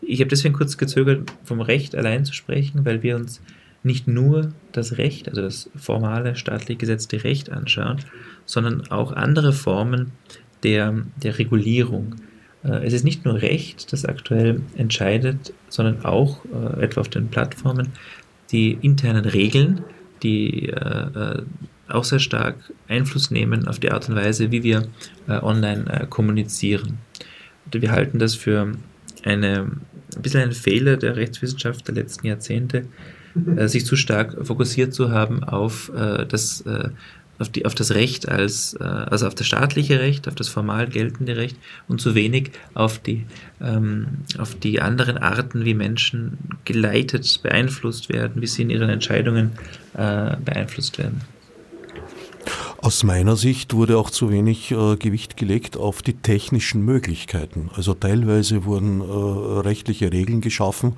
Ich 0.00 0.20
habe 0.20 0.28
deswegen 0.28 0.54
kurz 0.54 0.78
gezögert, 0.78 1.32
vom 1.44 1.60
Recht 1.60 1.94
allein 1.94 2.24
zu 2.24 2.32
sprechen, 2.32 2.84
weil 2.84 3.02
wir 3.02 3.16
uns 3.16 3.40
nicht 3.82 4.08
nur 4.08 4.52
das 4.72 4.98
Recht, 4.98 5.28
also 5.28 5.42
das 5.42 5.70
formale 5.76 6.36
staatlich 6.36 6.78
gesetzte 6.78 7.22
Recht 7.24 7.50
anschauen, 7.50 7.98
sondern 8.44 8.90
auch 8.90 9.12
andere 9.12 9.52
Formen 9.52 10.12
der, 10.62 10.94
der 11.22 11.38
Regulierung. 11.38 12.16
Äh, 12.64 12.86
es 12.86 12.92
ist 12.92 13.04
nicht 13.04 13.24
nur 13.24 13.40
Recht, 13.40 13.92
das 13.92 14.04
aktuell 14.04 14.60
entscheidet, 14.76 15.52
sondern 15.68 16.04
auch 16.04 16.44
äh, 16.46 16.82
etwa 16.82 17.02
auf 17.02 17.08
den 17.08 17.28
Plattformen 17.28 17.92
die 18.50 18.78
internen 18.80 19.26
Regeln, 19.26 19.82
die 20.22 20.70
äh, 20.70 21.42
auch 21.88 22.04
sehr 22.04 22.18
stark 22.18 22.56
Einfluss 22.88 23.30
nehmen 23.30 23.68
auf 23.68 23.78
die 23.78 23.90
Art 23.90 24.08
und 24.08 24.16
Weise, 24.16 24.50
wie 24.50 24.62
wir 24.62 24.88
online 25.26 26.06
kommunizieren. 26.10 26.98
wir 27.70 27.92
halten 27.92 28.18
das 28.18 28.34
für 28.34 28.72
eine, 29.24 29.70
ein 30.16 30.22
bisschen 30.22 30.42
ein 30.42 30.52
Fehler 30.52 30.96
der 30.96 31.16
Rechtswissenschaft 31.16 31.86
der 31.88 31.94
letzten 31.94 32.26
Jahrzehnte, 32.26 32.84
äh, 33.56 33.68
sich 33.68 33.84
zu 33.84 33.96
stark 33.96 34.36
fokussiert 34.46 34.94
zu 34.94 35.10
haben 35.10 35.44
auf 35.44 35.90
äh, 35.94 36.26
das 36.26 36.62
äh, 36.62 36.88
auf, 37.38 37.48
die, 37.48 37.66
auf 37.66 37.74
das 37.74 37.94
Recht 37.94 38.28
als, 38.28 38.74
äh, 38.74 38.84
also 38.84 39.26
auf 39.26 39.34
das 39.34 39.46
staatliche 39.46 40.00
Recht, 40.00 40.28
auf 40.28 40.34
das 40.34 40.48
formal 40.48 40.88
geltende 40.88 41.36
Recht 41.36 41.56
und 41.86 42.00
zu 42.00 42.14
wenig 42.14 42.50
auf 42.74 42.98
die, 42.98 43.26
ähm, 43.60 44.24
auf 44.38 44.54
die 44.54 44.80
anderen 44.80 45.18
Arten, 45.18 45.64
wie 45.64 45.74
Menschen 45.74 46.38
geleitet, 46.64 47.40
beeinflusst 47.42 48.08
werden, 48.08 48.42
wie 48.42 48.46
sie 48.46 48.62
in 48.62 48.70
ihren 48.70 48.90
Entscheidungen 48.90 49.52
äh, 49.94 50.36
beeinflusst 50.44 50.98
werden. 50.98 51.20
Aus 52.78 53.02
meiner 53.02 53.36
Sicht 53.36 53.74
wurde 53.74 53.98
auch 53.98 54.10
zu 54.10 54.30
wenig 54.30 54.70
äh, 54.70 54.96
Gewicht 54.96 55.36
gelegt 55.36 55.76
auf 55.76 56.02
die 56.02 56.14
technischen 56.14 56.84
Möglichkeiten. 56.84 57.70
Also 57.74 57.94
teilweise 57.94 58.64
wurden 58.64 59.00
äh, 59.00 59.04
rechtliche 59.60 60.12
Regeln 60.12 60.40
geschaffen, 60.40 60.94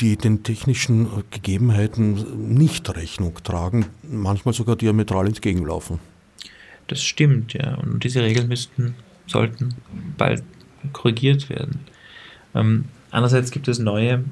die 0.00 0.16
den 0.16 0.42
technischen 0.42 1.08
Gegebenheiten 1.30 2.54
nicht 2.54 2.94
Rechnung 2.94 3.34
tragen, 3.44 3.86
manchmal 4.02 4.52
sogar 4.52 4.76
diametral 4.76 5.28
entgegenlaufen. 5.28 6.00
Das 6.88 7.02
stimmt, 7.02 7.54
ja. 7.54 7.74
Und 7.76 8.02
diese 8.04 8.22
Regeln 8.22 8.48
müssten, 8.48 8.94
sollten 9.26 9.74
bald 10.18 10.42
korrigiert 10.92 11.48
werden. 11.48 11.80
Ähm, 12.54 12.86
andererseits 13.10 13.50
gibt 13.50 13.68
es 13.68 13.78
neue 13.78 14.24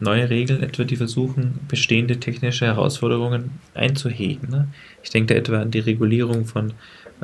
neue 0.00 0.30
Regeln 0.30 0.62
etwa, 0.62 0.84
die 0.84 0.96
versuchen, 0.96 1.60
bestehende 1.68 2.20
technische 2.20 2.66
Herausforderungen 2.66 3.50
einzuhegen. 3.74 4.48
Ne? 4.48 4.68
Ich 5.02 5.10
denke 5.10 5.34
da 5.34 5.40
etwa 5.40 5.60
an 5.60 5.70
die 5.70 5.80
Regulierung 5.80 6.44
von 6.44 6.72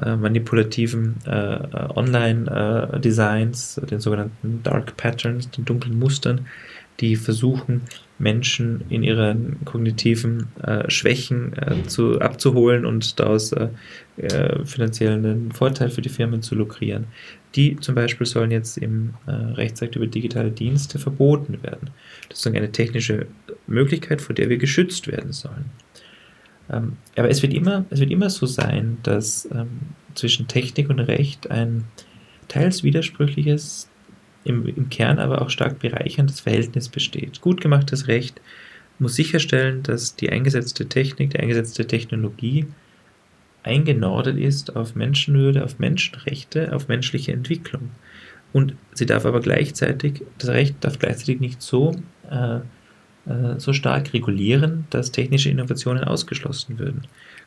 äh, 0.01 0.16
manipulativen 0.16 1.16
äh, 1.27 1.59
Online-Designs, 1.95 3.79
äh, 3.79 3.87
den 3.87 4.01
sogenannten 4.01 4.62
Dark 4.62 4.97
Patterns, 4.97 5.51
den 5.51 5.64
dunklen 5.64 5.99
Mustern, 5.99 6.47
die 7.01 7.16
versuchen, 7.16 7.83
Menschen 8.18 8.85
in 8.89 9.03
ihren 9.03 9.64
kognitiven 9.64 10.47
äh, 10.62 10.89
Schwächen 10.91 11.53
äh, 11.55 11.87
zu, 11.87 12.20
abzuholen 12.20 12.85
und 12.85 13.18
daraus 13.18 13.53
äh, 13.53 13.68
finanziellen 14.64 15.51
Vorteil 15.51 15.91
für 15.91 16.03
die 16.03 16.09
Firmen 16.09 16.43
zu 16.43 16.55
lukrieren. 16.55 17.07
Die 17.55 17.76
zum 17.76 17.94
Beispiel 17.94 18.26
sollen 18.26 18.50
jetzt 18.50 18.78
im 18.78 19.14
äh, 19.26 19.30
Rechtsakt 19.30 19.94
über 19.96 20.07
digitale 20.07 20.50
Dienste 20.50 20.98
verboten 20.98 21.62
werden. 21.62 21.90
Das 22.28 22.40
ist 22.40 22.46
eine 22.46 22.72
technische 22.72 23.26
Möglichkeit, 23.66 24.20
vor 24.20 24.34
der 24.34 24.48
wir 24.48 24.59
geschützt 24.59 25.07
werden 25.07 25.32
sollen. 25.32 25.66
Ähm, 26.70 26.96
aber 27.16 27.28
es 27.28 27.42
wird, 27.42 27.55
immer, 27.55 27.84
es 27.90 28.00
wird 28.00 28.11
immer 28.11 28.30
so 28.30 28.46
sein, 28.46 28.98
dass 29.02 29.48
ähm, 29.52 29.68
zwischen 30.14 30.48
Technik 30.48 30.90
und 30.90 31.00
Recht 31.00 31.50
ein 31.50 31.84
teils 32.48 32.82
widersprüchliches, 32.82 33.88
im, 34.44 34.66
im 34.66 34.90
Kern 34.90 35.18
aber 35.18 35.40
auch 35.40 35.50
stark 35.50 35.78
bereicherndes 35.78 36.40
Verhältnis 36.40 36.88
besteht. 36.88 37.40
Gut 37.40 37.61
gemachtes 37.61 38.09
Recht 38.09 38.40
muss 38.98 39.14
sicherstellen, 39.14 39.82
dass 39.82 40.16
die 40.16 40.30
eingesetzte 40.30 40.86
Technik, 40.86 41.30
die 41.30 41.40
eingesetzte 41.40 41.86
Technologie 41.86 42.66
eingenordet 43.64 44.38
ist 44.38 44.76
auf 44.76 44.94
Menschenwürde, 44.94 45.64
auf 45.64 45.78
Menschenrechte, 45.78 46.74
auf 46.74 46.88
menschliche 46.88 47.32
Entwicklung. 47.32 47.90
Und 48.52 48.76
sie 48.92 49.06
darf 49.06 49.26
aber 49.26 49.40
gleichzeitig, 49.40 50.22
das 50.38 50.50
Recht 50.50 50.76
darf 50.80 50.98
gleichzeitig 50.98 51.40
nicht 51.40 51.60
so, 51.60 51.96
äh, 52.30 52.58
äh, 53.28 53.58
so 53.58 53.72
stark 53.72 54.12
regulieren, 54.12 54.86
dass 54.90 55.10
technische 55.10 55.50
Innovationen 55.50 56.04
ausgeschlossen 56.04 56.78
würden. 56.78 57.02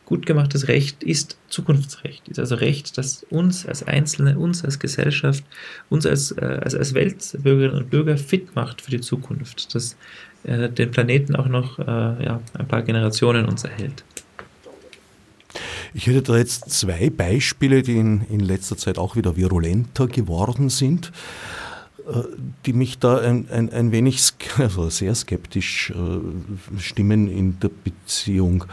Gut 0.06 0.26
gemachtes 0.26 0.68
Recht 0.68 1.04
ist 1.04 1.38
Zukunftsrecht, 1.50 2.28
ist 2.30 2.40
also 2.40 2.56
Recht, 2.56 2.98
das 2.98 3.24
uns 3.30 3.66
als 3.66 3.84
Einzelne, 3.84 4.38
uns 4.38 4.64
als 4.66 4.80
Gesellschaft, 4.80 5.44
uns 5.90 6.06
als, 6.06 6.32
äh, 6.32 6.60
als, 6.62 6.76
als 6.76 6.94
Weltbürgerinnen 6.94 7.84
und 7.84 7.90
Bürger 7.90 8.18
fit 8.18 8.56
macht 8.56 8.82
für 8.82 8.92
die 8.92 9.02
Zukunft, 9.02 9.76
das 9.76 9.98
äh, 10.44 10.70
den 10.70 10.92
Planeten 10.92 11.36
auch 11.36 11.48
noch 11.48 11.80
äh, 11.80 11.84
ja, 11.84 12.42
ein 12.54 12.68
paar 12.68 12.82
Generationen 12.84 13.46
uns 13.46 13.64
erhält. 13.64 14.04
Ich 15.94 16.08
hätte 16.08 16.22
da 16.22 16.38
jetzt 16.38 16.70
zwei 16.70 17.10
Beispiele, 17.10 17.82
die 17.82 17.98
in, 17.98 18.22
in 18.30 18.40
letzter 18.40 18.78
Zeit 18.78 18.98
auch 18.98 19.16
wieder 19.16 19.36
virulenter 19.36 20.08
geworden 20.08 20.70
sind, 20.70 21.12
äh, 22.08 22.24
die 22.66 22.74
mich 22.74 23.00
da 23.00 23.18
ein, 23.18 23.48
ein, 23.50 23.72
ein 23.72 23.92
wenig, 23.92 24.34
also 24.58 24.90
sehr 24.90 25.16
skeptisch 25.16 25.92
äh, 25.92 26.80
stimmen 26.80 27.28
in 27.28 27.60
der 27.60 27.70
Beziehung. 27.70 28.66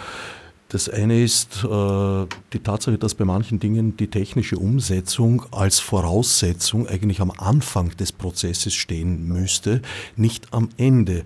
Das 0.75 0.89
eine 0.89 1.23
ist 1.23 1.63
äh, 1.63 2.27
die 2.53 2.59
Tatsache, 2.59 2.99
dass 2.99 3.15
bei 3.15 3.25
manchen 3.25 3.61
Dingen 3.61 3.97
die 3.97 4.09
technische 4.09 4.57
Umsetzung 4.57 5.47
als 5.53 5.79
Voraussetzung 5.79 6.89
eigentlich 6.89 7.21
am 7.21 7.31
Anfang 7.31 7.97
des 7.97 8.11
Prozesses 8.11 8.75
stehen 8.75 9.29
müsste, 9.29 9.83
nicht 10.17 10.53
am 10.53 10.71
Ende. 10.77 11.25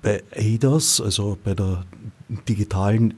Bei 0.00 0.22
ADAS, 0.34 1.02
also 1.02 1.36
bei 1.44 1.54
der 1.54 1.84
digitalen 2.48 3.12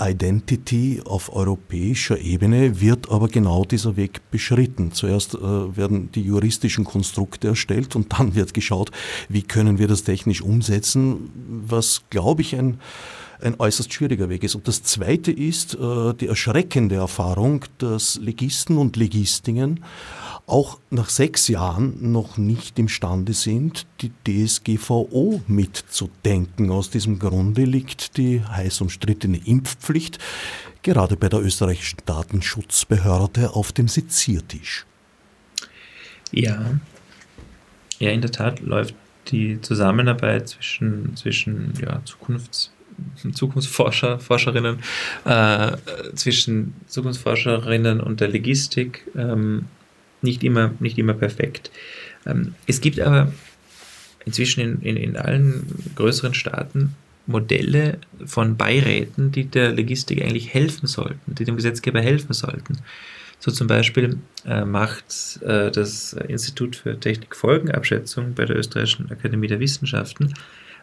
Identity 0.00 1.02
auf 1.04 1.34
europäischer 1.34 2.18
Ebene 2.18 2.80
wird 2.80 3.10
aber 3.10 3.28
genau 3.28 3.64
dieser 3.64 3.96
Weg 3.96 4.30
beschritten. 4.30 4.92
Zuerst 4.92 5.34
äh, 5.34 5.76
werden 5.76 6.10
die 6.12 6.22
juristischen 6.22 6.84
Konstrukte 6.84 7.48
erstellt 7.48 7.94
und 7.96 8.12
dann 8.18 8.34
wird 8.34 8.54
geschaut, 8.54 8.90
wie 9.28 9.42
können 9.42 9.78
wir 9.78 9.88
das 9.88 10.04
technisch 10.04 10.42
umsetzen, 10.42 11.30
was, 11.66 12.02
glaube 12.10 12.42
ich, 12.42 12.56
ein 12.56 12.78
ein 13.42 13.58
äußerst 13.58 13.90
schwieriger 13.90 14.28
Weg 14.28 14.44
ist. 14.44 14.54
Und 14.54 14.68
das 14.68 14.82
Zweite 14.82 15.32
ist 15.32 15.74
äh, 15.74 16.12
die 16.12 16.26
erschreckende 16.26 16.96
Erfahrung, 16.96 17.64
dass 17.78 18.16
Legisten 18.16 18.76
und 18.76 18.96
Legistinnen 18.96 19.80
auch 20.50 20.78
nach 20.90 21.08
sechs 21.08 21.48
Jahren 21.48 22.12
noch 22.12 22.36
nicht 22.36 22.78
imstande 22.78 23.32
sind, 23.32 23.86
die 24.00 24.12
DSGVO 24.26 25.42
mitzudenken. 25.46 26.70
Aus 26.70 26.90
diesem 26.90 27.18
Grunde 27.18 27.64
liegt 27.64 28.16
die 28.16 28.42
heiß 28.44 28.80
umstrittene 28.80 29.40
Impfpflicht 29.44 30.18
gerade 30.82 31.16
bei 31.16 31.28
der 31.28 31.40
österreichischen 31.40 32.00
Datenschutzbehörde 32.06 33.50
auf 33.50 33.72
dem 33.72 33.88
Seziertisch. 33.88 34.86
Ja, 36.32 36.78
ja, 37.98 38.10
in 38.10 38.20
der 38.20 38.32
Tat 38.32 38.60
läuft 38.60 38.94
die 39.28 39.60
Zusammenarbeit 39.60 40.48
zwischen, 40.48 41.14
zwischen 41.16 41.74
ja, 41.80 42.00
Zukunfts- 42.04 42.70
Zukunftsforscher, 43.32 44.18
Forscherinnen, 44.18 44.80
äh, 45.24 45.72
zwischen 46.14 46.74
Zukunftsforscherinnen 46.86 48.00
und 48.00 48.20
der 48.20 48.28
Logistik 48.28 49.06
ähm, 49.16 49.66
nicht, 50.22 50.44
immer, 50.44 50.72
nicht 50.80 50.98
immer 50.98 51.14
perfekt. 51.14 51.70
Ähm, 52.26 52.54
es 52.66 52.80
gibt 52.80 53.00
aber 53.00 53.32
inzwischen 54.24 54.60
in, 54.60 54.82
in, 54.82 54.96
in 54.96 55.16
allen 55.16 55.92
größeren 55.94 56.34
Staaten 56.34 56.94
Modelle 57.26 57.98
von 58.24 58.56
Beiräten, 58.56 59.30
die 59.30 59.44
der 59.44 59.72
Logistik 59.72 60.22
eigentlich 60.22 60.52
helfen 60.52 60.86
sollten, 60.86 61.34
die 61.34 61.44
dem 61.44 61.56
Gesetzgeber 61.56 62.00
helfen 62.00 62.32
sollten. 62.32 62.78
So 63.38 63.50
zum 63.50 63.68
Beispiel 63.68 64.18
äh, 64.44 64.64
macht 64.64 65.40
äh, 65.42 65.70
das 65.70 66.12
Institut 66.12 66.76
für 66.76 66.98
Technikfolgenabschätzung 66.98 68.34
bei 68.34 68.44
der 68.44 68.56
Österreichischen 68.56 69.10
Akademie 69.10 69.48
der 69.48 69.60
Wissenschaften 69.60 70.34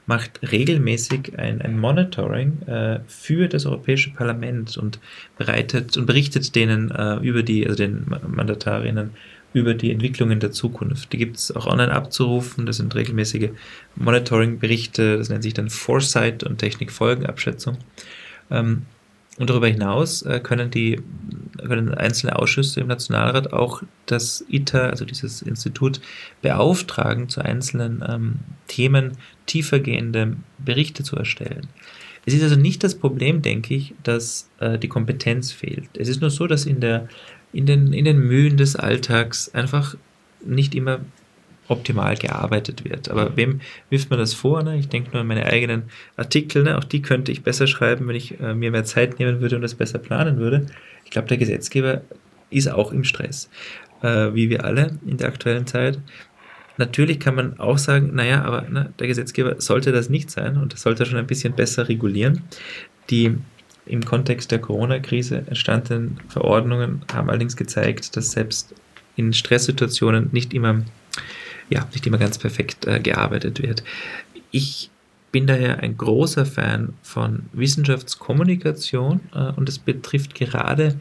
macht 0.07 0.39
regelmäßig 0.51 1.37
ein, 1.37 1.61
ein 1.61 1.77
Monitoring 1.77 2.61
äh, 2.63 3.01
für 3.07 3.47
das 3.47 3.65
Europäische 3.65 4.11
Parlament 4.11 4.77
und 4.77 4.99
bereitet 5.37 5.97
und 5.97 6.05
berichtet 6.05 6.55
denen 6.55 6.89
äh, 6.91 7.17
über 7.17 7.43
die, 7.43 7.65
also 7.65 7.77
den 7.77 8.05
Mandatarinnen 8.25 9.11
über 9.53 9.73
die 9.73 9.91
Entwicklungen 9.91 10.39
der 10.39 10.51
Zukunft. 10.51 11.11
Die 11.13 11.17
gibt 11.17 11.37
es 11.37 11.55
auch 11.55 11.67
online 11.67 11.91
abzurufen. 11.91 12.65
Das 12.65 12.77
sind 12.77 12.95
regelmäßige 12.95 13.49
Monitoring-Berichte. 13.95 15.17
Das 15.17 15.29
nennt 15.29 15.43
sich 15.43 15.53
dann 15.53 15.69
Foresight 15.69 16.43
und 16.43 16.57
Technikfolgenabschätzung. 16.57 17.77
Ähm, 18.49 18.83
und 19.37 19.49
darüber 19.49 19.67
hinaus 19.67 20.23
äh, 20.23 20.39
können 20.39 20.71
die 20.71 21.01
können 21.57 21.93
einzelne 21.93 22.37
Ausschüsse 22.37 22.79
im 22.79 22.87
Nationalrat 22.87 23.51
auch 23.53 23.83
das 24.05 24.43
ITER, 24.47 24.89
also 24.89 25.05
dieses 25.05 25.41
Institut, 25.41 26.01
beauftragen, 26.41 27.29
zu 27.29 27.41
einzelnen 27.41 28.03
ähm, 28.07 28.39
Themen 28.77 29.13
tiefergehende 29.47 30.37
Berichte 30.59 31.03
zu 31.03 31.15
erstellen. 31.15 31.67
Es 32.27 32.35
ist 32.35 32.43
also 32.43 32.55
nicht 32.55 32.83
das 32.83 32.93
Problem, 32.93 33.41
denke 33.41 33.73
ich, 33.73 33.95
dass 34.03 34.51
äh, 34.59 34.77
die 34.77 34.87
Kompetenz 34.87 35.51
fehlt. 35.51 35.89
Es 35.97 36.07
ist 36.07 36.21
nur 36.21 36.29
so, 36.29 36.45
dass 36.45 36.67
in, 36.67 36.79
der, 36.79 37.07
in, 37.53 37.65
den, 37.65 37.91
in 37.91 38.05
den 38.05 38.19
Mühen 38.19 38.55
des 38.55 38.75
Alltags 38.75 39.49
einfach 39.55 39.95
nicht 40.45 40.75
immer 40.75 40.99
optimal 41.67 42.15
gearbeitet 42.17 42.85
wird. 42.85 43.09
Aber 43.09 43.35
wem 43.35 43.61
wirft 43.89 44.11
man 44.11 44.19
das 44.19 44.35
vor? 44.35 44.61
Ne? 44.61 44.77
Ich 44.77 44.89
denke 44.89 45.09
nur 45.11 45.21
an 45.21 45.27
meine 45.27 45.47
eigenen 45.47 45.83
Artikel. 46.17 46.63
Ne? 46.63 46.77
Auch 46.77 46.83
die 46.83 47.01
könnte 47.01 47.31
ich 47.31 47.41
besser 47.41 47.65
schreiben, 47.65 48.07
wenn 48.07 48.15
ich 48.15 48.39
äh, 48.39 48.53
mir 48.53 48.69
mehr 48.69 48.85
Zeit 48.85 49.17
nehmen 49.17 49.41
würde 49.41 49.55
und 49.55 49.63
das 49.63 49.73
besser 49.73 49.97
planen 49.97 50.37
würde. 50.37 50.67
Ich 51.03 51.11
glaube, 51.11 51.29
der 51.29 51.37
Gesetzgeber 51.37 52.01
ist 52.51 52.69
auch 52.69 52.91
im 52.91 53.03
Stress, 53.03 53.49
äh, 54.03 54.33
wie 54.33 54.51
wir 54.51 54.65
alle 54.65 54.99
in 55.07 55.17
der 55.17 55.29
aktuellen 55.29 55.65
Zeit. 55.65 55.99
Natürlich 56.77 57.19
kann 57.19 57.35
man 57.35 57.59
auch 57.59 57.77
sagen, 57.77 58.11
naja, 58.13 58.43
aber 58.43 58.61
ne, 58.69 58.93
der 58.99 59.07
Gesetzgeber 59.07 59.59
sollte 59.59 59.91
das 59.91 60.09
nicht 60.09 60.29
sein 60.29 60.57
und 60.57 60.73
das 60.73 60.81
sollte 60.81 61.05
schon 61.05 61.17
ein 61.17 61.27
bisschen 61.27 61.53
besser 61.53 61.89
regulieren. 61.89 62.43
Die 63.09 63.35
im 63.85 64.03
Kontext 64.03 64.51
der 64.51 64.59
Corona-Krise 64.59 65.43
entstandenen 65.47 66.19
Verordnungen 66.27 67.01
haben 67.11 67.29
allerdings 67.29 67.55
gezeigt, 67.55 68.15
dass 68.15 68.31
selbst 68.31 68.75
in 69.15 69.33
Stresssituationen 69.33 70.29
nicht 70.31 70.53
immer 70.53 70.83
ja, 71.69 71.87
nicht 71.93 72.07
immer 72.07 72.17
ganz 72.17 72.37
perfekt 72.37 72.85
äh, 72.85 72.99
gearbeitet 72.99 73.61
wird. 73.61 73.83
Ich 74.51 74.89
bin 75.31 75.47
daher 75.47 75.79
ein 75.79 75.97
großer 75.97 76.45
Fan 76.45 76.93
von 77.01 77.43
Wissenschaftskommunikation 77.53 79.19
äh, 79.33 79.51
und 79.51 79.67
es 79.67 79.79
betrifft 79.79 80.35
gerade 80.35 80.99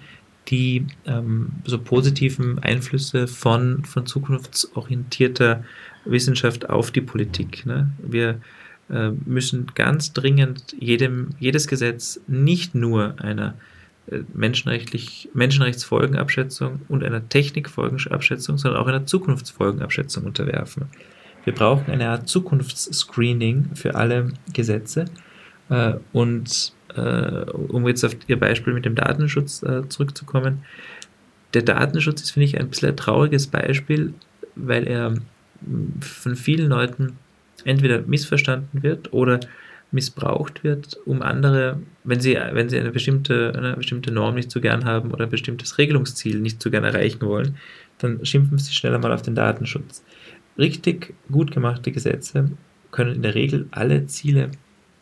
die 0.48 0.86
ähm, 1.06 1.50
so 1.64 1.78
positiven 1.78 2.58
Einflüsse 2.60 3.26
von, 3.26 3.84
von 3.84 4.06
zukunftsorientierter 4.06 5.64
Wissenschaft 6.04 6.70
auf 6.70 6.90
die 6.90 7.00
Politik. 7.00 7.66
Ne? 7.66 7.90
Wir 7.98 8.40
äh, 8.90 9.10
müssen 9.24 9.66
ganz 9.74 10.12
dringend 10.12 10.76
jedem, 10.78 11.30
jedes 11.40 11.66
Gesetz 11.66 12.20
nicht 12.28 12.74
nur 12.74 13.20
einer 13.20 13.54
äh, 14.10 14.20
menschenrechtlich, 14.32 15.28
Menschenrechtsfolgenabschätzung 15.34 16.82
und 16.88 17.02
einer 17.02 17.28
Technikfolgenabschätzung, 17.28 18.58
sondern 18.58 18.80
auch 18.80 18.86
einer 18.86 19.06
Zukunftsfolgenabschätzung 19.06 20.24
unterwerfen. 20.24 20.84
Wir 21.44 21.54
brauchen 21.54 21.90
eine 21.90 22.08
Art 22.08 22.28
Zukunftsscreening 22.28 23.70
für 23.74 23.94
alle 23.94 24.32
Gesetze. 24.52 25.06
Äh, 25.68 25.94
und 26.12 26.72
äh, 26.96 27.50
um 27.50 27.86
jetzt 27.86 28.04
auf 28.04 28.16
Ihr 28.26 28.38
Beispiel 28.38 28.72
mit 28.72 28.84
dem 28.84 28.94
Datenschutz 28.94 29.64
zurückzukommen, 29.88 30.62
der 31.54 31.62
Datenschutz 31.62 32.22
ist, 32.22 32.30
finde 32.32 32.46
ich, 32.46 32.58
ein 32.58 32.68
bisschen 32.68 32.90
ein 32.90 32.96
trauriges 32.96 33.46
Beispiel, 33.46 34.12
weil 34.56 34.86
er 34.86 35.14
von 36.00 36.36
vielen 36.36 36.68
Leuten 36.68 37.18
entweder 37.64 38.02
missverstanden 38.02 38.82
wird 38.82 39.12
oder 39.12 39.40
missbraucht 39.90 40.64
wird, 40.64 40.98
um 41.06 41.22
andere, 41.22 41.80
wenn 42.04 42.20
sie, 42.20 42.34
wenn 42.34 42.68
sie 42.68 42.78
eine 42.78 42.90
bestimmte, 42.90 43.52
eine 43.56 43.76
bestimmte 43.76 44.12
Norm 44.12 44.34
nicht 44.34 44.50
so 44.50 44.60
gern 44.60 44.84
haben 44.84 45.12
oder 45.12 45.24
ein 45.24 45.30
bestimmtes 45.30 45.78
Regelungsziel 45.78 46.40
nicht 46.40 46.62
so 46.62 46.70
gern 46.70 46.84
erreichen 46.84 47.22
wollen, 47.22 47.56
dann 47.98 48.24
schimpfen 48.26 48.58
sie 48.58 48.72
schneller 48.72 48.98
mal 48.98 49.12
auf 49.12 49.22
den 49.22 49.34
Datenschutz. 49.34 50.04
Richtig 50.58 51.14
gut 51.30 51.52
gemachte 51.52 51.92
Gesetze 51.92 52.50
können 52.90 53.14
in 53.14 53.22
der 53.22 53.34
Regel 53.34 53.66
alle 53.70 54.06
Ziele, 54.06 54.50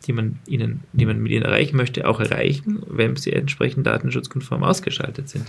die 0.07 0.13
man, 0.13 0.39
ihnen, 0.47 0.83
die 0.93 1.05
man 1.05 1.21
mit 1.21 1.31
ihnen 1.31 1.43
erreichen 1.43 1.77
möchte, 1.77 2.07
auch 2.07 2.19
erreichen, 2.19 2.83
wenn 2.87 3.15
sie 3.15 3.33
entsprechend 3.33 3.87
datenschutzkonform 3.87 4.63
ausgeschaltet 4.63 5.29
sind. 5.29 5.45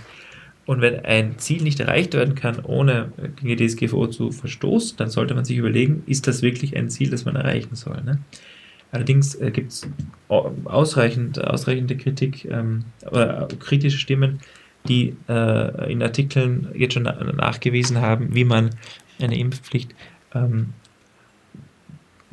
Und 0.65 0.81
wenn 0.81 1.05
ein 1.05 1.39
Ziel 1.39 1.63
nicht 1.63 1.79
erreicht 1.79 2.13
werden 2.13 2.35
kann, 2.35 2.59
ohne 2.59 3.13
gegen 3.37 3.55
die 3.55 3.67
DSGVO 3.67 4.07
zu 4.07 4.31
verstoßen, 4.31 4.97
dann 4.97 5.09
sollte 5.09 5.33
man 5.33 5.45
sich 5.45 5.57
überlegen, 5.57 6.03
ist 6.07 6.27
das 6.27 6.41
wirklich 6.41 6.75
ein 6.75 6.89
Ziel, 6.89 7.09
das 7.09 7.23
man 7.23 7.37
erreichen 7.37 7.75
soll. 7.75 8.01
Ne? 8.03 8.19
Allerdings 8.91 9.35
äh, 9.35 9.51
gibt 9.51 9.71
es 9.71 9.87
ausreichend, 10.27 11.41
ausreichende 11.41 11.95
Kritik 11.95 12.45
ähm, 12.45 12.83
oder 13.09 13.47
kritische 13.59 13.97
Stimmen, 13.97 14.39
die 14.89 15.15
äh, 15.29 15.91
in 15.91 16.01
Artikeln 16.01 16.67
jetzt 16.75 16.93
schon 16.93 17.03
nachgewiesen 17.03 18.01
haben, 18.01 18.35
wie 18.35 18.45
man 18.45 18.71
eine 19.21 19.37
Impfpflicht 19.37 19.95
ähm, 20.33 20.73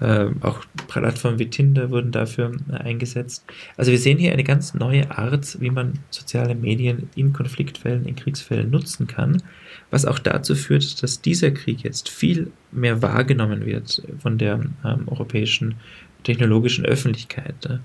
Äh, 0.00 0.28
auch 0.40 0.60
Plattformen 0.88 1.38
wie 1.38 1.50
Tinder 1.50 1.90
wurden 1.90 2.10
dafür 2.10 2.52
äh, 2.70 2.76
eingesetzt. 2.76 3.44
Also 3.76 3.90
wir 3.90 3.98
sehen 3.98 4.18
hier 4.18 4.32
eine 4.32 4.44
ganz 4.44 4.72
neue 4.72 5.10
Art, 5.10 5.60
wie 5.60 5.70
man 5.70 5.98
soziale 6.10 6.54
Medien 6.54 7.10
in 7.16 7.34
Konfliktfällen, 7.34 8.06
in 8.06 8.16
Kriegsfällen 8.16 8.70
nutzen 8.70 9.06
kann, 9.06 9.42
was 9.90 10.06
auch 10.06 10.18
dazu 10.18 10.54
führt, 10.54 11.02
dass 11.02 11.20
dieser 11.20 11.50
Krieg 11.50 11.82
jetzt 11.82 12.08
viel 12.08 12.52
mehr 12.72 13.02
wahrgenommen 13.02 13.66
wird 13.66 14.02
von 14.20 14.38
der 14.38 14.60
ähm, 14.84 15.02
europäischen 15.06 15.74
technologischen 16.22 16.84
Öffentlichkeit. 16.84 17.66
Äh, 17.66 17.78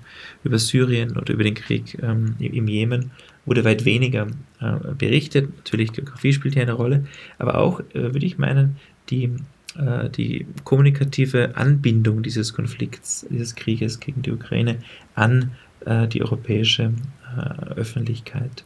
über 0.44 0.58
Syrien 0.58 1.16
oder 1.16 1.32
über 1.32 1.44
den 1.44 1.54
Krieg 1.54 1.98
ähm, 2.02 2.36
im 2.38 2.68
Jemen 2.68 3.10
wurde 3.44 3.64
weit 3.64 3.84
weniger 3.84 4.26
äh, 4.60 4.94
berichtet. 4.96 5.56
Natürlich, 5.56 5.92
Geografie 5.92 6.32
spielt 6.32 6.54
hier 6.54 6.62
eine 6.62 6.72
Rolle, 6.72 7.06
aber 7.38 7.58
auch, 7.58 7.80
äh, 7.80 7.94
würde 7.94 8.26
ich 8.26 8.38
meinen, 8.38 8.76
die 9.10 9.32
äh, 9.78 10.08
die 10.10 10.46
kommunikative 10.64 11.56
Anbindung 11.56 12.22
dieses 12.22 12.54
Konflikts, 12.54 13.26
dieses 13.30 13.54
Krieges 13.54 14.00
gegen 14.00 14.22
die 14.22 14.32
Ukraine 14.32 14.78
an 15.14 15.52
äh, 15.84 16.08
die 16.08 16.22
europäische 16.22 16.92
äh, 17.36 17.74
Öffentlichkeit. 17.74 18.64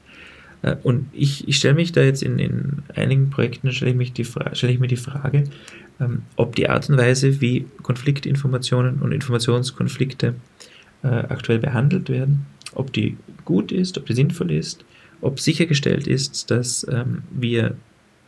Und 0.83 1.07
ich, 1.13 1.49
ich 1.49 1.57
stelle 1.57 1.75
mich 1.75 1.93
da 1.93 2.03
jetzt 2.03 2.23
in, 2.23 2.39
in 2.39 2.83
einigen 2.95 3.31
Projekten, 3.31 3.73
stelle 3.73 3.93
ich, 3.93 3.97
mich 3.97 4.13
die 4.13 4.25
stelle 4.25 4.73
ich 4.73 4.79
mir 4.79 4.89
die 4.89 4.97
Frage, 4.97 5.45
ähm, 6.01 6.23
ob 6.37 6.57
die 6.57 6.69
Art 6.69 6.89
und 6.91 6.99
Weise, 6.99 7.41
wie 7.41 7.67
Konfliktinformationen 7.83 9.01
und 9.01 9.13
Informationskonflikte 9.13 10.35
äh, 11.03 11.09
aktuell 11.09 11.59
behandelt 11.59 12.09
werden, 12.09 12.47
ob 12.75 12.93
die 12.93 13.17
gut 13.45 13.73
ist, 13.73 13.99
ob 13.99 14.07
die 14.07 14.15
sinnvoll 14.15 14.51
ist, 14.51 14.85
ob 15.21 15.41
sichergestellt 15.41 16.07
ist, 16.07 16.51
dass 16.51 16.87
ähm, 16.91 17.23
wir 17.31 17.77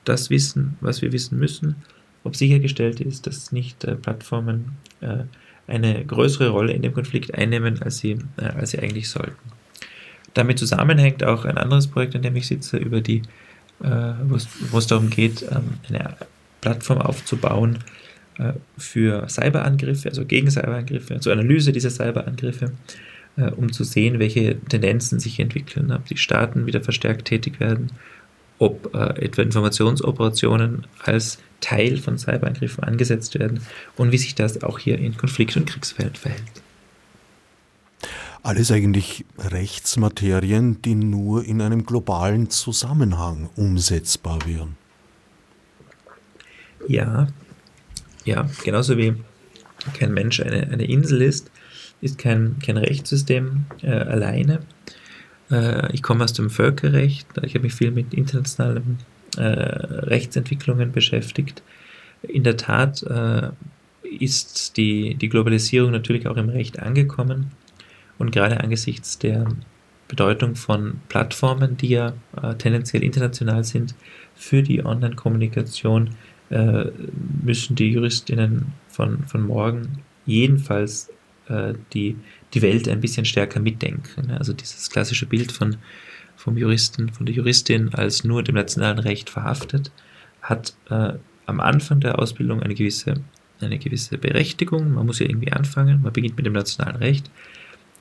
das 0.05 0.31
wissen, 0.31 0.77
was 0.81 1.03
wir 1.03 1.13
wissen 1.13 1.39
müssen, 1.39 1.77
ob 2.25 2.37
sichergestellt 2.37 3.01
ist, 3.01 3.27
dass 3.27 3.53
nicht 3.53 3.85
äh, 3.85 3.95
Plattformen 3.95 4.73
äh, 5.01 5.25
eine 5.67 6.05
größere 6.05 6.49
Rolle 6.49 6.73
in 6.73 6.83
dem 6.83 6.93
Konflikt 6.93 7.35
einnehmen, 7.35 7.83
als 7.83 7.99
sie, 7.99 8.19
äh, 8.37 8.45
als 8.45 8.73
sie 8.73 8.79
eigentlich 8.79 9.09
sollten. 9.09 9.52
Damit 10.35 10.59
zusammenhängt 10.59 11.25
auch 11.25 11.45
ein 11.45 11.59
anderes 11.59 11.87
Projekt, 11.87 12.17
an 12.17 12.23
dem 12.23 12.37
ich 12.37 12.47
sitze, 12.47 12.79
über 12.79 13.01
die, 13.01 13.23
äh, 13.83 14.13
wo 14.71 14.79
es 14.79 14.87
darum 14.87 15.11
geht, 15.11 15.43
ähm, 15.43 15.75
eine 15.89 16.17
Plattform 16.61 16.99
aufzubauen 16.99 17.79
äh, 18.39 18.55
für 18.79 19.29
Cyberangriffe, 19.29 20.09
also 20.09 20.25
gegen 20.25 20.51
Cyberangriffe, 20.51 21.21
zur 21.21 21.33
Analyse 21.33 21.73
dieser 21.73 21.91
Cyberangriffe, 21.91 22.73
äh, 23.37 23.51
um 23.51 23.73
zu 23.73 23.85
sehen, 23.85 24.19
welche 24.19 24.59
Tendenzen 24.61 25.21
sich 25.21 25.39
entwickeln, 25.39 25.93
ob 25.93 26.07
die 26.07 26.17
Staaten 26.17 26.67
wieder 26.67 26.81
verstärkt 26.81 27.27
tätig 27.27 27.61
werden, 27.61 27.91
ob 28.59 28.95
äh, 28.95 29.25
etwa 29.25 29.43
Informationsoperationen 29.43 30.87
als 31.03 31.39
Teil 31.61 31.99
von 31.99 32.17
Cyberangriffen 32.17 32.85
angesetzt 32.85 33.39
werden 33.39 33.61
und 33.97 34.13
wie 34.13 34.19
sich 34.19 34.35
das 34.35 34.63
auch 34.63 34.79
hier 34.79 34.99
in 34.99 35.17
Konflikt- 35.17 35.57
und 35.57 35.67
Kriegsfällen 35.67 36.15
verhält. 36.15 36.63
Alles 38.45 38.73
eigentlich 38.73 39.25
Rechtsmaterien, 39.39 40.83
die 40.83 40.97
nur 40.97 41.45
in 41.45 41.61
einem 41.61 41.87
globalen 41.87 42.51
Zusammenhang 42.51 43.49
umsetzbar 43.55 44.41
wären. 44.47 44.77
Ja, 46.89 47.29
ja, 48.25 48.49
genauso 48.65 48.97
wie 48.99 49.15
kein 49.97 50.13
Mensch 50.13 50.41
eine, 50.41 50.69
eine 50.69 50.85
Insel 50.85 51.23
ist, 51.23 51.51
ist 52.01 52.19
kein, 52.19 52.57
kein 52.59 52.77
Rechtssystem 52.77 53.67
äh, 53.83 53.91
alleine. 53.91 54.63
Äh, 55.51 55.93
ich 55.95 56.03
komme 56.03 56.25
aus 56.25 56.33
dem 56.33 56.51
Völkerrecht, 56.51 57.29
ich 57.43 57.55
habe 57.55 57.65
mich 57.65 57.75
viel 57.75 57.93
mit 57.93 58.13
internationalen 58.13 58.99
äh, 59.37 59.43
Rechtsentwicklungen 59.43 60.91
beschäftigt. 60.91 61.63
In 62.23 62.43
der 62.43 62.57
Tat 62.57 63.03
äh, 63.05 63.51
ist 64.03 64.77
die, 64.77 65.15
die 65.15 65.29
Globalisierung 65.29 65.93
natürlich 65.93 66.27
auch 66.27 66.37
im 66.37 66.49
Recht 66.49 66.81
angekommen. 66.81 67.53
Und 68.23 68.31
gerade 68.31 68.61
angesichts 68.61 69.19
der 69.19 69.49
Bedeutung 70.07 70.55
von 70.55 71.01
Plattformen, 71.09 71.77
die 71.77 71.89
ja 71.89 72.13
äh, 72.41 72.55
tendenziell 72.55 73.03
international 73.03 73.65
sind, 73.65 73.97
für 74.37 74.63
die 74.63 74.87
Online-Kommunikation 74.87 76.11
äh, 76.51 76.85
müssen 77.43 77.75
die 77.75 77.91
Juristinnen 77.91 78.75
von, 78.87 79.25
von 79.27 79.45
morgen 79.45 80.05
jedenfalls 80.25 81.11
äh, 81.49 81.75
die, 81.95 82.15
die 82.55 82.63
Welt 82.63 82.87
ein 82.87 83.01
bisschen 83.01 83.25
stärker 83.25 83.59
mitdenken. 83.59 84.31
Also 84.31 84.53
dieses 84.53 84.89
klassische 84.89 85.27
Bild 85.27 85.51
von, 85.51 85.79
vom 86.37 86.57
Juristen, 86.57 87.09
von 87.09 87.27
der 87.27 87.35
Juristin 87.35 87.93
als 87.93 88.23
nur 88.23 88.45
dem 88.45 88.55
nationalen 88.55 89.01
Recht 89.01 89.31
verhaftet, 89.31 89.91
hat 90.43 90.75
äh, 90.91 91.15
am 91.47 91.59
Anfang 91.59 91.99
der 91.99 92.21
Ausbildung 92.21 92.63
eine 92.63 92.77
gewisse, 92.77 93.15
eine 93.61 93.81
gewisse 93.81 94.17
Berechtigung. 94.17 94.95
Man 94.95 95.07
muss 95.07 95.19
ja 95.19 95.27
irgendwie 95.27 95.51
anfangen, 95.51 96.03
man 96.03 96.13
beginnt 96.13 96.37
mit 96.37 96.47
dem 96.47 96.53
nationalen 96.53 96.99
Recht 96.99 97.29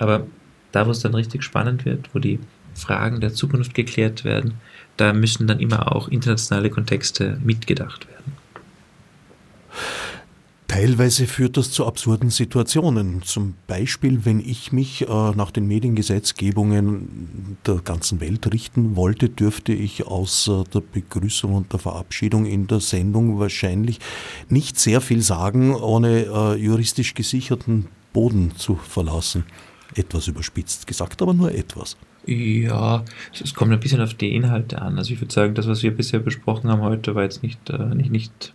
aber 0.01 0.25
da, 0.71 0.87
wo 0.87 0.91
es 0.91 0.99
dann 0.99 1.13
richtig 1.13 1.43
spannend 1.43 1.85
wird, 1.85 2.09
wo 2.13 2.19
die 2.19 2.39
Fragen 2.73 3.21
der 3.21 3.33
Zukunft 3.33 3.75
geklärt 3.75 4.23
werden, 4.23 4.55
da 4.97 5.13
müssen 5.13 5.45
dann 5.47 5.59
immer 5.59 5.95
auch 5.95 6.07
internationale 6.07 6.69
Kontexte 6.69 7.39
mitgedacht 7.43 8.07
werden. 8.07 8.33
Teilweise 10.67 11.27
führt 11.27 11.57
das 11.57 11.71
zu 11.71 11.85
absurden 11.85 12.29
Situationen. 12.29 13.21
Zum 13.23 13.55
Beispiel, 13.67 14.23
wenn 14.23 14.39
ich 14.39 14.71
mich 14.71 15.01
äh, 15.01 15.05
nach 15.07 15.51
den 15.51 15.67
Mediengesetzgebungen 15.67 17.57
der 17.67 17.75
ganzen 17.75 18.21
Welt 18.21 18.51
richten 18.51 18.95
wollte, 18.95 19.29
dürfte 19.29 19.73
ich 19.73 20.07
außer 20.07 20.63
der 20.73 20.79
Begrüßung 20.79 21.53
und 21.53 21.73
der 21.73 21.79
Verabschiedung 21.79 22.45
in 22.45 22.67
der 22.67 22.79
Sendung 22.79 23.37
wahrscheinlich 23.37 23.99
nicht 24.47 24.79
sehr 24.79 25.01
viel 25.01 25.21
sagen, 25.21 25.75
ohne 25.75 26.25
äh, 26.25 26.55
juristisch 26.55 27.13
gesicherten 27.13 27.87
Boden 28.13 28.53
zu 28.55 28.75
verlassen. 28.75 29.43
Etwas 29.95 30.27
überspitzt 30.27 30.87
gesagt, 30.87 31.21
aber 31.21 31.33
nur 31.33 31.51
etwas. 31.53 31.97
Ja, 32.25 33.03
es 33.33 33.55
kommt 33.55 33.71
ein 33.71 33.79
bisschen 33.79 33.99
auf 33.99 34.13
die 34.13 34.35
Inhalte 34.35 34.79
an. 34.79 34.99
Also 34.99 35.11
ich 35.11 35.19
würde 35.19 35.33
sagen, 35.33 35.55
das, 35.55 35.67
was 35.67 35.81
wir 35.81 35.91
bisher 35.91 36.19
besprochen 36.19 36.69
haben 36.69 36.81
heute, 36.81 37.15
war 37.15 37.23
jetzt 37.23 37.41
nicht, 37.41 37.69
äh, 37.71 37.95
nicht, 37.95 38.11
nicht 38.11 38.53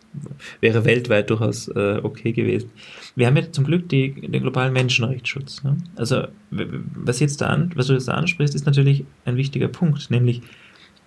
wäre 0.61 0.84
weltweit 0.84 1.30
durchaus 1.30 1.66
äh, 1.68 2.01
okay 2.03 2.32
gewesen. 2.32 2.70
Wir 3.16 3.26
haben 3.26 3.37
ja 3.37 3.51
zum 3.51 3.64
Glück 3.64 3.89
die, 3.89 4.12
den 4.12 4.43
globalen 4.43 4.72
Menschenrechtsschutz. 4.72 5.64
Ne? 5.64 5.78
Also 5.97 6.28
was 6.51 7.18
jetzt 7.18 7.41
da 7.41 7.49
an, 7.49 7.72
was 7.74 7.89
du 7.89 7.95
jetzt 7.95 8.07
da 8.07 8.12
ansprichst, 8.12 8.55
ist 8.55 8.66
natürlich 8.66 9.05
ein 9.24 9.37
wichtiger 9.37 9.68
Punkt, 9.68 10.11
nämlich 10.11 10.43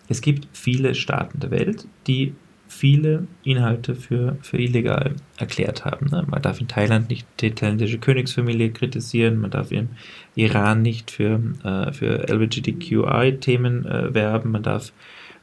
es 0.10 0.20
gibt 0.22 0.48
viele 0.52 0.96
Staaten 0.96 1.40
der 1.40 1.52
Welt, 1.52 1.88
die 2.08 2.34
viele 2.70 3.28
Inhalte 3.44 3.96
für, 3.96 4.38
für 4.42 4.58
illegal 4.58 5.16
erklärt 5.38 5.86
haben. 5.86 6.06
Ne? 6.06 6.26
Man 6.30 6.42
darf 6.42 6.62
in 6.62 6.68
Thailand 6.68 7.10
nicht 7.10 7.28
die 7.42 7.52
thailändische 7.52 7.98
Königsfamilie 7.98 8.70
kritisieren, 8.70 9.42
man 9.42 9.50
darf 9.50 9.72
im 9.72 9.90
Iran 10.36 10.84
nicht 10.84 11.10
für, 11.10 11.42
äh, 11.64 11.92
für 11.92 12.30
LGBTQI-Themen 12.30 13.86
äh, 13.86 14.14
werben, 14.14 14.52
man 14.52 14.64
darf 14.64 14.94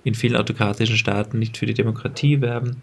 in 0.04 0.14
vielen 0.14 0.36
autokratischen 0.36 0.96
Staaten 0.96 1.40
nicht 1.40 1.56
für 1.56 1.66
die 1.66 1.74
Demokratie 1.74 2.40
werben. 2.40 2.76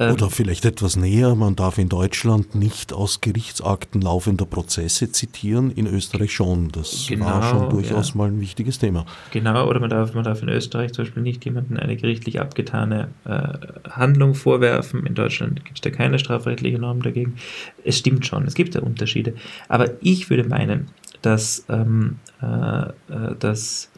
Ähm, 0.00 0.12
Oder 0.12 0.30
vielleicht 0.30 0.64
etwas 0.64 0.94
näher, 0.94 1.34
man 1.34 1.56
darf 1.56 1.76
in 1.76 1.88
Deutschland 1.88 2.54
nicht 2.54 2.92
aus 2.92 3.20
Gerichtsakten 3.20 4.00
laufender 4.00 4.46
Prozesse 4.46 5.10
zitieren, 5.10 5.72
in 5.72 5.88
Österreich 5.88 6.32
schon. 6.32 6.70
Das 6.70 7.06
genau, 7.08 7.26
war 7.26 7.42
schon 7.42 7.68
durchaus 7.70 8.10
ja. 8.10 8.16
mal 8.16 8.28
ein 8.28 8.40
wichtiges 8.40 8.78
Thema. 8.78 9.06
Genau, 9.32 9.66
oder 9.68 9.80
man 9.80 9.90
darf, 9.90 10.14
man 10.14 10.22
darf 10.22 10.40
in 10.40 10.50
Österreich 10.50 10.92
zum 10.92 11.04
Beispiel 11.04 11.24
nicht 11.24 11.44
jemandem 11.44 11.78
eine 11.78 11.96
gerichtlich 11.96 12.40
abgetane 12.40 13.08
äh, 13.24 13.90
Handlung 13.90 14.34
vorwerfen. 14.34 15.04
In 15.04 15.16
Deutschland 15.16 15.64
gibt 15.64 15.78
es 15.78 15.80
da 15.80 15.90
keine 15.90 16.20
strafrechtliche 16.20 16.78
Norm 16.78 17.02
dagegen. 17.02 17.34
Es 17.82 17.98
stimmt 17.98 18.24
schon, 18.24 18.44
es 18.44 18.54
gibt 18.54 18.76
da 18.76 18.80
Unterschiede. 18.80 19.34
Aber 19.68 19.90
ich 20.00 20.30
würde 20.30 20.44
meinen, 20.44 20.90
dass, 21.22 21.64
ähm, 21.68 22.20
äh, 22.40 22.46
äh 22.46 23.34
dass 23.36 23.90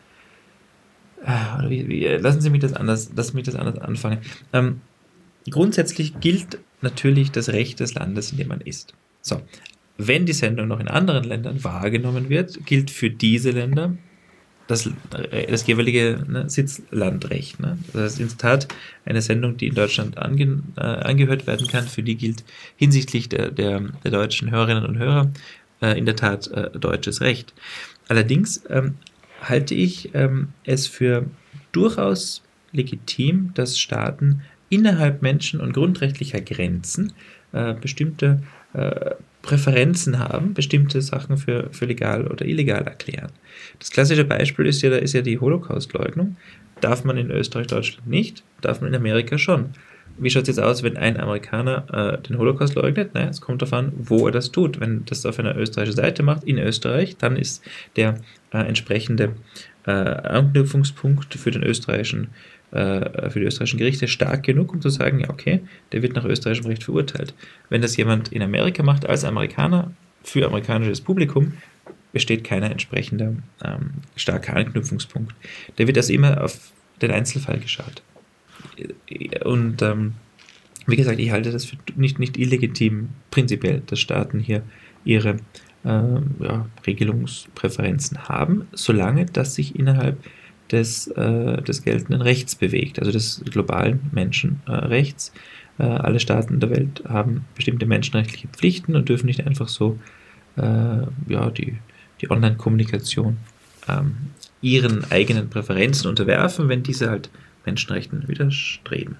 äh, 1.26 1.68
wie, 1.68 1.88
wie, 1.88 2.06
lassen 2.06 2.40
Sie 2.40 2.48
mich 2.48 2.62
das 2.62 2.72
anders, 2.72 3.10
lassen 3.14 3.36
mich 3.36 3.44
das 3.44 3.54
anders 3.54 3.78
anfangen. 3.78 4.20
Ähm, 4.54 4.80
Grundsätzlich 5.48 6.20
gilt 6.20 6.58
natürlich 6.82 7.30
das 7.30 7.48
Recht 7.48 7.80
des 7.80 7.94
Landes, 7.94 8.32
in 8.32 8.38
dem 8.38 8.48
man 8.48 8.60
ist. 8.60 8.94
So, 9.22 9.40
wenn 9.98 10.26
die 10.26 10.32
Sendung 10.32 10.68
noch 10.68 10.80
in 10.80 10.88
anderen 10.88 11.24
Ländern 11.24 11.62
wahrgenommen 11.62 12.28
wird, 12.28 12.66
gilt 12.66 12.90
für 12.90 13.10
diese 13.10 13.50
Länder 13.50 13.96
das, 14.70 14.88
das 15.48 15.66
jeweilige 15.66 16.24
ne, 16.28 16.48
Sitzlandrecht. 16.48 17.58
Ne? 17.58 17.76
Das 17.92 18.12
ist 18.12 18.20
in 18.20 18.28
der 18.28 18.38
Tat 18.38 18.68
eine 19.04 19.20
Sendung, 19.20 19.56
die 19.56 19.66
in 19.66 19.74
Deutschland 19.74 20.16
ange, 20.16 20.62
äh, 20.76 20.80
angehört 20.80 21.46
werden 21.46 21.66
kann, 21.66 21.88
für 21.88 22.04
die 22.04 22.16
gilt 22.16 22.44
hinsichtlich 22.76 23.28
der, 23.28 23.50
der, 23.50 23.80
der 23.80 24.10
deutschen 24.10 24.50
Hörerinnen 24.50 24.86
und 24.86 24.98
Hörer 24.98 25.30
äh, 25.82 25.98
in 25.98 26.06
der 26.06 26.16
Tat 26.16 26.46
äh, 26.48 26.70
deutsches 26.70 27.20
Recht. 27.20 27.52
Allerdings 28.08 28.62
ähm, 28.68 28.94
halte 29.42 29.74
ich 29.74 30.14
ähm, 30.14 30.48
es 30.64 30.86
für 30.86 31.26
durchaus 31.72 32.42
legitim, 32.72 33.52
dass 33.54 33.78
Staaten 33.78 34.42
innerhalb 34.70 35.20
Menschen- 35.20 35.60
und 35.60 35.74
grundrechtlicher 35.74 36.40
Grenzen 36.40 37.12
äh, 37.52 37.74
bestimmte 37.74 38.42
äh, 38.72 39.10
Präferenzen 39.42 40.18
haben, 40.18 40.54
bestimmte 40.54 41.02
Sachen 41.02 41.36
für, 41.36 41.68
für 41.72 41.86
legal 41.86 42.26
oder 42.26 42.46
illegal 42.46 42.82
erklären. 42.82 43.32
Das 43.78 43.90
klassische 43.90 44.24
Beispiel 44.24 44.66
ist 44.66 44.82
ja, 44.82 44.94
ist 44.96 45.12
ja 45.12 45.22
die 45.22 45.38
Holocaust-Leugnung. 45.38 46.36
Darf 46.80 47.04
man 47.04 47.16
in 47.16 47.30
Österreich, 47.30 47.66
Deutschland 47.66 48.06
nicht, 48.06 48.42
darf 48.60 48.80
man 48.80 48.90
in 48.90 48.96
Amerika 48.96 49.36
schon. 49.38 49.70
Wie 50.18 50.28
schaut 50.28 50.42
es 50.42 50.48
jetzt 50.48 50.60
aus, 50.60 50.82
wenn 50.82 50.96
ein 50.96 51.18
Amerikaner 51.18 51.86
äh, 51.92 52.22
den 52.22 52.36
Holocaust 52.36 52.74
leugnet? 52.74 53.14
Naja, 53.14 53.28
es 53.28 53.40
kommt 53.40 53.62
darauf 53.62 53.72
an, 53.72 53.92
wo 53.96 54.26
er 54.26 54.32
das 54.32 54.52
tut. 54.52 54.78
Wenn 54.78 55.04
das 55.06 55.24
auf 55.24 55.38
einer 55.38 55.56
österreichischen 55.56 55.96
Seite 55.96 56.22
macht, 56.22 56.44
in 56.44 56.58
Österreich, 56.58 57.16
dann 57.16 57.36
ist 57.36 57.64
der 57.96 58.16
äh, 58.52 58.58
entsprechende 58.58 59.34
äh, 59.86 59.90
Anknüpfungspunkt 59.90 61.34
für 61.34 61.50
den 61.50 61.62
österreichischen 61.62 62.28
äh, 62.72 63.30
für 63.30 63.40
die 63.40 63.46
österreichischen 63.46 63.78
Gerichte 63.78 64.08
stark 64.08 64.42
genug, 64.44 64.72
um 64.72 64.80
zu 64.80 64.90
sagen, 64.90 65.20
ja, 65.20 65.30
okay, 65.30 65.60
der 65.92 66.02
wird 66.02 66.14
nach 66.14 66.24
österreichischem 66.24 66.66
Recht 66.66 66.84
verurteilt. 66.84 67.34
Wenn 67.68 67.82
das 67.82 67.96
jemand 67.96 68.32
in 68.32 68.42
Amerika 68.42 68.82
macht, 68.82 69.06
als 69.06 69.24
Amerikaner, 69.24 69.92
für 70.22 70.46
amerikanisches 70.46 71.00
Publikum, 71.00 71.54
besteht 72.12 72.44
keiner 72.44 72.70
entsprechender 72.70 73.34
ähm, 73.64 73.90
starker 74.16 74.56
Anknüpfungspunkt. 74.56 75.34
Der 75.78 75.86
wird 75.86 75.96
also 75.96 76.12
immer 76.12 76.44
auf 76.44 76.72
den 77.00 77.10
Einzelfall 77.10 77.58
geschaut. 77.58 78.02
Und 79.44 79.80
ähm, 79.82 80.14
wie 80.86 80.96
gesagt, 80.96 81.18
ich 81.18 81.30
halte 81.30 81.50
das 81.50 81.64
für 81.64 81.76
nicht, 81.96 82.18
nicht 82.18 82.36
illegitim, 82.36 83.10
prinzipiell, 83.30 83.82
dass 83.86 84.00
Staaten 84.00 84.40
hier 84.40 84.62
ihre 85.04 85.36
äh, 85.84 86.20
ja, 86.40 86.68
Regelungspräferenzen 86.86 88.28
haben, 88.28 88.66
solange 88.72 89.26
das 89.26 89.54
sich 89.54 89.78
innerhalb 89.78 90.18
des, 90.72 91.08
äh, 91.08 91.62
des 91.62 91.82
geltenden 91.82 92.22
Rechts 92.22 92.54
bewegt, 92.54 92.98
also 92.98 93.10
des 93.10 93.42
globalen 93.50 94.00
Menschenrechts. 94.12 95.32
Äh, 95.78 95.84
alle 95.84 96.20
Staaten 96.20 96.60
der 96.60 96.70
Welt 96.70 97.02
haben 97.08 97.44
bestimmte 97.54 97.86
menschenrechtliche 97.86 98.48
Pflichten 98.48 98.96
und 98.96 99.08
dürfen 99.08 99.26
nicht 99.26 99.46
einfach 99.46 99.68
so 99.68 99.98
äh, 100.56 100.62
ja, 101.28 101.50
die, 101.50 101.78
die 102.20 102.30
Online-Kommunikation 102.30 103.38
ähm, 103.88 104.16
ihren 104.60 105.10
eigenen 105.10 105.48
Präferenzen 105.48 106.08
unterwerfen, 106.08 106.68
wenn 106.68 106.82
diese 106.82 107.10
halt 107.10 107.30
Menschenrechten 107.64 108.28
widerstreben. 108.28 109.16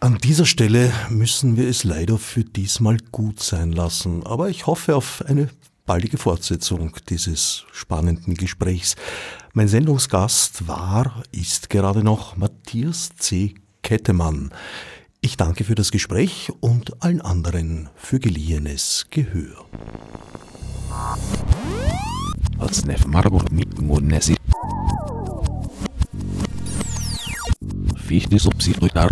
An 0.00 0.18
dieser 0.18 0.46
Stelle 0.46 0.92
müssen 1.10 1.56
wir 1.56 1.68
es 1.68 1.84
leider 1.84 2.18
für 2.18 2.42
diesmal 2.42 2.98
gut 3.12 3.40
sein 3.40 3.72
lassen, 3.72 4.26
aber 4.26 4.48
ich 4.48 4.66
hoffe 4.66 4.96
auf 4.96 5.24
eine 5.26 5.48
baldige 5.86 6.18
Fortsetzung 6.18 6.96
dieses 7.08 7.64
spannenden 7.72 8.34
Gesprächs. 8.34 8.96
Mein 9.52 9.68
Sendungsgast 9.68 10.66
war, 10.66 11.22
ist 11.32 11.70
gerade 11.70 12.02
noch 12.02 12.36
Matthias 12.36 13.10
C. 13.16 13.54
Kettemann. 13.82 14.52
Ich 15.20 15.36
danke 15.36 15.64
für 15.64 15.74
das 15.74 15.90
Gespräch 15.90 16.50
und 16.60 17.02
allen 17.02 17.20
anderen 17.20 17.90
für 17.94 18.18
geliehenes 18.18 19.06
Gehör. 19.10 19.64
Fichte 27.96 28.38
subsidiar 28.38 29.10